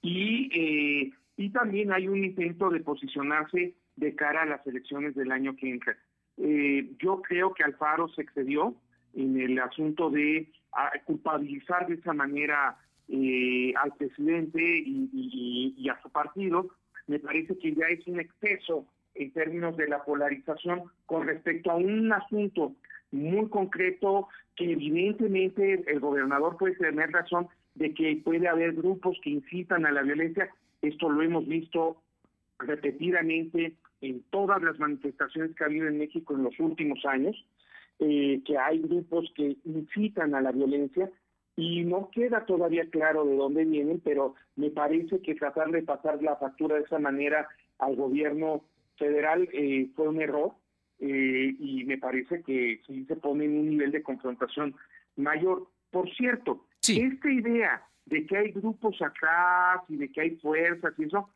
y, 0.02 0.50
eh, 0.52 1.12
y 1.36 1.50
también 1.50 1.92
hay 1.92 2.06
un 2.06 2.24
intento 2.24 2.70
de 2.70 2.80
posicionarse 2.80 3.74
de 3.98 4.14
cara 4.14 4.42
a 4.42 4.46
las 4.46 4.66
elecciones 4.66 5.14
del 5.14 5.32
año 5.32 5.56
que 5.56 5.70
entra. 5.70 5.96
Eh, 6.36 6.92
yo 6.98 7.20
creo 7.22 7.52
que 7.52 7.64
Alfaro 7.64 8.08
se 8.08 8.22
excedió 8.22 8.74
en 9.14 9.40
el 9.40 9.58
asunto 9.58 10.10
de 10.10 10.50
ah, 10.72 10.92
culpabilizar 11.04 11.86
de 11.86 11.94
esa 11.94 12.12
manera 12.12 12.78
eh, 13.08 13.72
al 13.76 13.92
presidente 13.94 14.60
y, 14.62 15.88
a 15.88 16.00
su 16.02 16.10
partido. 16.10 16.68
Me 17.06 17.18
parece 17.18 17.58
que 17.58 17.74
ya 17.74 17.86
es 17.86 18.06
un 18.06 18.20
exceso 18.20 18.86
en 19.14 19.32
términos 19.32 19.76
de 19.76 19.88
la 19.88 20.04
polarización 20.04 20.84
con 21.06 21.26
respecto 21.26 21.70
a 21.70 21.76
un 21.76 22.12
asunto 22.12 22.74
muy 23.10 23.48
concreto 23.48 24.28
que 24.54 24.72
evidentemente 24.72 25.82
el 25.90 25.98
gobernador 25.98 26.56
puede 26.56 26.76
tener 26.76 27.10
razón 27.10 27.48
de 27.74 27.94
que 27.94 28.20
puede 28.22 28.46
haber 28.46 28.74
grupos 28.74 29.18
que 29.24 29.30
incitan 29.30 29.86
a 29.86 29.90
la 29.90 30.02
violencia. 30.02 30.50
Esto 30.82 31.08
lo 31.08 31.22
hemos 31.22 31.48
visto 31.48 32.02
repetidamente 32.58 33.74
en 34.00 34.22
todas 34.30 34.62
las 34.62 34.78
manifestaciones 34.78 35.54
que 35.54 35.64
ha 35.64 35.66
habido 35.66 35.88
en 35.88 35.98
México 35.98 36.34
en 36.34 36.44
los 36.44 36.58
últimos 36.60 37.04
años, 37.04 37.36
eh, 37.98 38.40
que 38.44 38.56
hay 38.56 38.80
grupos 38.80 39.30
que 39.34 39.56
incitan 39.64 40.34
a 40.34 40.40
la 40.40 40.52
violencia 40.52 41.10
y 41.56 41.82
no 41.82 42.10
queda 42.12 42.46
todavía 42.46 42.88
claro 42.88 43.24
de 43.24 43.36
dónde 43.36 43.64
vienen, 43.64 44.00
pero 44.04 44.36
me 44.54 44.70
parece 44.70 45.20
que 45.20 45.34
tratar 45.34 45.72
de 45.72 45.82
pasar 45.82 46.22
la 46.22 46.36
factura 46.36 46.76
de 46.76 46.82
esa 46.82 47.00
manera 47.00 47.48
al 47.78 47.96
gobierno 47.96 48.62
federal 48.96 49.48
eh, 49.52 49.88
fue 49.96 50.08
un 50.08 50.20
error 50.20 50.52
eh, 51.00 51.54
y 51.58 51.84
me 51.84 51.98
parece 51.98 52.42
que 52.42 52.80
sí 52.86 53.04
se 53.06 53.16
pone 53.16 53.46
en 53.46 53.58
un 53.58 53.70
nivel 53.70 53.90
de 53.90 54.02
confrontación 54.02 54.74
mayor. 55.16 55.66
Por 55.90 56.08
cierto, 56.14 56.64
esta 56.80 57.30
idea 57.30 57.82
de 58.06 58.26
que 58.26 58.36
hay 58.36 58.52
grupos 58.52 59.00
acá 59.02 59.82
y 59.88 59.96
de 59.96 60.10
que 60.10 60.20
hay 60.20 60.36
fuerzas 60.36 60.94
y 60.98 61.04
eso, 61.04 61.28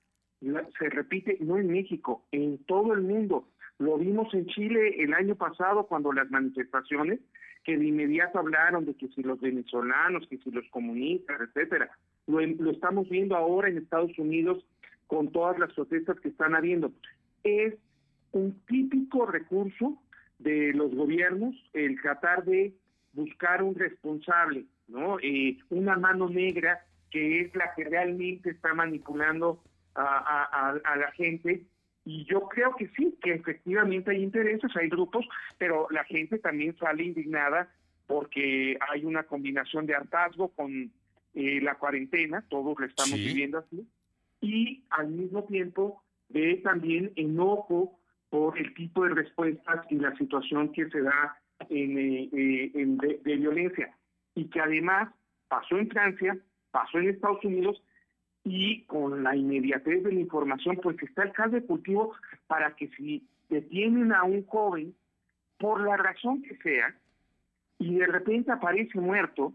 se 0.78 0.88
repite 0.88 1.36
no 1.40 1.58
en 1.58 1.68
México, 1.68 2.24
en 2.32 2.58
todo 2.64 2.92
el 2.94 3.02
mundo. 3.02 3.48
Lo 3.78 3.98
vimos 3.98 4.32
en 4.34 4.46
Chile 4.46 5.02
el 5.02 5.14
año 5.14 5.36
pasado 5.36 5.86
cuando 5.86 6.12
las 6.12 6.30
manifestaciones 6.30 7.20
que 7.64 7.78
de 7.78 7.86
inmediato 7.86 8.38
hablaron 8.38 8.84
de 8.84 8.94
que 8.94 9.08
si 9.08 9.22
los 9.22 9.40
venezolanos, 9.40 10.26
que 10.28 10.38
si 10.38 10.50
los 10.50 10.68
comunistas, 10.70 11.40
etcétera. 11.40 11.90
Lo, 12.26 12.40
lo 12.40 12.70
estamos 12.70 13.08
viendo 13.08 13.36
ahora 13.36 13.68
en 13.68 13.78
Estados 13.78 14.16
Unidos 14.18 14.64
con 15.06 15.30
todas 15.30 15.58
las 15.58 15.72
protestas 15.72 16.18
que 16.20 16.28
están 16.28 16.54
habiendo. 16.54 16.92
Es 17.44 17.74
un 18.32 18.60
típico 18.66 19.26
recurso 19.26 19.98
de 20.38 20.72
los 20.72 20.94
gobiernos 20.94 21.54
el 21.72 22.00
tratar 22.00 22.44
de 22.44 22.74
buscar 23.12 23.62
un 23.62 23.74
responsable, 23.74 24.64
¿no? 24.88 25.18
Eh, 25.20 25.58
una 25.70 25.96
mano 25.96 26.28
negra 26.28 26.84
que 27.10 27.42
es 27.42 27.54
la 27.54 27.74
que 27.74 27.84
realmente 27.84 28.50
está 28.50 28.74
manipulando 28.74 29.62
a, 29.94 30.96
la 30.96 31.12
gente. 31.12 31.64
Y 32.04 32.24
yo 32.24 32.48
creo 32.48 32.74
que 32.76 32.88
sí, 32.96 33.16
que 33.22 33.34
efectivamente 33.34 34.10
hay 34.10 34.22
intereses, 34.22 34.70
hay 34.76 34.88
grupos, 34.88 35.26
pero 35.58 35.86
la 35.90 36.04
gente 36.04 36.38
también 36.38 36.76
sale 36.76 37.04
indignada 37.04 37.68
porque 38.06 38.76
hay 38.90 39.04
una 39.04 39.22
combinación 39.22 39.86
de 39.86 39.94
hartazgo 39.94 40.48
con 40.48 40.90
eh, 41.34 41.60
la 41.62 41.76
cuarentena, 41.76 42.44
todos 42.48 42.78
lo 42.78 42.84
estamos 42.84 43.14
viviendo 43.14 43.58
así, 43.58 43.86
y 44.40 44.84
al 44.90 45.08
mismo 45.08 45.44
tiempo 45.44 46.02
ve 46.28 46.60
también 46.64 47.12
enojo 47.16 47.98
por 48.28 48.58
el 48.58 48.74
tipo 48.74 49.04
de 49.04 49.14
respuestas 49.14 49.86
y 49.90 49.96
la 49.96 50.16
situación 50.16 50.72
que 50.72 50.88
se 50.90 51.02
da 51.02 51.36
en, 51.68 51.98
eh, 51.98 52.30
eh, 52.32 53.18
de, 53.22 53.36
violencia 53.36 53.96
y 54.34 54.46
que 54.46 54.60
además 54.60 55.10
pasó 55.48 55.78
en 55.78 55.88
Francia, 55.88 56.38
pasó 56.70 56.98
en 56.98 57.10
Estados 57.10 57.44
Unidos 57.44 57.82
y 58.44 58.82
con 58.84 59.22
la 59.22 59.36
inmediatez 59.36 60.02
de 60.02 60.12
la 60.12 60.20
información, 60.20 60.78
pues 60.82 61.00
está 61.02 61.22
el 61.22 61.32
caldo 61.32 61.56
de 61.56 61.66
cultivo 61.66 62.14
para 62.46 62.74
que 62.74 62.88
si 62.88 63.26
detienen 63.48 64.12
a 64.12 64.24
un 64.24 64.44
joven, 64.46 64.94
por 65.58 65.80
la 65.80 65.96
razón 65.96 66.42
que 66.42 66.56
sea, 66.56 66.94
y 67.78 67.96
de 67.96 68.06
repente 68.06 68.50
aparece 68.50 68.98
muerto, 68.98 69.52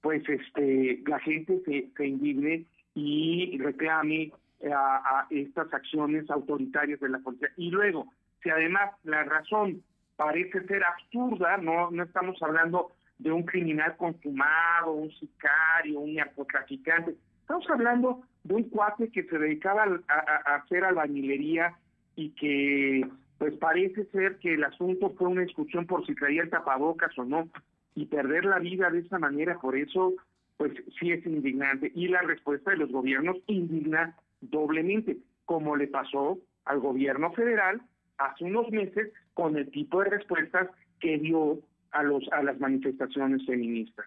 pues 0.00 0.22
este 0.28 1.02
la 1.06 1.18
gente 1.20 1.60
se, 1.64 1.90
se 1.96 2.06
indigne 2.06 2.66
y 2.94 3.58
reclame 3.58 4.32
a, 4.72 5.26
estas 5.30 5.72
acciones 5.72 6.30
autoritarias 6.30 7.00
de 7.00 7.08
la 7.08 7.18
policía. 7.18 7.48
Y 7.56 7.70
luego, 7.70 8.06
si 8.42 8.50
además 8.50 8.92
la 9.04 9.24
razón 9.24 9.82
parece 10.16 10.64
ser 10.66 10.84
absurda, 10.84 11.56
no, 11.58 11.90
no 11.90 12.04
estamos 12.04 12.40
hablando 12.42 12.92
de 13.18 13.32
un 13.32 13.44
criminal 13.44 13.96
consumado, 13.96 14.92
un 14.92 15.10
sicario, 15.12 16.00
un 16.00 16.14
narcotraficante, 16.14 17.16
estamos 17.44 17.68
hablando 17.68 18.22
de 18.42 18.54
un 18.54 18.62
cuate 18.70 19.10
que 19.10 19.24
se 19.24 19.38
dedicaba 19.38 19.84
a, 20.08 20.54
hacer 20.56 20.82
albañilería 20.82 21.74
y 22.16 22.30
que 22.30 23.06
pues 23.36 23.54
parece 23.58 24.06
ser 24.06 24.38
que 24.38 24.54
el 24.54 24.64
asunto 24.64 25.12
fue 25.18 25.28
una 25.28 25.42
discusión 25.42 25.86
por 25.86 26.06
si 26.06 26.14
traía 26.14 26.42
el 26.42 26.48
tapabocas 26.48 27.16
o 27.18 27.24
no, 27.24 27.48
y 27.94 28.06
perder 28.06 28.46
la 28.46 28.58
vida 28.58 28.90
de 28.90 29.00
esa 29.00 29.18
manera, 29.18 29.58
por 29.60 29.76
eso, 29.76 30.14
pues 30.56 30.72
sí 30.98 31.12
es 31.12 31.24
indignante. 31.26 31.92
Y 31.94 32.08
la 32.08 32.22
respuesta 32.22 32.70
de 32.70 32.78
los 32.78 32.90
gobiernos 32.90 33.36
indigna 33.46 34.16
doblemente, 34.40 35.18
como 35.44 35.76
le 35.76 35.88
pasó 35.88 36.38
al 36.64 36.80
gobierno 36.80 37.32
federal 37.32 37.82
hace 38.16 38.44
unos 38.44 38.70
meses 38.70 39.12
con 39.34 39.56
el 39.56 39.70
tipo 39.70 40.02
de 40.02 40.10
respuestas 40.10 40.70
que 40.98 41.18
dio 41.18 41.58
a, 41.90 42.02
los, 42.02 42.26
a 42.32 42.42
las 42.42 42.58
manifestaciones 42.58 43.44
feministas. 43.44 44.06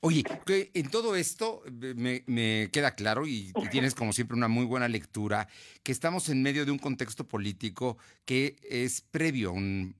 Oye, 0.00 0.24
en 0.46 0.88
todo 0.90 1.16
esto 1.16 1.62
me, 1.96 2.70
queda 2.70 2.94
claro 2.94 3.26
y, 3.26 3.52
tienes 3.70 3.94
como 3.94 4.12
siempre 4.12 4.36
una 4.36 4.46
muy 4.46 4.64
buena 4.64 4.86
lectura, 4.86 5.48
que 5.82 5.90
estamos 5.90 6.28
en 6.28 6.42
medio 6.42 6.64
de 6.64 6.70
un 6.70 6.78
contexto 6.78 7.26
político 7.26 7.98
que 8.24 8.56
es 8.68 9.00
previo 9.00 9.50
a, 9.50 9.52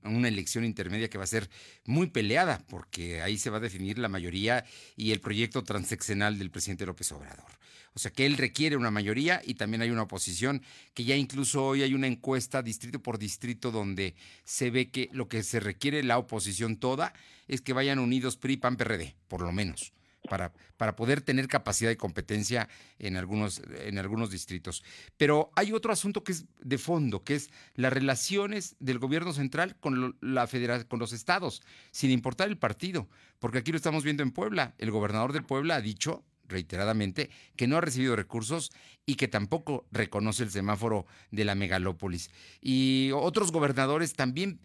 una 0.09 0.27
elección 0.27 0.63
intermedia 0.63 1.09
que 1.09 1.17
va 1.17 1.25
a 1.25 1.27
ser 1.27 1.49
muy 1.85 2.07
peleada, 2.07 2.63
porque 2.69 3.21
ahí 3.21 3.37
se 3.37 3.49
va 3.49 3.57
a 3.57 3.61
definir 3.61 3.99
la 3.99 4.07
mayoría 4.07 4.65
y 4.95 5.11
el 5.11 5.19
proyecto 5.19 5.63
transeccional 5.63 6.39
del 6.39 6.51
presidente 6.51 6.85
López 6.85 7.11
Obrador. 7.11 7.51
O 7.95 7.99
sea 7.99 8.11
que 8.11 8.25
él 8.25 8.35
requiere 8.35 8.75
una 8.75 8.91
mayoría 8.91 9.41
y 9.45 9.53
también 9.53 9.81
hay 9.81 9.89
una 9.89 10.01
oposición, 10.01 10.61
que 10.93 11.05
ya 11.05 11.15
incluso 11.15 11.65
hoy 11.65 11.81
hay 11.81 11.93
una 11.93 12.07
encuesta 12.07 12.61
distrito 12.61 13.01
por 13.01 13.17
distrito 13.17 13.71
donde 13.71 14.15
se 14.43 14.69
ve 14.69 14.91
que 14.91 15.09
lo 15.13 15.29
que 15.29 15.43
se 15.43 15.61
requiere 15.61 16.03
la 16.03 16.17
oposición 16.17 16.75
toda 16.75 17.13
es 17.47 17.61
que 17.61 17.71
vayan 17.71 17.99
unidos 17.99 18.35
PRI, 18.35 18.57
PAN, 18.57 18.75
PRD, 18.75 19.15
por 19.29 19.41
lo 19.41 19.51
menos. 19.53 19.93
Para, 20.27 20.51
para, 20.77 20.95
poder 20.95 21.21
tener 21.21 21.47
capacidad 21.47 21.87
de 21.87 21.97
competencia 21.97 22.67
en 22.97 23.15
algunos, 23.15 23.61
en 23.83 23.99
algunos 23.99 24.31
distritos. 24.31 24.83
Pero 25.17 25.51
hay 25.55 25.71
otro 25.71 25.93
asunto 25.93 26.23
que 26.23 26.31
es 26.31 26.45
de 26.59 26.79
fondo, 26.79 27.23
que 27.23 27.35
es 27.35 27.51
las 27.75 27.93
relaciones 27.93 28.75
del 28.79 28.97
gobierno 28.97 29.33
central 29.33 29.75
con, 29.79 30.17
la 30.21 30.47
federación, 30.47 30.87
con 30.87 30.97
los 30.97 31.13
estados, 31.13 31.61
sin 31.91 32.09
importar 32.09 32.49
el 32.49 32.57
partido. 32.57 33.07
Porque 33.37 33.59
aquí 33.59 33.71
lo 33.71 33.77
estamos 33.77 34.03
viendo 34.03 34.23
en 34.23 34.31
Puebla. 34.31 34.73
El 34.79 34.89
gobernador 34.89 35.31
de 35.31 35.43
Puebla 35.43 35.75
ha 35.75 35.81
dicho 35.81 36.25
reiteradamente 36.47 37.29
que 37.55 37.67
no 37.67 37.77
ha 37.77 37.81
recibido 37.81 38.15
recursos 38.15 38.71
y 39.05 39.15
que 39.15 39.27
tampoco 39.27 39.85
reconoce 39.91 40.43
el 40.43 40.51
semáforo 40.51 41.05
de 41.31 41.45
la 41.45 41.55
megalópolis. 41.55 42.29
Y 42.61 43.11
otros 43.13 43.51
gobernadores 43.51 44.13
también 44.13 44.59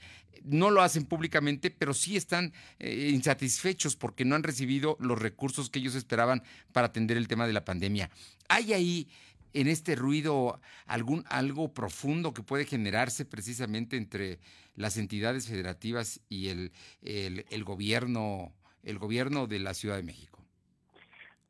no 0.45 0.71
lo 0.71 0.83
hacen 0.83 1.05
públicamente, 1.05 1.71
pero 1.71 1.95
sí 1.95 2.17
están 2.17 2.53
eh, 2.79 3.11
insatisfechos 3.13 3.97
porque 3.97 4.25
no 4.25 4.35
han 4.35 4.43
recibido 4.43 4.97
los 5.01 5.19
recursos 5.19 5.71
que 5.71 5.79
ellos 5.79 5.95
esperaban 5.95 6.43
para 6.73 6.89
atender 6.89 7.17
el 7.17 7.29
tema 7.29 7.47
de 7.47 7.53
la 7.53 7.65
pandemia. 7.65 8.11
¿Hay 8.49 8.73
ahí 8.73 9.09
en 9.53 9.67
este 9.69 9.97
ruido 9.97 10.61
algún 10.87 11.25
algo 11.29 11.75
profundo 11.75 12.33
que 12.33 12.43
puede 12.43 12.65
generarse 12.65 13.25
precisamente 13.25 13.97
entre 13.97 14.39
las 14.77 14.97
entidades 14.97 15.49
federativas 15.49 16.21
y 16.29 16.49
el, 16.49 16.73
el 17.03 17.65
gobierno 17.65 18.55
el 18.83 18.99
gobierno 18.99 19.47
de 19.47 19.59
la 19.59 19.75
Ciudad 19.75 19.97
de 19.97 20.03
México? 20.03 20.30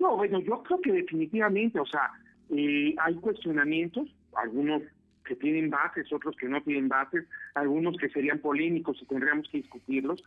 No, 0.01 0.16
bueno, 0.16 0.40
yo 0.40 0.62
creo 0.62 0.80
que 0.80 0.92
definitivamente, 0.92 1.78
o 1.78 1.84
sea, 1.84 2.11
eh, 2.48 2.94
hay 2.98 3.14
cuestionamientos, 3.16 4.09
algunos 4.34 4.82
que 5.24 5.36
tienen 5.36 5.68
bases, 5.68 6.11
otros 6.11 6.34
que 6.36 6.48
no 6.48 6.62
tienen 6.62 6.88
bases, 6.88 7.26
algunos 7.55 7.96
que 7.98 8.09
serían 8.09 8.38
polémicos 8.38 9.01
y 9.01 9.07
tendríamos 9.07 9.46
que 9.51 9.59
discutirlos. 9.59 10.24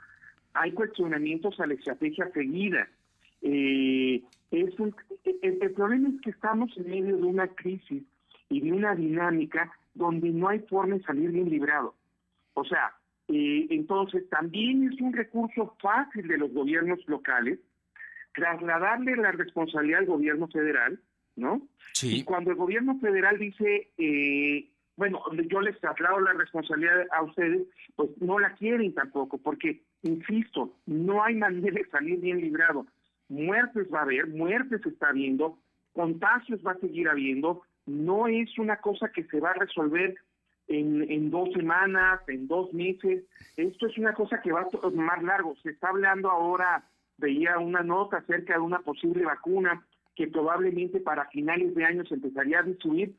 Hay 0.54 0.72
cuestionamientos 0.74 1.60
a 1.60 1.66
la 1.66 1.74
estrategia 1.74 2.32
seguida. 2.32 2.88
Eh, 3.42 4.24
es 4.52 4.80
un, 4.80 4.96
el, 5.42 5.72
problema 5.72 6.10
es 6.10 6.22
que 6.22 6.30
estamos 6.30 6.72
en 6.78 6.90
medio 6.90 7.18
de 7.18 7.24
una 7.24 7.48
crisis 7.48 8.04
y 8.50 8.62
de 8.62 8.72
una 8.72 8.94
dinámica 8.94 9.74
donde 9.96 10.30
no 10.30 10.50
hay 10.50 10.60
forma 10.60 10.96
de 10.96 11.04
salir 11.04 11.32
bien 11.32 11.50
librado. 11.50 11.96
O 12.54 12.64
sea, 12.64 12.94
eh, 13.28 13.66
entonces 13.72 14.30
también 14.30 14.94
es 14.94 15.02
un 15.02 15.14
recurso 15.14 15.76
fácil 15.82 16.28
de 16.28 16.38
los 16.38 16.54
gobiernos 16.54 17.00
locales 17.08 17.60
trasladarle 18.34 19.16
la 19.16 19.32
responsabilidad 19.32 20.00
al 20.00 20.06
gobierno 20.06 20.48
federal, 20.48 21.00
¿no? 21.36 21.68
Sí. 21.94 22.20
Y 22.20 22.24
cuando 22.24 22.52
el 22.52 22.58
gobierno 22.58 23.00
federal 23.00 23.38
dice, 23.38 23.92
eh, 23.98 24.70
bueno, 24.96 25.22
yo 25.50 25.62
les 25.62 25.80
traslado 25.80 26.20
la 26.20 26.34
responsabilidad 26.34 27.06
a 27.12 27.24
ustedes, 27.24 27.68
pues 27.96 28.10
no 28.20 28.40
la 28.40 28.54
quieren 28.56 28.94
tampoco, 28.94 29.38
porque, 29.38 29.82
insisto, 30.04 30.76
no 30.86 31.24
hay 31.24 31.36
manera 31.36 31.72
de 31.74 31.90
salir 31.90 32.20
bien 32.20 32.42
librado. 32.42 32.86
muertes 33.30 33.88
va 33.94 34.00
a 34.00 34.04
haber, 34.04 34.28
muertes 34.28 34.86
está 34.86 35.10
habiendo, 35.10 35.58
contagios 35.94 36.62
va 36.66 36.72
a 36.74 36.80
seguir 36.80 37.10
habiendo, 37.10 37.64
no 37.86 38.28
es 38.28 38.58
una 38.58 38.78
cosa 38.78 39.10
que 39.10 39.24
se 39.26 39.40
va 39.40 39.52
a 39.52 39.56
resolver 39.56 40.16
en, 40.68 41.10
en, 41.12 41.30
dos 41.30 41.52
semanas, 41.54 42.22
en 42.28 42.48
dos 42.48 42.74
meses. 42.74 43.24
Esto 43.58 43.88
es 43.88 43.98
una 43.98 44.14
cosa 44.14 44.42
que 44.42 44.52
va 44.52 44.68
más 44.94 45.24
largo. 45.24 45.56
Se 45.62 45.72
está 45.72 45.90
hablando 45.90 46.30
ahora, 46.30 46.84
veía 47.18 47.60
una 47.60 47.82
nota 47.82 48.18
acerca 48.18 48.54
de 48.54 48.60
una 48.60 48.80
posible 48.80 49.26
vacuna 49.26 49.86
que 50.16 50.28
probablemente 50.28 51.00
para 51.00 51.30
finales 51.30 51.74
de 51.76 51.86
año 51.86 52.04
empezaría 52.10 52.60
a 52.60 52.64
distribuir 52.64 53.16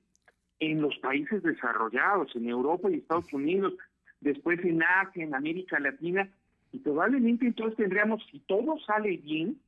en 0.61 0.80
los 0.80 0.97
países 0.99 1.42
desarrollados, 1.42 2.34
en 2.36 2.49
Europa 2.49 2.90
y 2.90 2.95
Estados 2.95 3.32
Unidos, 3.32 3.74
después 4.20 4.61
en 4.64 4.82
Asia, 4.82 5.24
en 5.24 5.34
América 5.34 5.78
Latina, 5.80 6.28
y 6.72 6.78
probablemente 6.78 7.47
entonces 7.47 7.76
tendríamos, 7.76 8.24
si 8.30 8.40
todo 8.40 8.78
sale 8.80 9.16
bien, 9.18 9.59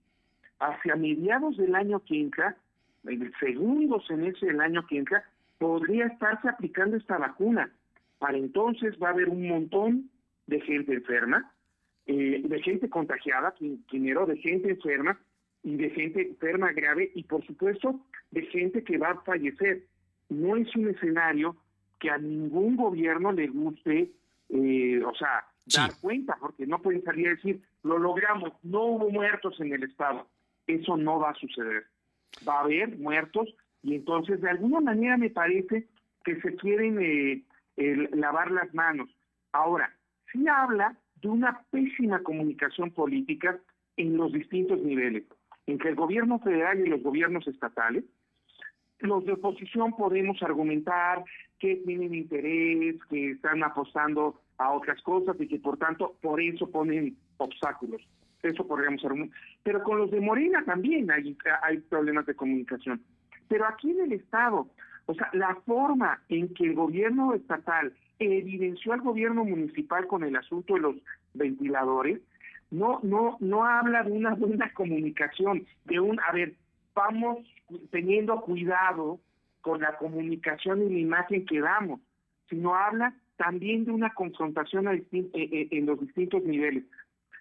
hacia 0.59 0.97
mediados 0.97 1.57
del 1.57 1.75
año 1.75 2.01
que 2.01 2.21
entra, 2.21 2.57
en 3.05 3.23
el 3.23 3.35
segundo 3.39 4.01
semestre 4.01 4.49
del 4.49 4.61
año 4.61 4.87
que 4.87 4.99
entra, 4.99 5.25
podría 5.59 6.07
estarse 6.07 6.49
aplicando 6.49 6.97
esta 6.97 7.19
vacuna. 7.19 7.71
Para 8.19 8.39
entonces 8.39 8.95
va 9.01 9.09
a 9.09 9.13
haber 9.13 9.29
un 9.29 9.47
montón 9.47 10.11
de 10.47 10.61
gente 10.61 10.95
enferma, 10.95 11.53
eh, 12.07 12.43
de 12.45 12.63
gente 12.63 12.89
contagiada, 12.89 13.55
primero 13.89 14.27
de 14.27 14.37
gente 14.37 14.71
enferma 14.71 15.19
y 15.65 15.77
de 15.77 15.91
gente 15.91 16.23
enferma 16.23 16.73
grave 16.73 17.11
y 17.15 17.25
por 17.25 17.45
supuesto 17.45 18.01
de 18.31 18.43
gente 18.47 18.85
que 18.85 18.99
va 18.99 19.11
a 19.11 19.21
fallecer. 19.23 19.87
No 20.29 20.57
es 20.57 20.75
un 20.77 20.89
escenario 20.89 21.57
que 21.99 22.11
a 22.11 22.19
ningún 22.19 22.77
gobierno 22.77 23.33
le 23.33 23.49
guste, 23.49 24.13
eh, 24.51 25.03
o 25.05 25.15
sea, 25.15 25.47
dar 25.67 25.91
cuenta, 26.01 26.37
porque 26.41 26.67
no 26.67 26.81
pueden 26.81 27.03
salir 27.03 27.27
a 27.27 27.31
decir, 27.31 27.61
lo 27.83 27.99
logramos, 27.99 28.53
no 28.63 28.85
hubo 28.85 29.11
muertos 29.11 29.59
en 29.61 29.73
el 29.73 29.83
Estado. 29.83 30.29
Eso 30.67 30.97
no 30.97 31.19
va 31.19 31.31
a 31.31 31.35
suceder. 31.35 31.87
Va 32.47 32.59
a 32.59 32.65
haber 32.65 32.97
muertos 32.99 33.53
y 33.83 33.97
entonces 33.97 34.41
de 34.41 34.51
alguna 34.51 34.81
manera 34.81 35.17
me 35.17 35.31
parece 35.31 35.89
que 36.25 36.41
se 36.41 36.55
quieren 36.55 36.99
eh, 37.01 37.43
lavar 38.13 38.51
las 38.51 38.73
manos. 38.75 39.09
Ahora, 39.53 39.93
sí 40.33 40.47
habla 40.49 40.97
de 41.23 41.29
una 41.29 41.63
pésima 41.71 42.23
comunicación 42.23 42.91
política 42.91 43.59
en 43.97 44.17
los 44.17 44.33
distintos 44.33 44.81
niveles, 44.83 45.25
entre 45.67 45.91
el 45.91 45.97
gobierno 45.97 46.39
federal 46.41 46.81
y 46.81 46.89
los 46.89 47.03
gobiernos 47.03 47.47
estatales. 47.49 48.05
Los 48.99 49.25
de 49.27 49.33
oposición 49.33 49.95
podemos 49.97 50.43
argumentar 50.43 51.25
que 51.59 51.77
tienen 51.77 52.15
interés, 52.15 52.97
que 53.11 53.33
están 53.33 53.63
apostando 53.63 54.41
a 54.59 54.73
otras 54.73 55.01
cosas 55.03 55.37
y 55.39 55.49
que 55.49 55.59
por 55.59 55.79
tanto 55.79 56.17
por 56.23 56.41
eso 56.41 56.71
ponen 56.71 57.17
obstáculos. 57.37 58.03
Eso 58.43 58.67
podríamos 58.67 59.05
argumentar. 59.05 59.39
Pero 59.63 59.83
con 59.83 59.99
los 59.99 60.11
de 60.11 60.21
Morena 60.21 60.65
también 60.65 61.11
hay, 61.11 61.37
hay 61.63 61.79
problemas 61.79 62.27
de 62.27 62.35
comunicación. 62.35 63.03
Pero 63.49 63.67
aquí 63.67 63.91
en 63.91 64.01
el 64.01 64.13
Estado, 64.13 64.69
o 65.07 65.15
sea, 65.15 65.31
la 65.33 65.55
forma 65.67 66.23
en 66.29 66.53
que 66.55 66.65
el 66.65 66.75
gobierno 66.75 67.35
estatal 67.35 67.93
evidenció 68.19 68.93
al 68.93 69.01
gobierno 69.01 69.45
municipal 69.45 70.07
con 70.07 70.25
el 70.25 70.37
asunto 70.37 70.75
de 70.75 70.81
los 70.81 70.97
ventiladores, 71.35 72.21
no, 72.71 73.01
no, 73.03 73.37
no 73.41 73.65
habla 73.65 74.03
de 74.03 74.13
una 74.13 74.35
buena 74.35 74.73
comunicación, 74.73 75.67
de 75.85 76.01
un, 76.01 76.19
a 76.21 76.33
ver, 76.33 76.55
vamos 76.95 77.39
teniendo 77.91 78.41
cuidado 78.41 79.21
con 79.61 79.81
la 79.81 79.97
comunicación 79.99 80.83
y 80.83 80.95
la 80.95 80.99
imagen 80.99 81.45
que 81.47 81.61
damos, 81.61 82.01
sino 82.49 82.75
habla 82.75 83.15
también 83.37 83.85
de 83.85 83.91
una 83.91 84.15
confrontación 84.15 84.89
eh, 84.89 85.05
eh, 85.13 85.69
en 85.71 85.87
los 85.87 86.01
distintos 86.01 86.43
niveles. 86.45 86.85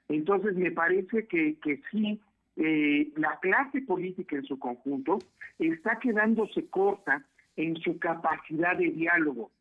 Entonces 0.09 0.55
me 0.55 0.71
parece 0.71 1.25
que, 1.27 1.57
que 1.63 1.81
sí, 1.91 2.19
eh, 2.57 3.11
la 3.15 3.39
clase 3.39 3.81
política 3.81 4.35
en 4.35 4.45
su 4.45 4.59
conjunto 4.59 5.19
está 5.59 5.99
quedándose 5.99 6.67
corta 6.67 7.25
en 7.55 7.75
su 7.77 7.97
capacidad 7.99 8.77
de 8.77 8.91
diálogo, 8.91 9.51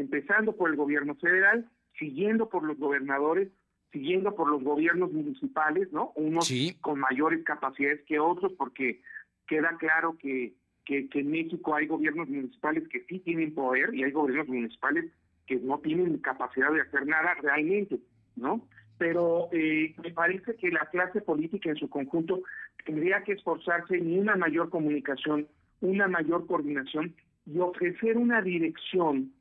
empezando 0.00 0.56
por 0.56 0.70
el 0.70 0.76
gobierno 0.76 1.14
federal, 1.16 1.68
siguiendo 1.98 2.48
por 2.48 2.64
los 2.64 2.78
gobernadores, 2.78 3.48
siguiendo 3.92 4.34
por 4.34 4.48
los 4.48 4.62
gobiernos 4.62 5.12
municipales, 5.12 5.92
¿no? 5.92 6.12
Unos 6.16 6.52
con 6.80 6.98
mayores 6.98 7.44
capacidades 7.44 8.02
que 8.06 8.18
otros, 8.18 8.52
porque 8.58 9.00
queda 9.46 9.76
claro 9.78 10.16
que, 10.18 10.54
que, 10.84 11.08
en 11.12 11.30
México 11.30 11.74
hay 11.74 11.86
gobiernos 11.86 12.28
municipales 12.28 12.88
que 12.88 13.04
sí 13.08 13.20
tienen 13.20 13.54
poder 13.54 13.94
y 13.94 14.02
hay 14.02 14.10
gobiernos 14.10 14.48
municipales 14.48 15.12
que 15.46 15.56
no 15.56 15.78
tienen 15.78 16.18
capacidad 16.18 16.72
de 16.72 16.80
hacer 16.80 17.06
nada 17.06 17.34
realmente, 17.34 18.00
¿no? 18.36 18.66
pero 18.98 19.48
eh, 19.52 19.94
me 20.02 20.10
parece 20.12 20.54
que 20.56 20.70
la 20.70 20.86
clase 20.86 21.20
política 21.20 21.70
en 21.70 21.76
su 21.76 21.88
conjunto 21.88 22.42
tendría 22.84 23.22
que 23.24 23.32
esforzarse 23.32 23.96
en 23.96 24.18
una 24.18 24.36
mayor 24.36 24.70
comunicación, 24.70 25.48
una 25.80 26.06
mayor 26.08 26.46
coordinación 26.46 27.14
y 27.46 27.58
ofrecer 27.58 28.16
una 28.16 28.40
dirección 28.40 29.32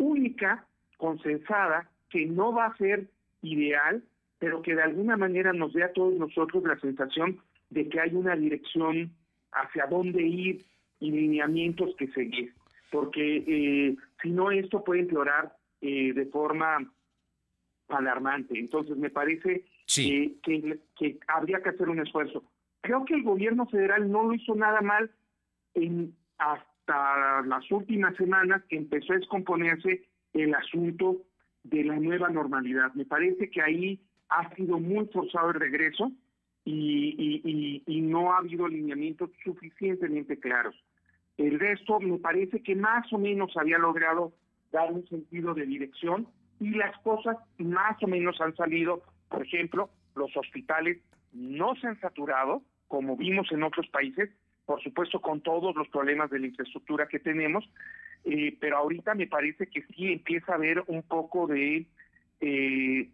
única, 0.00 0.66
consensada, 0.96 1.88
que 2.08 2.26
no 2.26 2.52
va 2.52 2.66
a 2.66 2.76
ser 2.76 3.08
ideal, 3.42 4.02
pero 4.38 4.62
que 4.62 4.74
de 4.74 4.82
alguna 4.82 5.16
manera 5.16 5.52
nos 5.52 5.72
dé 5.72 5.84
a 5.84 5.92
todos 5.92 6.14
nosotros 6.14 6.64
la 6.64 6.80
sensación 6.80 7.38
de 7.68 7.88
que 7.88 8.00
hay 8.00 8.14
una 8.14 8.34
dirección 8.34 9.12
hacia 9.52 9.86
dónde 9.86 10.22
ir 10.22 10.64
y 10.98 11.10
lineamientos 11.12 11.94
que 11.96 12.08
seguir. 12.08 12.54
Porque 12.90 13.44
eh, 13.46 13.96
si 14.22 14.30
no, 14.30 14.50
esto 14.50 14.82
puede 14.82 15.00
empeorar 15.00 15.54
eh, 15.80 16.12
de 16.12 16.26
forma 16.26 16.90
alarmante. 17.88 18.58
Entonces, 18.58 18.96
me 18.96 19.10
parece 19.10 19.64
que, 19.86 20.36
que, 20.42 21.18
habría 21.28 21.62
que 21.62 21.68
hacer 21.68 21.88
un 21.88 22.00
esfuerzo. 22.00 22.42
Creo 22.80 23.04
que 23.04 23.14
el 23.14 23.22
gobierno 23.22 23.66
federal 23.66 24.10
no 24.10 24.24
lo 24.24 24.34
hizo 24.34 24.54
nada 24.54 24.80
mal 24.80 25.10
en 25.74 26.14
hasta 26.90 27.42
las 27.46 27.70
últimas 27.70 28.16
semanas 28.16 28.62
que 28.68 28.76
empezó 28.76 29.12
a 29.12 29.16
descomponerse 29.16 30.06
el 30.32 30.54
asunto 30.54 31.22
de 31.62 31.84
la 31.84 31.96
nueva 31.96 32.28
normalidad. 32.30 32.92
Me 32.94 33.04
parece 33.04 33.50
que 33.50 33.62
ahí 33.62 34.00
ha 34.28 34.54
sido 34.54 34.78
muy 34.78 35.06
forzado 35.06 35.50
el 35.50 35.60
regreso 35.60 36.12
y, 36.64 37.42
y, 37.44 37.82
y 37.86 38.00
no 38.02 38.32
ha 38.32 38.38
habido 38.38 38.68
lineamientos 38.68 39.30
suficientemente 39.44 40.38
claros. 40.38 40.74
El 41.36 41.58
resto 41.58 42.00
me 42.00 42.18
parece 42.18 42.62
que 42.62 42.74
más 42.74 43.10
o 43.12 43.18
menos 43.18 43.56
había 43.56 43.78
logrado 43.78 44.32
dar 44.72 44.92
un 44.92 45.06
sentido 45.08 45.54
de 45.54 45.66
dirección 45.66 46.28
y 46.60 46.70
las 46.70 46.96
cosas 46.98 47.36
más 47.58 48.00
o 48.02 48.06
menos 48.06 48.40
han 48.40 48.54
salido. 48.56 49.02
Por 49.28 49.42
ejemplo, 49.42 49.90
los 50.14 50.36
hospitales 50.36 50.98
no 51.32 51.74
se 51.76 51.86
han 51.86 52.00
saturado, 52.00 52.62
como 52.88 53.16
vimos 53.16 53.50
en 53.52 53.62
otros 53.62 53.86
países, 53.88 54.30
por 54.70 54.80
supuesto 54.84 55.20
con 55.20 55.40
todos 55.40 55.74
los 55.74 55.88
problemas 55.88 56.30
de 56.30 56.38
la 56.38 56.46
infraestructura 56.46 57.08
que 57.08 57.18
tenemos, 57.18 57.68
eh, 58.24 58.56
pero 58.60 58.76
ahorita 58.76 59.16
me 59.16 59.26
parece 59.26 59.66
que 59.66 59.82
sí 59.82 60.12
empieza 60.12 60.52
a 60.52 60.54
haber 60.54 60.84
un 60.86 61.02
poco 61.02 61.48
de 61.48 61.86
eh, 62.40 63.08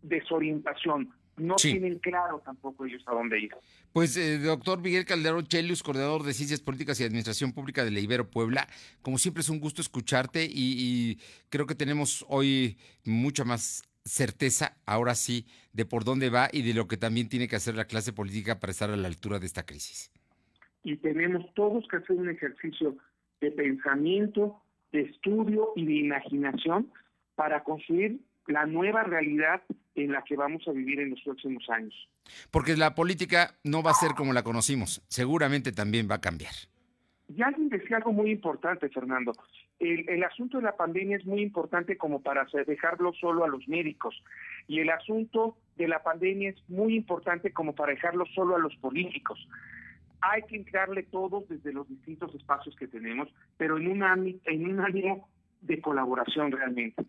desorientación 0.00 1.12
no 1.38 1.56
tienen 1.56 1.98
claro 1.98 2.40
tampoco 2.42 2.86
ellos 2.86 3.02
a 3.06 3.12
dónde 3.14 3.40
ir. 3.40 3.50
Pues, 3.92 4.16
eh, 4.16 4.38
doctor 4.38 4.80
Miguel 4.80 5.04
Calderón 5.04 5.48
Chelius, 5.48 5.82
coordinador 5.82 6.22
de 6.22 6.32
Ciencias 6.32 6.60
Políticas 6.60 7.00
y 7.00 7.04
Administración 7.04 7.52
Pública 7.52 7.84
de 7.84 7.90
la 7.90 7.98
Ibero 7.98 8.30
Puebla, 8.30 8.68
como 9.02 9.18
siempre 9.18 9.40
es 9.40 9.48
un 9.48 9.58
gusto 9.58 9.82
escucharte 9.82 10.48
y, 10.48 11.18
creo 11.50 11.66
que 11.66 11.74
tenemos 11.74 12.24
hoy 12.28 12.78
mucha 13.04 13.44
más 13.44 13.82
certeza, 14.04 14.78
ahora 14.86 15.16
sí, 15.16 15.46
de 15.72 15.84
por 15.84 16.04
dónde 16.04 16.30
va 16.30 16.48
y 16.52 16.62
de 16.62 16.74
lo 16.74 16.86
que 16.86 16.96
también 16.96 17.28
tiene 17.28 17.48
que 17.48 17.56
hacer 17.56 17.74
la 17.74 17.86
clase 17.86 18.12
política 18.12 18.60
para 18.60 18.70
estar 18.70 18.88
a 18.88 18.96
la 18.96 19.08
altura 19.08 19.40
de 19.40 19.46
esta 19.46 19.66
crisis. 19.66 20.12
Y 20.86 20.98
tenemos 20.98 21.52
todos 21.54 21.84
que 21.88 21.96
hacer 21.96 22.14
un 22.14 22.30
ejercicio 22.30 22.96
de 23.40 23.50
pensamiento, 23.50 24.62
de 24.92 25.00
estudio 25.00 25.72
y 25.74 25.84
de 25.84 25.94
imaginación 25.94 26.92
para 27.34 27.64
construir 27.64 28.20
la 28.46 28.66
nueva 28.66 29.02
realidad 29.02 29.62
en 29.96 30.12
la 30.12 30.22
que 30.22 30.36
vamos 30.36 30.62
a 30.68 30.70
vivir 30.70 31.00
en 31.00 31.10
los 31.10 31.20
próximos 31.22 31.68
años. 31.70 31.92
Porque 32.52 32.76
la 32.76 32.94
política 32.94 33.56
no 33.64 33.82
va 33.82 33.90
a 33.90 33.94
ser 33.94 34.12
como 34.12 34.32
la 34.32 34.44
conocimos, 34.44 35.02
seguramente 35.08 35.72
también 35.72 36.06
va 36.08 36.14
a 36.14 36.20
cambiar. 36.20 36.54
Y 37.34 37.42
alguien 37.42 37.68
decía 37.68 37.96
algo 37.96 38.12
muy 38.12 38.30
importante, 38.30 38.88
Fernando. 38.88 39.32
El, 39.80 40.22
asunto 40.22 40.58
de 40.58 40.62
la 40.62 40.76
pandemia 40.76 41.16
es 41.16 41.26
muy 41.26 41.42
importante 41.42 41.98
como 41.98 42.22
para 42.22 42.46
dejarlo 42.64 43.12
solo 43.14 43.44
a 43.44 43.48
los 43.48 43.66
médicos. 43.66 44.22
Y 44.68 44.78
el 44.78 44.90
asunto 44.90 45.56
de 45.74 45.88
la 45.88 46.04
pandemia 46.04 46.50
es 46.50 46.62
muy 46.68 46.94
importante 46.94 47.52
como 47.52 47.74
para 47.74 47.92
dejarlo 47.92 48.24
solo 48.26 48.54
a 48.54 48.60
los 48.60 48.76
políticos. 48.76 49.48
Hay 50.32 50.42
que 50.42 50.56
entrarle 50.56 51.02
todos 51.04 51.48
desde 51.48 51.72
los 51.72 51.88
distintos 51.88 52.34
espacios 52.34 52.74
que 52.76 52.88
tenemos, 52.88 53.28
pero 53.56 53.78
en 53.78 53.88
un, 53.88 54.40
en 54.44 54.64
un 54.70 54.80
ánimo 54.80 55.28
de 55.60 55.80
colaboración 55.80 56.52
realmente. 56.52 57.04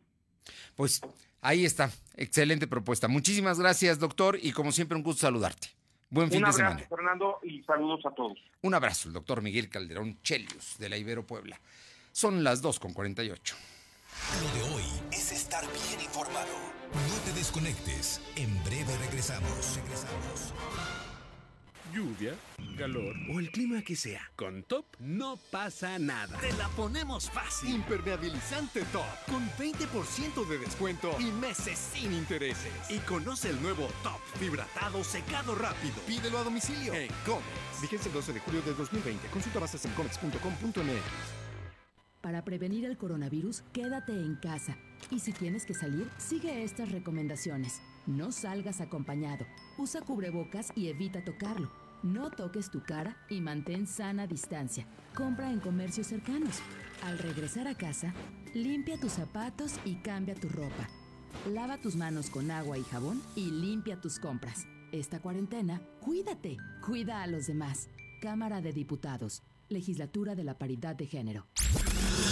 Pues 0.76 1.02
ahí 1.42 1.66
está, 1.66 1.90
excelente 2.16 2.68
propuesta. 2.68 3.08
Muchísimas 3.08 3.60
gracias, 3.60 4.00
doctor, 4.00 4.38
y 4.42 4.52
como 4.52 4.72
siempre 4.72 4.98
un 4.98 5.04
gusto 5.04 5.22
saludarte. 5.22 5.68
Buen 6.10 6.32
fin 6.32 6.44
de 6.44 6.54
semana. 6.54 6.76
Un 6.76 6.78
abrazo, 6.78 6.96
Fernando, 6.96 7.40
y 7.44 7.64
saludos 7.64 8.06
a 8.06 8.12
todos. 8.12 8.38
Un 8.62 8.74
abrazo, 8.74 9.10
el 9.10 9.14
doctor 9.14 9.42
Miguel 9.42 9.70
Calderón 9.70 10.22
Chelius, 10.22 10.78
de 10.78 10.90
la 10.90 10.98
Ibero 10.98 11.26
Puebla. 11.26 11.60
Son 12.12 12.44
las 12.44 12.64
2.48. 12.64 13.56
Lo 14.42 14.54
de 14.54 14.76
hoy 14.76 14.84
es 15.12 15.32
estar 15.32 15.64
bien 15.66 16.02
informado. 16.02 16.54
No 16.94 17.16
te 17.26 17.38
desconectes. 17.38 18.22
En 18.36 18.64
breve 18.64 18.96
regresamos. 18.98 19.78
Regresamos. 19.84 20.54
Lluvia, 21.94 22.36
calor 22.78 23.16
o 23.34 23.40
el 23.40 23.52
clima 23.52 23.82
que 23.82 23.96
sea. 23.96 24.22
Con 24.36 24.64
Top 24.64 24.86
no 25.00 25.38
pasa 25.52 25.98
nada. 26.00 26.38
Te 26.40 26.52
la 26.54 26.68
ponemos 26.70 27.30
fácil. 27.30 27.76
Impermeabilizante 27.76 28.84
Top 28.92 29.06
con 29.28 29.48
20% 29.58 30.48
de 30.48 30.58
descuento 30.58 31.16
y 31.20 31.32
meses 31.32 31.78
sin 31.78 32.14
intereses. 32.14 32.72
Y 32.90 33.00
conoce 33.00 33.50
el 33.50 33.62
nuevo 33.62 33.88
Top 34.04 34.20
fibratado 34.40 35.04
secado 35.04 35.56
rápido. 35.56 35.96
Pídelo 36.06 36.40
a 36.40 36.44
domicilio 36.44 36.94
en 36.94 37.10
Comex. 37.26 37.82
Vigencia 37.82 38.10
el 38.10 38.14
12 38.14 38.34
de 38.34 38.40
julio 38.40 38.62
de 38.62 38.74
2020. 38.74 39.28
Consulta 39.28 39.60
bases 39.60 39.86
en 39.86 39.92
comex.com.mx. 39.92 41.48
Para 42.22 42.44
prevenir 42.44 42.84
el 42.86 42.98
coronavirus, 42.98 43.62
quédate 43.72 44.12
en 44.12 44.36
casa. 44.36 44.78
Y 45.12 45.20
si 45.20 45.32
tienes 45.32 45.66
que 45.66 45.74
salir, 45.74 46.10
sigue 46.18 46.64
estas 46.64 46.92
recomendaciones. 46.92 47.80
No 48.08 48.32
salgas 48.32 48.80
acompañado. 48.80 49.46
Usa 49.78 50.02
cubrebocas 50.02 50.72
y 50.76 50.88
evita 50.88 51.24
tocarlo. 51.24 51.70
No 52.04 52.32
toques 52.32 52.72
tu 52.72 52.82
cara 52.82 53.18
y 53.30 53.42
mantén 53.42 53.86
sana 53.86 54.28
distancia. 54.28 54.88
Compra 55.14 55.52
en 55.52 55.60
comercios 55.60 56.08
cercanos. 56.08 56.60
Al 57.04 57.20
regresar 57.20 57.68
a 57.68 57.76
casa, 57.76 58.14
limpia 58.54 58.98
tus 58.98 59.12
zapatos 59.12 59.74
y 59.84 59.96
cambia 59.96 60.36
tu 60.36 60.48
ropa. 60.48 60.88
Lava 61.52 61.78
tus 61.78 61.96
manos 61.96 62.30
con 62.30 62.50
agua 62.50 62.78
y 62.78 62.84
jabón 62.84 63.22
y 63.36 63.52
limpia 63.52 64.00
tus 64.00 64.20
compras. 64.20 64.66
Esta 64.94 65.20
cuarentena, 65.20 65.82
cuídate, 66.00 66.58
cuida 66.86 67.22
a 67.22 67.28
los 67.28 67.48
demás. 67.48 67.90
Cámara 68.22 68.62
de 68.62 68.72
Diputados, 68.72 69.44
Legislatura 69.68 70.34
de 70.34 70.46
la 70.46 70.58
Paridad 70.58 70.96
de 70.96 71.08
Género. 71.08 71.46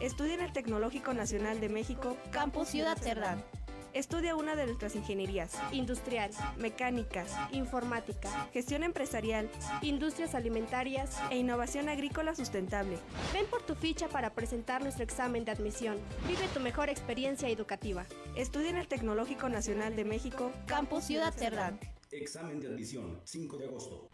Estudia 0.00 0.34
en 0.34 0.40
el 0.40 0.52
Tecnológico 0.52 1.14
Nacional 1.14 1.60
de 1.60 1.68
México, 1.68 2.16
Campus 2.32 2.70
Ciudad 2.70 2.98
Cerdán. 3.00 3.44
Estudia 3.92 4.36
una 4.36 4.54
de 4.54 4.66
nuestras 4.66 4.94
ingenierías, 4.94 5.58
industrial, 5.72 6.30
mecánicas, 6.58 7.32
informática, 7.52 8.48
gestión 8.52 8.84
empresarial, 8.84 9.50
industrias 9.82 10.36
alimentarias 10.36 11.18
e 11.30 11.38
innovación 11.38 11.88
agrícola 11.88 12.36
sustentable. 12.36 12.98
Ven 13.32 13.46
por 13.46 13.62
tu 13.62 13.74
ficha 13.74 14.08
para 14.08 14.30
presentar 14.30 14.82
nuestro 14.82 15.02
examen 15.02 15.44
de 15.44 15.50
admisión. 15.50 15.96
Vive 16.28 16.46
tu 16.54 16.60
mejor 16.60 16.88
experiencia 16.88 17.48
educativa. 17.48 18.06
Estudia 18.36 18.70
en 18.70 18.76
el 18.76 18.86
Tecnológico 18.86 19.48
Nacional 19.48 19.96
de 19.96 20.04
México, 20.04 20.52
Campus 20.66 21.04
Ciudad 21.04 21.34
Cerdán. 21.34 21.80
Examen 22.12 22.60
de 22.60 22.68
admisión, 22.68 23.20
5 23.24 23.56
de 23.56 23.64
agosto. 23.66 24.08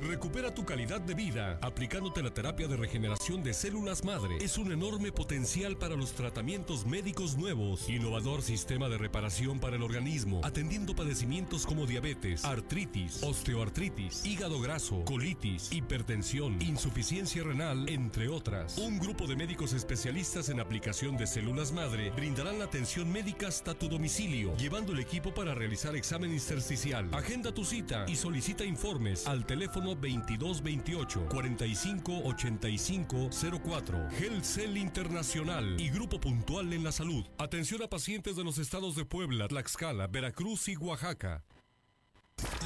Recupera 0.00 0.54
tu 0.54 0.64
calidad 0.64 1.00
de 1.00 1.14
vida 1.14 1.58
aplicándote 1.62 2.22
la 2.22 2.32
terapia 2.32 2.68
de 2.68 2.76
regeneración 2.76 3.42
de 3.42 3.54
células 3.54 4.04
madre. 4.04 4.36
Es 4.40 4.58
un 4.58 4.70
enorme 4.70 5.12
potencial 5.12 5.76
para 5.78 5.96
los 5.96 6.12
tratamientos 6.12 6.84
médicos 6.84 7.36
nuevos. 7.36 7.88
Innovador 7.88 8.42
sistema 8.42 8.88
de 8.88 8.98
reparación 8.98 9.60
para 9.60 9.76
el 9.76 9.82
organismo, 9.82 10.40
atendiendo 10.44 10.94
padecimientos 10.94 11.64
como 11.64 11.86
diabetes, 11.86 12.44
artritis, 12.44 13.22
osteoartritis, 13.22 14.26
hígado 14.26 14.60
graso, 14.60 15.04
colitis, 15.04 15.72
hipertensión, 15.72 16.60
insuficiencia 16.60 17.42
renal, 17.42 17.88
entre 17.88 18.28
otras. 18.28 18.78
Un 18.78 18.98
grupo 18.98 19.26
de 19.26 19.36
médicos 19.36 19.72
especialistas 19.72 20.50
en 20.50 20.60
aplicación 20.60 21.16
de 21.16 21.26
células 21.26 21.72
madre 21.72 22.10
brindarán 22.10 22.58
la 22.58 22.66
atención 22.66 23.10
médica 23.10 23.48
hasta 23.48 23.74
tu 23.74 23.88
domicilio, 23.88 24.56
llevando 24.56 24.92
el 24.92 25.00
equipo 25.00 25.32
para 25.32 25.54
realizar 25.54 25.96
examen 25.96 26.32
intersticial. 26.32 27.08
Agenda 27.14 27.52
tu 27.52 27.64
cita 27.64 28.04
y 28.06 28.16
solicita 28.16 28.64
informes 28.64 29.26
al 29.26 29.46
teléfono 29.46 29.63
2228 29.66 31.28
45 31.28 32.12
85 32.24 33.30
04. 33.64 34.08
Cell 34.42 34.76
Internacional 34.76 35.80
y 35.80 35.90
Grupo 35.90 36.20
Puntual 36.20 36.72
en 36.72 36.84
la 36.84 36.92
Salud. 36.92 37.24
Atención 37.38 37.82
a 37.82 37.88
pacientes 37.88 38.36
de 38.36 38.44
los 38.44 38.58
estados 38.58 38.96
de 38.96 39.04
Puebla, 39.04 39.48
Tlaxcala, 39.48 40.06
Veracruz 40.06 40.68
y 40.68 40.76
Oaxaca. 40.76 41.44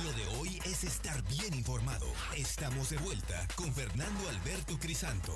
Lo 0.05 0.12
de 0.12 0.26
hoy 0.38 0.59
es 0.64 0.84
estar 0.84 1.22
bien 1.28 1.55
informado. 1.55 2.07
Estamos 2.36 2.90
de 2.90 2.96
vuelta 2.99 3.46
con 3.55 3.72
Fernando 3.72 4.28
Alberto 4.28 4.78
Crisanto. 4.78 5.34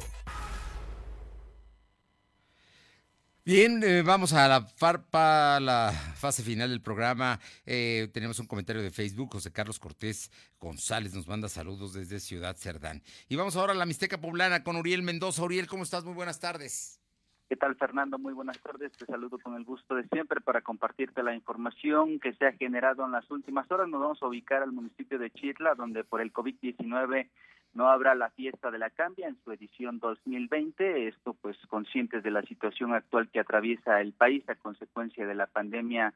Bien, 3.45 3.83
eh, 3.83 4.03
vamos 4.03 4.33
a 4.35 4.47
la 4.47 4.61
farpa, 4.61 5.59
la 5.59 5.91
fase 5.91 6.45
final 6.45 6.71
del 6.71 6.81
programa. 6.81 7.41
Eh, 7.67 8.09
tenemos 8.15 8.39
un 8.39 8.47
comentario 8.47 8.81
de 8.81 8.93
Facebook. 8.93 9.33
José 9.33 9.51
Carlos 9.51 9.81
Cortés 9.81 10.31
González 10.61 11.13
nos 11.13 11.27
manda 11.27 11.49
saludos 11.49 11.93
desde 11.93 12.21
Ciudad 12.21 12.55
Cerdán. 12.55 13.03
Y 13.29 13.35
vamos 13.35 13.57
ahora 13.57 13.73
a 13.73 13.75
la 13.75 13.85
Mixteca 13.85 14.21
Poblana 14.21 14.63
con 14.63 14.77
Uriel 14.77 15.03
Mendoza. 15.03 15.43
Uriel, 15.43 15.67
¿cómo 15.67 15.83
estás? 15.83 16.05
Muy 16.05 16.15
buenas 16.15 16.39
tardes. 16.39 17.01
¿Qué 17.49 17.57
tal, 17.57 17.75
Fernando? 17.75 18.17
Muy 18.17 18.33
buenas 18.33 18.61
tardes. 18.61 18.93
Te 18.93 19.07
saludo 19.07 19.41
con 19.41 19.57
el 19.57 19.65
gusto 19.65 19.97
de 19.97 20.07
siempre 20.07 20.41
para 20.41 20.61
compartirte 20.61 21.25
la 21.25 21.35
información 21.35 22.21
que 22.21 22.35
se 22.35 22.47
ha 22.47 22.53
generado 22.53 23.05
en 23.05 23.11
las 23.11 23.29
últimas 23.29 23.69
horas. 23.73 23.89
Nos 23.89 24.03
vamos 24.03 24.23
a 24.23 24.27
ubicar 24.29 24.63
al 24.63 24.71
municipio 24.71 25.19
de 25.19 25.33
Chitla, 25.33 25.75
donde 25.75 26.05
por 26.05 26.21
el 26.21 26.33
COVID-19 26.33 27.29
no 27.75 27.89
habrá 27.89 28.15
la 28.15 28.31
fiesta 28.31 28.71
de 28.71 28.79
la 28.79 28.91
cambia 28.91 29.29
en 29.29 29.37
su 29.43 29.53
edición 29.53 29.99
2020. 29.99 31.09
Esto 31.09 31.35
pues 31.35 31.57
conscientes 31.69 32.23
de 32.23 32.31
la 32.31 32.43
situación 32.43 32.95
actual 32.95 33.29
que 33.31 33.41
atraviesa 33.41 34.01
el 34.01 34.13
país 34.13 34.47
a 34.49 34.55
consecuencia 34.57 35.27
de 35.27 35.35
la 35.35 35.47
pandemia 35.47 36.13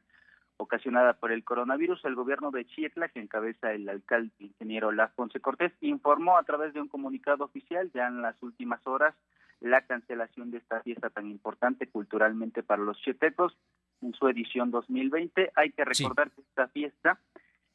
ocasionada 0.57 1.13
por 1.13 1.31
el 1.31 1.43
coronavirus. 1.43 2.03
El 2.05 2.15
gobierno 2.15 2.51
de 2.51 2.65
Chietla, 2.65 3.09
que 3.09 3.19
encabeza 3.19 3.71
el 3.71 3.87
alcalde 3.89 4.31
ingeniero 4.39 4.91
Lafonse 4.91 5.39
Cortés, 5.39 5.71
informó 5.81 6.37
a 6.37 6.43
través 6.43 6.73
de 6.73 6.81
un 6.81 6.87
comunicado 6.87 7.45
oficial 7.45 7.91
ya 7.93 8.07
en 8.07 8.21
las 8.21 8.41
últimas 8.43 8.85
horas 8.85 9.15
la 9.59 9.81
cancelación 9.81 10.51
de 10.51 10.59
esta 10.59 10.81
fiesta 10.81 11.09
tan 11.09 11.27
importante 11.27 11.87
culturalmente 11.87 12.61
para 12.61 12.83
los 12.83 12.99
chietecos 13.01 13.57
en 14.01 14.13
su 14.13 14.27
edición 14.27 14.69
2020. 14.69 15.51
Hay 15.55 15.71
que 15.71 15.85
recordar 15.85 16.29
que 16.31 16.41
esta 16.41 16.67
fiesta 16.67 17.19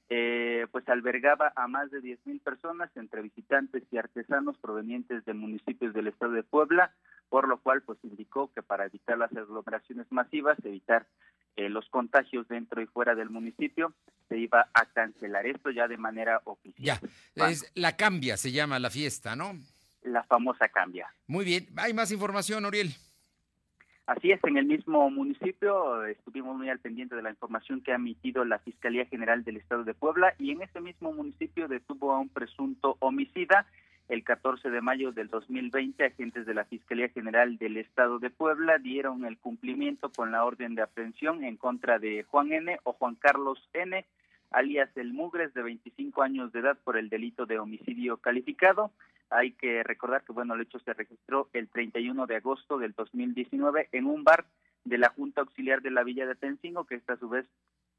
eh, 0.08 0.66
pues 0.70 0.88
albergaba 0.88 1.52
a 1.56 1.68
más 1.68 1.90
de 1.90 2.00
10.000 2.00 2.40
personas 2.42 2.90
entre 2.96 3.22
visitantes 3.22 3.82
y 3.90 3.98
artesanos 3.98 4.58
provenientes 4.58 5.24
de 5.24 5.34
municipios 5.34 5.94
del 5.94 6.08
estado 6.08 6.32
de 6.32 6.42
Puebla, 6.42 6.92
por 7.28 7.48
lo 7.48 7.58
cual 7.58 7.82
pues 7.82 7.98
indicó 8.02 8.52
que 8.52 8.62
para 8.62 8.86
evitar 8.86 9.16
las 9.16 9.34
aglomeraciones 9.34 10.06
masivas, 10.10 10.58
evitar 10.64 11.06
eh, 11.56 11.68
los 11.68 11.88
contagios 11.88 12.48
dentro 12.48 12.82
y 12.82 12.86
fuera 12.86 13.14
del 13.14 13.30
municipio, 13.30 13.94
se 14.28 14.38
iba 14.38 14.68
a 14.72 14.86
cancelar 14.86 15.46
esto 15.46 15.70
ya 15.70 15.88
de 15.88 15.98
manera 15.98 16.40
oficial. 16.44 17.00
Ya, 17.34 17.48
es 17.48 17.70
la 17.74 17.96
cambia, 17.96 18.36
se 18.36 18.52
llama 18.52 18.78
la 18.78 18.90
fiesta, 18.90 19.36
¿no? 19.36 19.52
La 20.02 20.24
famosa 20.24 20.68
cambia. 20.68 21.12
Muy 21.26 21.44
bien, 21.44 21.68
hay 21.76 21.94
más 21.94 22.10
información, 22.10 22.64
Oriel. 22.64 22.94
Así 24.06 24.32
es, 24.32 24.42
en 24.42 24.56
el 24.56 24.66
mismo 24.66 25.08
municipio 25.10 26.04
estuvimos 26.06 26.56
muy 26.56 26.68
al 26.68 26.80
pendiente 26.80 27.14
de 27.14 27.22
la 27.22 27.30
información 27.30 27.80
que 27.80 27.92
ha 27.92 27.96
emitido 27.96 28.44
la 28.44 28.58
Fiscalía 28.58 29.06
General 29.06 29.44
del 29.44 29.58
Estado 29.58 29.84
de 29.84 29.94
Puebla 29.94 30.34
y 30.38 30.50
en 30.50 30.60
ese 30.62 30.80
mismo 30.80 31.12
municipio 31.12 31.68
detuvo 31.68 32.12
a 32.12 32.18
un 32.18 32.28
presunto 32.28 32.96
homicida. 32.98 33.66
El 34.08 34.24
14 34.24 34.70
de 34.70 34.80
mayo 34.80 35.12
del 35.12 35.28
2020, 35.28 36.04
agentes 36.04 36.44
de 36.46 36.54
la 36.54 36.64
Fiscalía 36.64 37.08
General 37.10 37.56
del 37.58 37.76
Estado 37.76 38.18
de 38.18 38.30
Puebla 38.30 38.78
dieron 38.78 39.24
el 39.24 39.38
cumplimiento 39.38 40.10
con 40.10 40.32
la 40.32 40.44
orden 40.44 40.74
de 40.74 40.82
aprehensión 40.82 41.44
en 41.44 41.56
contra 41.56 42.00
de 42.00 42.24
Juan 42.24 42.52
N. 42.52 42.78
o 42.82 42.92
Juan 42.94 43.14
Carlos 43.14 43.68
N., 43.72 44.04
alias 44.52 44.90
El 44.96 45.12
Mugres, 45.12 45.54
de 45.54 45.62
25 45.62 46.22
años 46.22 46.52
de 46.52 46.60
edad, 46.60 46.78
por 46.84 46.96
el 46.96 47.08
delito 47.08 47.46
de 47.46 47.58
homicidio 47.58 48.18
calificado. 48.18 48.92
Hay 49.30 49.52
que 49.52 49.82
recordar 49.82 50.24
que 50.24 50.32
bueno, 50.32 50.54
el 50.54 50.62
hecho 50.62 50.78
se 50.80 50.92
registró 50.92 51.48
el 51.52 51.68
31 51.68 52.26
de 52.26 52.36
agosto 52.36 52.78
del 52.78 52.92
2019 52.92 53.88
en 53.92 54.06
un 54.06 54.24
bar 54.24 54.44
de 54.84 54.98
la 54.98 55.10
Junta 55.10 55.40
Auxiliar 55.40 55.80
de 55.80 55.90
la 55.90 56.04
Villa 56.04 56.26
de 56.26 56.34
Tencingo, 56.34 56.84
que 56.84 56.96
esta 56.96 57.14
a 57.14 57.18
su 57.18 57.28
vez 57.28 57.46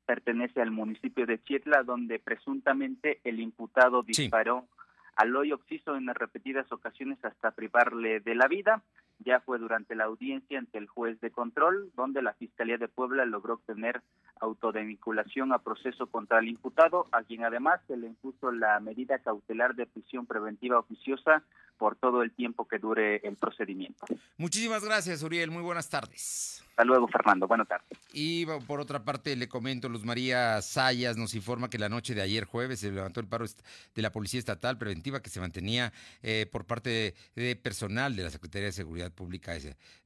pertenece 0.05 0.61
al 0.61 0.71
municipio 0.71 1.25
de 1.25 1.41
Chietla, 1.41 1.83
donde 1.83 2.19
presuntamente 2.19 3.19
el 3.23 3.39
imputado 3.39 4.03
disparó 4.03 4.67
al 5.15 5.35
hoyo 5.35 5.55
oxiso 5.55 5.95
en 5.95 6.07
repetidas 6.13 6.71
ocasiones 6.71 7.23
hasta 7.23 7.51
privarle 7.51 8.19
de 8.19 8.35
la 8.35 8.47
vida. 8.47 8.83
Ya 9.19 9.39
fue 9.39 9.59
durante 9.59 9.95
la 9.95 10.05
audiencia 10.05 10.59
ante 10.59 10.77
el 10.77 10.87
juez 10.87 11.19
de 11.21 11.31
control, 11.31 11.91
donde 11.95 12.21
la 12.21 12.33
Fiscalía 12.33 12.77
de 12.77 12.87
Puebla 12.87 13.25
logró 13.25 13.55
obtener 13.55 14.01
autodevinculación 14.39 15.53
a 15.53 15.59
proceso 15.59 16.07
contra 16.07 16.39
el 16.39 16.47
imputado, 16.47 17.07
a 17.11 17.23
quien 17.23 17.43
además 17.43 17.81
se 17.87 17.97
le 17.97 18.07
impuso 18.07 18.51
la 18.51 18.79
medida 18.79 19.19
cautelar 19.19 19.75
de 19.75 19.85
prisión 19.85 20.25
preventiva 20.25 20.79
oficiosa 20.79 21.43
por 21.83 21.97
todo 21.97 22.23
el 22.23 22.31
tiempo 22.31 22.65
que 22.65 22.79
dure 22.79 23.17
el 23.27 23.35
procedimiento. 23.35 24.05
Muchísimas 24.37 24.85
gracias, 24.85 25.21
Uriel. 25.21 25.51
Muy 25.51 25.63
buenas 25.63 25.89
tardes. 25.89 26.63
Hasta 26.69 26.85
luego, 26.85 27.09
Fernando. 27.09 27.45
Buenas 27.45 27.67
tardes. 27.67 27.99
Y 28.13 28.45
por 28.45 28.79
otra 28.79 29.03
parte, 29.03 29.35
le 29.35 29.47
comento, 29.47 29.89
Luz 29.89 30.05
María 30.05 30.59
Sayas 30.61 31.17
nos 31.17 31.35
informa 31.35 31.69
que 31.69 31.77
la 31.77 31.89
noche 31.89 32.15
de 32.15 32.21
ayer 32.21 32.45
jueves 32.45 32.79
se 32.79 32.89
levantó 32.89 33.19
el 33.19 33.27
paro 33.27 33.45
de 33.93 34.01
la 34.01 34.11
Policía 34.11 34.39
Estatal 34.39 34.77
Preventiva 34.77 35.21
que 35.21 35.29
se 35.29 35.39
mantenía 35.39 35.93
eh, 36.23 36.47
por 36.51 36.65
parte 36.65 37.13
de, 37.35 37.55
personal 37.57 38.15
de 38.15 38.23
la 38.23 38.31
Secretaría 38.31 38.67
de 38.67 38.71
Seguridad 38.71 39.11
Pública 39.11 39.53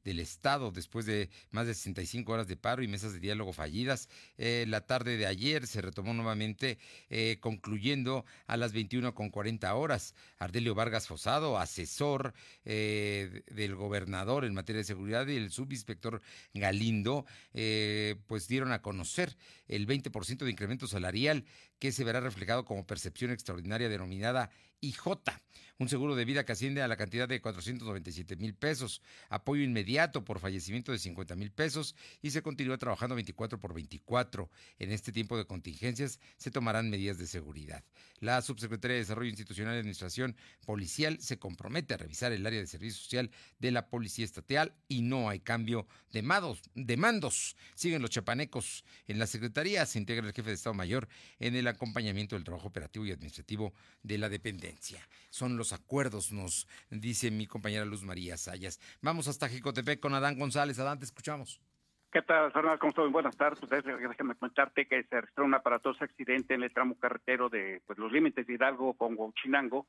del 0.04 0.20
Estado 0.20 0.72
después 0.72 1.06
de 1.06 1.30
más 1.52 1.68
de 1.68 1.74
65 1.74 2.32
horas 2.34 2.48
de 2.48 2.58
paro 2.58 2.84
y 2.84 2.88
mesas 2.88 3.14
de 3.14 3.20
diálogo 3.20 3.54
fallidas. 3.54 4.10
Eh, 4.38 4.66
la 4.68 4.82
tarde 4.82 5.16
de 5.16 5.26
ayer 5.26 5.68
se 5.68 5.82
retomó 5.82 6.14
nuevamente, 6.14 6.80
eh, 7.10 7.38
concluyendo 7.40 8.26
a 8.48 8.58
las 8.58 8.74
21 8.74 9.14
con 9.14 9.30
40 9.30 9.74
horas. 9.74 10.16
Ardelio 10.38 10.76
Vargas 10.76 11.08
Fosado, 11.08 11.58
asesor 11.68 12.34
del 12.64 13.76
gobernador 13.76 14.46
en 14.46 14.54
materia 14.54 14.80
de 14.80 14.86
seguridad 14.86 15.28
y 15.28 15.36
el 15.36 15.52
subinspector 15.52 16.22
Galindo, 16.54 17.26
eh, 17.54 18.16
pues 18.28 18.48
dieron 18.48 18.72
a 18.72 18.82
conocer 18.82 19.36
el 19.68 19.88
20% 19.88 20.46
de 20.46 20.52
incremento 20.52 20.88
salarial 20.88 21.46
que 21.80 21.92
se 21.92 22.04
verá 22.04 22.20
reflejado 22.20 22.66
como 22.66 22.88
percepción 22.88 23.32
extraordinaria 23.32 23.90
denominada 23.90 24.50
IJ, 24.80 25.08
un 25.80 25.90
seguro 25.90 26.16
de 26.16 26.26
vida 26.26 26.46
que 26.46 26.52
asciende 26.52 26.82
a 26.82 26.88
la 26.88 26.98
cantidad 26.98 27.28
de 27.28 27.42
497 27.42 28.36
mil 28.36 28.54
pesos, 28.56 29.02
apoyo 29.30 29.64
inmediato 29.64 30.24
por 30.24 30.40
fallecimiento 30.40 30.92
de 30.92 31.00
50 31.00 31.36
mil 31.36 31.52
pesos 31.52 31.96
y 32.22 32.32
se 32.32 32.42
continúa 32.42 32.78
trabajando 32.78 33.16
24 33.16 33.60
por 33.60 33.74
24. 33.74 34.50
En 34.80 34.92
este 34.92 35.12
tiempo 35.12 35.38
de 35.38 35.46
contingencias 35.46 36.20
se 36.38 36.52
tomarán 36.52 36.90
medidas 36.90 37.18
de 37.18 37.28
seguridad. 37.28 37.84
La 38.20 38.42
subsecretaria 38.42 38.96
de 38.96 39.02
Desarrollo 39.02 39.30
Institucional 39.30 39.76
y 39.76 39.80
Administración 39.80 40.36
Policial 40.66 41.20
se 41.20 41.38
compromete 41.38 41.57
a 41.60 41.98
revisar 41.98 42.32
el 42.32 42.46
área 42.46 42.60
de 42.60 42.68
servicio 42.68 43.02
social 43.02 43.32
de 43.60 43.72
la 43.72 43.90
Policía 43.90 44.26
Estatal 44.26 44.74
y 44.88 45.02
no 45.02 45.30
hay 45.30 45.40
cambio 45.40 45.88
de, 46.12 46.22
de 46.76 46.98
mandos. 46.98 47.56
Siguen 47.76 48.02
los 48.02 48.12
chapanecos. 48.12 48.84
En 49.08 49.20
la 49.20 49.28
Secretaría 49.28 49.86
se 49.86 50.00
integra 50.00 50.26
el 50.26 50.34
jefe 50.34 50.50
de 50.50 50.56
Estado 50.56 50.74
Mayor 50.74 51.08
en 51.40 51.56
el 51.56 51.68
acompañamiento 51.68 52.36
del 52.36 52.44
trabajo 52.44 52.68
operativo 52.68 53.06
y 53.06 53.12
administrativo 53.12 53.74
de 54.04 54.18
la 54.18 54.30
dependencia. 54.30 55.08
Son 55.30 55.58
los 55.58 55.74
acuerdos, 55.74 56.32
nos 56.32 56.68
dice 56.90 57.32
mi 57.32 57.48
compañera 57.48 57.86
Luz 57.86 58.04
María 58.04 58.38
Sayas. 58.38 58.80
Vamos 59.02 59.28
hasta 59.28 59.50
Jicotepec 59.50 60.00
con 60.00 60.14
Adán 60.14 60.38
González. 60.38 60.80
Adán, 60.80 61.00
te 61.00 61.06
escuchamos. 61.06 61.62
¿Qué 62.12 62.22
tal, 62.22 62.52
Fernando? 62.52 62.80
¿Cómo 62.80 62.90
estás? 62.90 63.12
Buenas 63.12 63.38
tardes. 63.38 63.60
Pues, 63.60 63.84
déjame 63.84 64.36
comentarte 64.36 64.88
que 64.88 65.04
se 65.04 65.22
registró 65.22 65.44
un 65.44 65.54
aparatoso 65.54 66.04
accidente 66.04 66.54
en 66.54 66.64
el 66.64 66.74
tramo 66.74 66.98
carretero 66.98 67.50
de 67.50 67.82
pues, 67.86 68.00
los 68.00 68.12
límites 68.12 68.48
de 68.48 68.54
Hidalgo 68.54 68.94
con 68.94 69.16
Huachinango, 69.18 69.86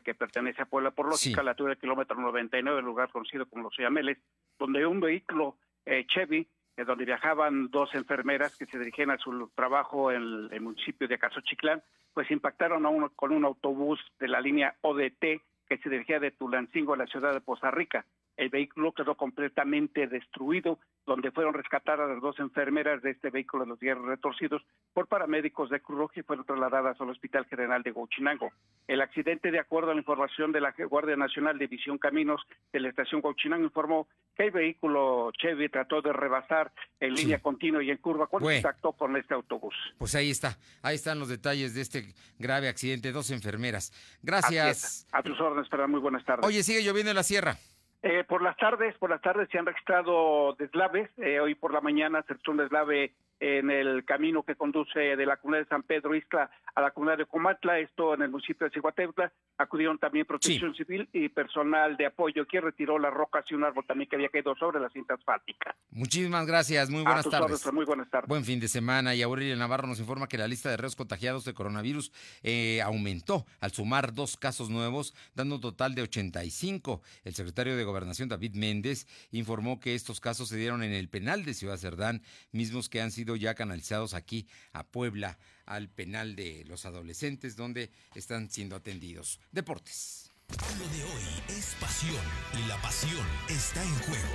que 0.00 0.14
pertenece 0.14 0.62
a 0.62 0.66
Puebla 0.66 0.90
por 0.90 1.06
lógica, 1.08 1.42
la 1.42 1.50
altura 1.50 1.70
del 1.70 1.78
kilómetro 1.78 2.16
99, 2.16 2.78
el 2.78 2.84
lugar 2.84 3.10
conocido 3.10 3.46
como 3.46 3.64
Los 3.64 3.74
Siameles, 3.74 4.18
donde 4.58 4.86
un 4.86 5.00
vehículo 5.00 5.56
eh, 5.84 6.06
Chevy 6.06 6.48
donde 6.76 7.04
viajaban 7.04 7.68
dos 7.70 7.94
enfermeras 7.94 8.56
que 8.56 8.66
se 8.66 8.78
dirigían 8.78 9.10
a 9.10 9.18
su 9.18 9.50
trabajo 9.54 10.10
en 10.10 10.48
el, 10.50 10.60
municipio 10.60 11.06
de 11.06 11.18
Chiclán, 11.44 11.82
pues 12.14 12.30
impactaron 12.30 12.86
a 12.86 12.88
uno 12.88 13.10
con 13.14 13.32
un 13.32 13.44
autobús 13.44 14.00
de 14.18 14.28
la 14.28 14.40
línea 14.40 14.74
ODT 14.80 15.42
que 15.68 15.78
se 15.82 15.88
dirigía 15.88 16.18
de 16.18 16.30
Tulancingo 16.30 16.94
a 16.94 16.96
la 16.96 17.06
ciudad 17.06 17.32
de 17.32 17.40
Poza 17.40 17.70
Rica. 17.70 18.04
El 18.36 18.48
vehículo 18.48 18.92
quedó 18.92 19.14
completamente 19.14 20.06
destruido, 20.06 20.78
donde 21.06 21.30
fueron 21.32 21.54
rescatadas 21.54 22.08
las 22.08 22.20
dos 22.20 22.38
enfermeras 22.38 23.02
de 23.02 23.10
este 23.10 23.30
vehículo 23.30 23.64
de 23.64 23.70
los 23.70 23.80
hierros 23.80 24.06
retorcidos 24.06 24.62
por 24.92 25.06
paramédicos 25.06 25.68
de 25.70 25.80
Cruz 25.80 25.98
Roja 25.98 26.20
y 26.20 26.22
fueron 26.22 26.46
trasladadas 26.46 27.00
al 27.00 27.10
Hospital 27.10 27.44
General 27.46 27.82
de 27.82 27.92
Gauchinango. 27.92 28.50
El 28.88 29.00
accidente, 29.00 29.50
de 29.50 29.58
acuerdo 29.58 29.90
a 29.90 29.94
la 29.94 30.00
información 30.00 30.52
de 30.52 30.60
la 30.60 30.74
Guardia 30.88 31.16
Nacional 31.16 31.58
de 31.58 31.66
Visión 31.66 31.98
Caminos 31.98 32.40
de 32.72 32.80
la 32.80 32.88
estación 32.88 33.20
Gauchinango, 33.20 33.64
informó 33.64 34.08
que 34.36 34.44
el 34.44 34.50
vehículo 34.50 35.30
Chevy 35.32 35.68
trató 35.68 36.00
de 36.00 36.12
rebasar 36.12 36.72
en 37.00 37.14
línea 37.14 37.40
continua 37.40 37.82
y 37.82 37.90
en 37.90 37.98
curva 37.98 38.26
cuando 38.26 38.48
contactó 38.48 38.92
con 38.92 39.16
este 39.16 39.34
autobús. 39.34 39.74
Pues 39.98 40.14
ahí 40.14 40.30
está, 40.30 40.56
ahí 40.82 40.94
están 40.94 41.18
los 41.18 41.28
detalles 41.28 41.74
de 41.74 41.82
este 41.82 42.14
grave 42.38 42.68
accidente, 42.68 43.12
dos 43.12 43.30
enfermeras. 43.30 43.92
Gracias. 44.22 45.06
A 45.12 45.22
tus 45.22 45.38
órdenes, 45.40 45.68
para 45.68 45.86
muy 45.86 46.00
buenas 46.00 46.24
tardes. 46.24 46.46
Oye, 46.46 46.62
sigue 46.62 46.82
lloviendo 46.82 47.10
en 47.10 47.16
la 47.16 47.22
sierra. 47.22 47.56
Eh, 48.02 48.24
por 48.24 48.42
las 48.42 48.56
tardes, 48.56 48.96
por 48.98 49.10
las 49.10 49.20
tardes 49.20 49.48
se 49.50 49.58
han 49.58 49.66
registrado 49.66 50.54
deslaves. 50.58 51.08
Eh, 51.18 51.38
hoy 51.38 51.54
por 51.54 51.72
la 51.72 51.80
mañana 51.80 52.22
se 52.22 52.28
registró 52.28 52.52
un 52.52 52.58
deslave 52.58 53.12
en 53.42 53.72
el 53.72 54.04
camino 54.04 54.44
que 54.44 54.54
conduce 54.54 55.00
de 55.00 55.26
la 55.26 55.36
comunidad 55.36 55.64
de 55.64 55.68
San 55.68 55.82
Pedro 55.82 56.14
Isla 56.14 56.48
a 56.76 56.80
la 56.80 56.92
comunidad 56.92 57.18
de 57.18 57.26
Comatla, 57.26 57.80
esto 57.80 58.14
en 58.14 58.22
el 58.22 58.30
municipio 58.30 58.68
de 58.68 58.72
Ciguatepla. 58.72 59.32
Acudieron 59.58 59.98
también 59.98 60.26
Protección 60.26 60.72
Civil 60.76 61.08
y 61.12 61.28
personal 61.28 61.96
de 61.96 62.06
apoyo 62.06 62.46
que 62.46 62.60
retiró 62.60 63.00
las 63.00 63.12
rocas 63.12 63.44
y 63.50 63.54
un 63.54 63.64
árbol 63.64 63.84
también 63.84 64.08
que 64.08 64.14
había 64.14 64.28
caído 64.28 64.54
sobre 64.54 64.78
la 64.78 64.88
cinta 64.90 65.14
asfáltica. 65.14 65.74
Muchísimas 65.90 66.46
gracias, 66.46 66.88
muy 66.88 67.02
buenas 67.02 67.28
tardes. 67.28 67.72
muy 67.72 67.84
buenas 67.84 68.08
tardes. 68.10 68.28
Buen 68.28 68.44
fin 68.44 68.60
de 68.60 68.68
semana 68.68 69.12
y 69.12 69.22
Aurelio 69.22 69.56
Navarro 69.56 69.88
nos 69.88 69.98
informa 69.98 70.28
que 70.28 70.38
la 70.38 70.46
lista 70.46 70.70
de 70.70 70.76
reos 70.76 70.94
contagiados 70.94 71.44
de 71.44 71.52
coronavirus 71.52 72.12
eh, 72.44 72.80
aumentó 72.82 73.44
al 73.60 73.72
sumar 73.72 74.14
dos 74.14 74.36
casos 74.36 74.70
nuevos, 74.70 75.16
dando 75.34 75.56
un 75.56 75.60
total 75.60 75.96
de 75.96 76.02
85. 76.02 77.02
El 77.24 77.34
secretario 77.34 77.76
de 77.76 77.82
Gobernación, 77.82 78.28
David 78.28 78.54
Méndez, 78.54 79.08
informó 79.32 79.80
que 79.80 79.96
estos 79.96 80.20
casos 80.20 80.48
se 80.48 80.56
dieron 80.56 80.84
en 80.84 80.92
el 80.92 81.08
penal 81.08 81.44
de 81.44 81.54
Ciudad 81.54 81.76
Cerdán, 81.76 82.22
mismos 82.52 82.88
que 82.88 83.00
han 83.00 83.10
sido 83.10 83.31
ya 83.36 83.54
canalizados 83.54 84.14
aquí 84.14 84.46
a 84.72 84.84
Puebla, 84.84 85.38
al 85.66 85.88
penal 85.88 86.36
de 86.36 86.64
los 86.66 86.86
adolescentes, 86.86 87.56
donde 87.56 87.90
están 88.14 88.50
siendo 88.50 88.76
atendidos. 88.76 89.40
Deportes. 89.50 90.32
Lo 90.78 90.88
de 90.88 91.04
hoy 91.04 91.22
es 91.48 91.74
pasión 91.80 92.22
y 92.62 92.68
la 92.68 92.76
pasión 92.82 93.26
está 93.48 93.82
en 93.82 93.94
juego. 94.00 94.34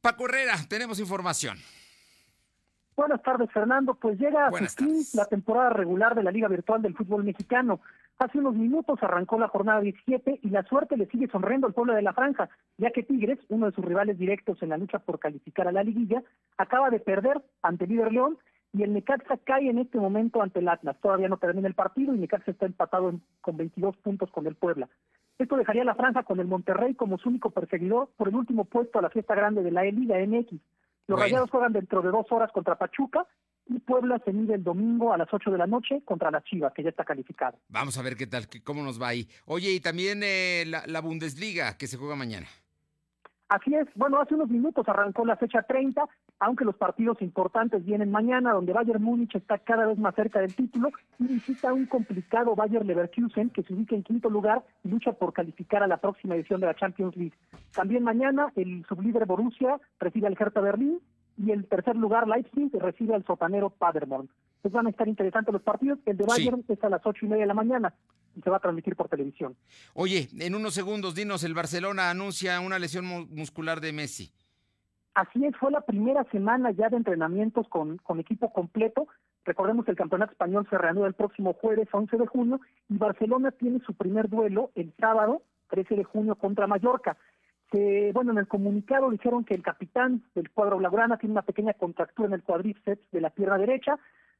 Paco 0.00 0.26
Herrera, 0.26 0.56
tenemos 0.68 1.00
información. 1.00 1.58
Buenas 2.96 3.22
tardes, 3.22 3.50
Fernando. 3.52 3.94
Pues 3.94 4.18
llega 4.18 4.48
a 4.48 4.50
su 4.50 4.66
fin 4.84 5.04
la 5.14 5.26
temporada 5.26 5.70
regular 5.70 6.14
de 6.14 6.22
la 6.22 6.30
Liga 6.30 6.48
Virtual 6.48 6.82
del 6.82 6.96
Fútbol 6.96 7.24
Mexicano. 7.24 7.80
Hace 8.18 8.38
unos 8.38 8.56
minutos 8.56 8.98
arrancó 9.00 9.38
la 9.38 9.46
jornada 9.46 9.80
17 9.80 10.40
y 10.42 10.50
la 10.50 10.64
suerte 10.64 10.96
le 10.96 11.06
sigue 11.06 11.28
sonriendo 11.28 11.68
al 11.68 11.72
pueblo 11.72 11.94
de 11.94 12.02
la 12.02 12.12
Franja, 12.12 12.48
ya 12.76 12.90
que 12.90 13.04
Tigres, 13.04 13.38
uno 13.48 13.66
de 13.66 13.72
sus 13.72 13.84
rivales 13.84 14.18
directos 14.18 14.60
en 14.60 14.70
la 14.70 14.76
lucha 14.76 14.98
por 14.98 15.20
calificar 15.20 15.68
a 15.68 15.72
la 15.72 15.84
liguilla, 15.84 16.24
acaba 16.56 16.90
de 16.90 16.98
perder 16.98 17.40
ante 17.62 17.86
líder 17.86 18.12
León 18.12 18.36
y 18.72 18.82
el 18.82 18.92
Necaxa 18.92 19.36
cae 19.44 19.70
en 19.70 19.78
este 19.78 19.98
momento 19.98 20.42
ante 20.42 20.58
el 20.58 20.68
Atlas. 20.68 20.96
Todavía 21.00 21.28
no 21.28 21.36
termina 21.36 21.68
el 21.68 21.74
partido 21.74 22.12
y 22.12 22.18
Necaxa 22.18 22.50
está 22.50 22.66
empatado 22.66 23.14
con 23.40 23.56
22 23.56 23.96
puntos 23.98 24.32
con 24.32 24.48
el 24.48 24.56
Puebla. 24.56 24.88
Esto 25.38 25.56
dejaría 25.56 25.82
a 25.82 25.84
la 25.84 25.94
Franja 25.94 26.24
con 26.24 26.40
el 26.40 26.48
Monterrey 26.48 26.94
como 26.94 27.18
su 27.18 27.28
único 27.28 27.50
perseguidor 27.50 28.08
por 28.16 28.26
el 28.26 28.34
último 28.34 28.64
puesto 28.64 28.98
a 28.98 29.02
la 29.02 29.10
fiesta 29.10 29.36
grande 29.36 29.62
de 29.62 29.70
la 29.70 29.84
E-Liga 29.84 30.16
MX. 30.18 30.60
Los 31.06 31.20
Rayados 31.20 31.50
juegan 31.50 31.72
dentro 31.72 32.02
de 32.02 32.10
dos 32.10 32.26
horas 32.32 32.50
contra 32.50 32.74
Pachuca 32.74 33.26
y 33.68 33.78
Puebla 33.80 34.20
se 34.24 34.32
mide 34.32 34.54
el 34.54 34.64
domingo 34.64 35.12
a 35.12 35.18
las 35.18 35.28
8 35.32 35.50
de 35.50 35.58
la 35.58 35.66
noche 35.66 36.02
contra 36.04 36.30
la 36.30 36.42
Chivas, 36.42 36.72
que 36.72 36.82
ya 36.82 36.90
está 36.90 37.04
calificada. 37.04 37.56
Vamos 37.68 37.98
a 37.98 38.02
ver 38.02 38.16
qué 38.16 38.26
tal, 38.26 38.46
cómo 38.64 38.82
nos 38.82 39.00
va 39.00 39.08
ahí. 39.08 39.28
Oye, 39.44 39.72
y 39.72 39.80
también 39.80 40.22
eh, 40.22 40.64
la, 40.66 41.00
Bundesliga, 41.00 41.76
que 41.76 41.86
se 41.86 41.96
juega 41.96 42.16
mañana. 42.16 42.46
Así 43.48 43.74
es, 43.74 43.86
bueno, 43.94 44.20
hace 44.20 44.34
unos 44.34 44.50
minutos 44.50 44.86
arrancó 44.88 45.24
la 45.24 45.36
fecha 45.36 45.62
30, 45.62 46.04
aunque 46.40 46.66
los 46.66 46.76
partidos 46.76 47.22
importantes 47.22 47.82
vienen 47.82 48.10
mañana, 48.10 48.52
donde 48.52 48.74
Bayern 48.74 49.02
Múnich 49.02 49.34
está 49.34 49.56
cada 49.56 49.86
vez 49.86 49.96
más 49.98 50.14
cerca 50.14 50.40
del 50.40 50.54
título 50.54 50.90
y 51.18 51.28
visita 51.28 51.72
un 51.72 51.86
complicado 51.86 52.54
Bayern 52.54 52.86
Leverkusen 52.86 53.48
que 53.48 53.62
se 53.62 53.72
ubica 53.72 53.94
en 53.94 54.02
quinto 54.02 54.28
lugar 54.28 54.66
y 54.84 54.88
lucha 54.88 55.12
por 55.12 55.32
calificar 55.32 55.82
a 55.82 55.86
la 55.86 55.96
próxima 55.96 56.34
edición 56.34 56.60
de 56.60 56.66
la 56.66 56.74
Champions 56.74 57.16
League. 57.16 57.38
También 57.72 58.02
mañana 58.02 58.52
el 58.54 58.84
sublíder 58.86 59.24
Borussia 59.24 59.80
recibe 59.98 60.26
al 60.26 60.36
Hertha 60.38 60.60
Berlín 60.60 61.00
y 61.38 61.52
el 61.52 61.66
tercer 61.66 61.96
lugar 61.96 62.26
Leipzig 62.26 62.70
recibe 62.78 63.14
al 63.14 63.24
sotanero 63.24 63.70
Paderborn. 63.70 64.28
Pues 64.60 64.74
van 64.74 64.88
a 64.88 64.90
estar 64.90 65.06
interesantes 65.06 65.52
los 65.52 65.62
partidos. 65.62 65.98
El 66.04 66.16
de 66.16 66.26
Bayern 66.26 66.64
es 66.68 66.82
a 66.82 66.88
las 66.88 67.04
ocho 67.06 67.24
y 67.24 67.28
media 67.28 67.42
de 67.42 67.48
la 67.48 67.54
mañana 67.54 67.94
y 68.34 68.42
se 68.42 68.50
va 68.50 68.56
a 68.56 68.60
transmitir 68.60 68.96
por 68.96 69.08
televisión. 69.08 69.56
Oye, 69.94 70.28
en 70.38 70.54
unos 70.54 70.74
segundos, 70.74 71.14
dinos, 71.14 71.44
el 71.44 71.54
Barcelona 71.54 72.10
anuncia 72.10 72.60
una 72.60 72.78
lesión 72.78 73.06
muscular 73.30 73.80
de 73.80 73.92
Messi. 73.92 74.32
Así 75.14 75.44
es, 75.44 75.56
fue 75.56 75.70
la 75.70 75.80
primera 75.80 76.24
semana 76.30 76.70
ya 76.72 76.88
de 76.88 76.96
entrenamientos 76.96 77.68
con, 77.68 77.98
con 77.98 78.20
equipo 78.20 78.52
completo. 78.52 79.06
Recordemos 79.44 79.84
que 79.84 79.92
el 79.92 79.96
campeonato 79.96 80.32
español 80.32 80.66
se 80.68 80.78
reanuda 80.78 81.06
el 81.06 81.14
próximo 81.14 81.54
jueves 81.54 81.88
11 81.90 82.16
de 82.16 82.26
junio 82.26 82.60
y 82.88 82.98
Barcelona 82.98 83.50
tiene 83.52 83.80
su 83.80 83.94
primer 83.94 84.28
duelo 84.28 84.70
el 84.74 84.92
sábado 84.98 85.42
13 85.70 85.96
de 85.96 86.04
junio 86.04 86.34
contra 86.34 86.66
Mallorca 86.66 87.16
que, 87.70 88.10
bueno, 88.14 88.32
en 88.32 88.38
el 88.38 88.48
comunicado 88.48 89.10
dijeron 89.10 89.44
que 89.44 89.54
el 89.54 89.62
capitán 89.62 90.22
del 90.34 90.50
cuadro 90.50 90.78
blaugrana 90.78 91.18
tiene 91.18 91.32
una 91.32 91.42
pequeña 91.42 91.74
contractura 91.74 92.28
en 92.28 92.34
el 92.34 92.42
cuádriceps 92.42 93.10
de 93.12 93.20
la 93.20 93.30
pierna 93.30 93.58
derecha, 93.58 93.98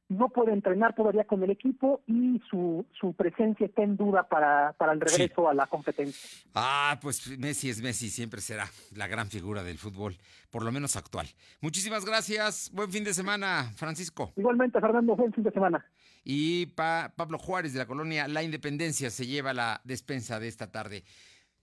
no 0.09 0.29
puede 0.29 0.53
entrenar 0.53 0.95
todavía 0.95 1.23
con 1.25 1.43
el 1.43 1.51
equipo 1.51 2.01
y 2.07 2.41
su, 2.49 2.83
su 2.99 3.13
presencia 3.13 3.67
está 3.67 3.83
en 3.83 3.95
duda 3.95 4.27
para, 4.27 4.73
para 4.73 4.91
el 4.93 4.99
regreso 4.99 5.47
a 5.47 5.53
la 5.53 5.67
competencia. 5.67 6.27
Ah, 6.55 6.97
pues 6.99 7.37
Messi 7.37 7.69
es 7.69 7.81
Messi, 7.81 8.09
siempre 8.09 8.41
será 8.41 8.65
la 8.95 9.07
gran 9.07 9.27
figura 9.27 9.63
del 9.63 9.77
fútbol, 9.77 10.17
por 10.49 10.63
lo 10.63 10.71
menos 10.71 10.95
actual. 10.95 11.27
Muchísimas 11.61 12.05
gracias, 12.05 12.71
buen 12.73 12.91
fin 12.91 13.03
de 13.03 13.13
semana, 13.13 13.71
Francisco. 13.75 14.33
Igualmente, 14.35 14.81
Fernando, 14.81 15.15
buen 15.15 15.31
fin 15.31 15.43
de 15.43 15.51
semana. 15.51 15.85
Y 16.23 16.65
Pablo 16.67 17.37
Juárez 17.37 17.73
de 17.73 17.79
la 17.79 17.85
colonia 17.85 18.27
La 18.27 18.43
Independencia 18.43 19.09
se 19.11 19.27
lleva 19.27 19.53
la 19.53 19.79
despensa 19.83 20.39
de 20.39 20.47
esta 20.47 20.71
tarde. 20.71 21.03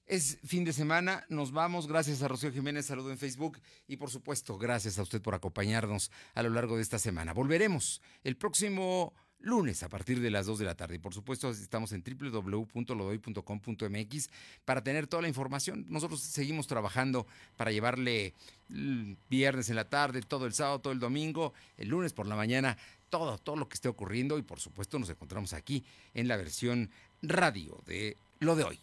Es 0.07 0.39
fin 0.45 0.65
de 0.65 0.73
semana, 0.73 1.25
nos 1.29 1.51
vamos. 1.51 1.89
Gracias 1.89 2.23
a 2.23 2.29
Rocío 2.29 2.53
Jiménez, 2.53 2.87
saludo 2.87 3.11
en 3.11 3.19
Facebook 3.19 3.59
y 3.89 3.97
por 3.97 4.09
supuesto, 4.09 4.57
gracias 4.57 5.01
a 5.01 5.03
usted 5.03 5.21
por 5.21 5.35
acompañarnos 5.35 6.13
a 6.35 6.45
lo 6.45 6.51
largo 6.51 6.77
de 6.77 6.83
esta 6.83 7.01
semana. 7.01 7.33
Volveremos 7.33 8.01
el 8.23 8.37
próximo 8.37 9.13
lunes 9.41 9.83
a 9.83 9.89
partir 9.89 10.21
de 10.21 10.31
las 10.31 10.47
2 10.47 10.61
de 10.61 10.65
la 10.65 10.77
tarde. 10.77 10.95
Y 10.95 11.01
por 11.01 11.13
supuesto, 11.13 11.51
estamos 11.51 11.91
en 11.91 12.05
www.lodoy.com.mx 12.05 14.31
para 14.65 14.85
tener 14.85 15.09
toda 15.09 15.23
la 15.23 15.29
información. 15.29 15.85
Nosotros 15.89 16.21
seguimos 16.21 16.69
trabajando 16.69 17.27
para 17.57 17.73
llevarle 17.73 18.35
viernes 18.69 19.71
en 19.71 19.77
la 19.77 19.89
tarde, 19.89 20.23
todo 20.23 20.47
el 20.47 20.55
sábado, 20.55 20.81
todo 20.81 20.93
el 20.93 21.01
domingo, 21.01 21.53
el 21.77 21.89
lunes 21.89 22.13
por 22.13 22.29
la 22.29 22.37
mañana, 22.37 22.79
todo, 23.11 23.39
todo 23.39 23.57
lo 23.57 23.69
que 23.69 23.75
esté 23.75 23.89
ocurriendo. 23.89 24.39
Y 24.39 24.43
por 24.43 24.61
supuesto, 24.61 25.01
nos 25.01 25.11
encontramos 25.11 25.53
aquí 25.53 25.85
en 26.15 26.29
la 26.29 26.37
versión 26.37 26.93
radio 27.23 27.83
de 27.87 28.17
lo 28.39 28.55
de 28.55 28.63
hoy. 28.63 28.79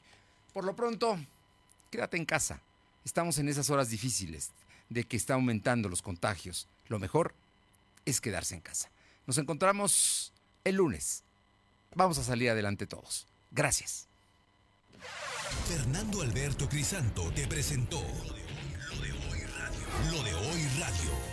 Por 0.54 0.66
lo 0.66 0.76
pronto, 0.76 1.20
quédate 1.90 2.18
en 2.18 2.26
casa. 2.26 2.62
Estamos 3.04 3.38
en 3.40 3.50
esas 3.50 3.70
horas 3.70 3.90
difíciles 3.90 4.52
de 4.90 5.04
que 5.04 5.18
está 5.18 5.34
aumentando 5.34 5.90
los 5.90 6.02
contagios. 6.02 6.68
Lo 6.88 7.00
mejor 7.00 7.34
es 8.06 8.22
quedarse 8.22 8.56
en 8.56 8.62
casa. 8.62 8.92
Nos 9.26 9.38
encontramos 9.38 10.32
el 10.64 10.76
lunes. 10.76 11.24
Vamos 11.96 12.18
a 12.18 12.24
salir 12.24 12.50
adelante 12.50 12.88
todos. 12.88 13.28
Gracias. 13.52 14.08
Fernando 15.68 16.22
Alberto 16.22 16.70
Crisanto 16.70 17.32
te 17.32 17.48
presentó 17.48 18.02
Lo 18.02 19.02
de 19.02 19.12
Hoy 19.12 19.40
Radio. 19.42 20.12
Lo 20.12 20.24
de 20.24 20.34
Hoy 20.34 20.68
Radio. 20.80 21.33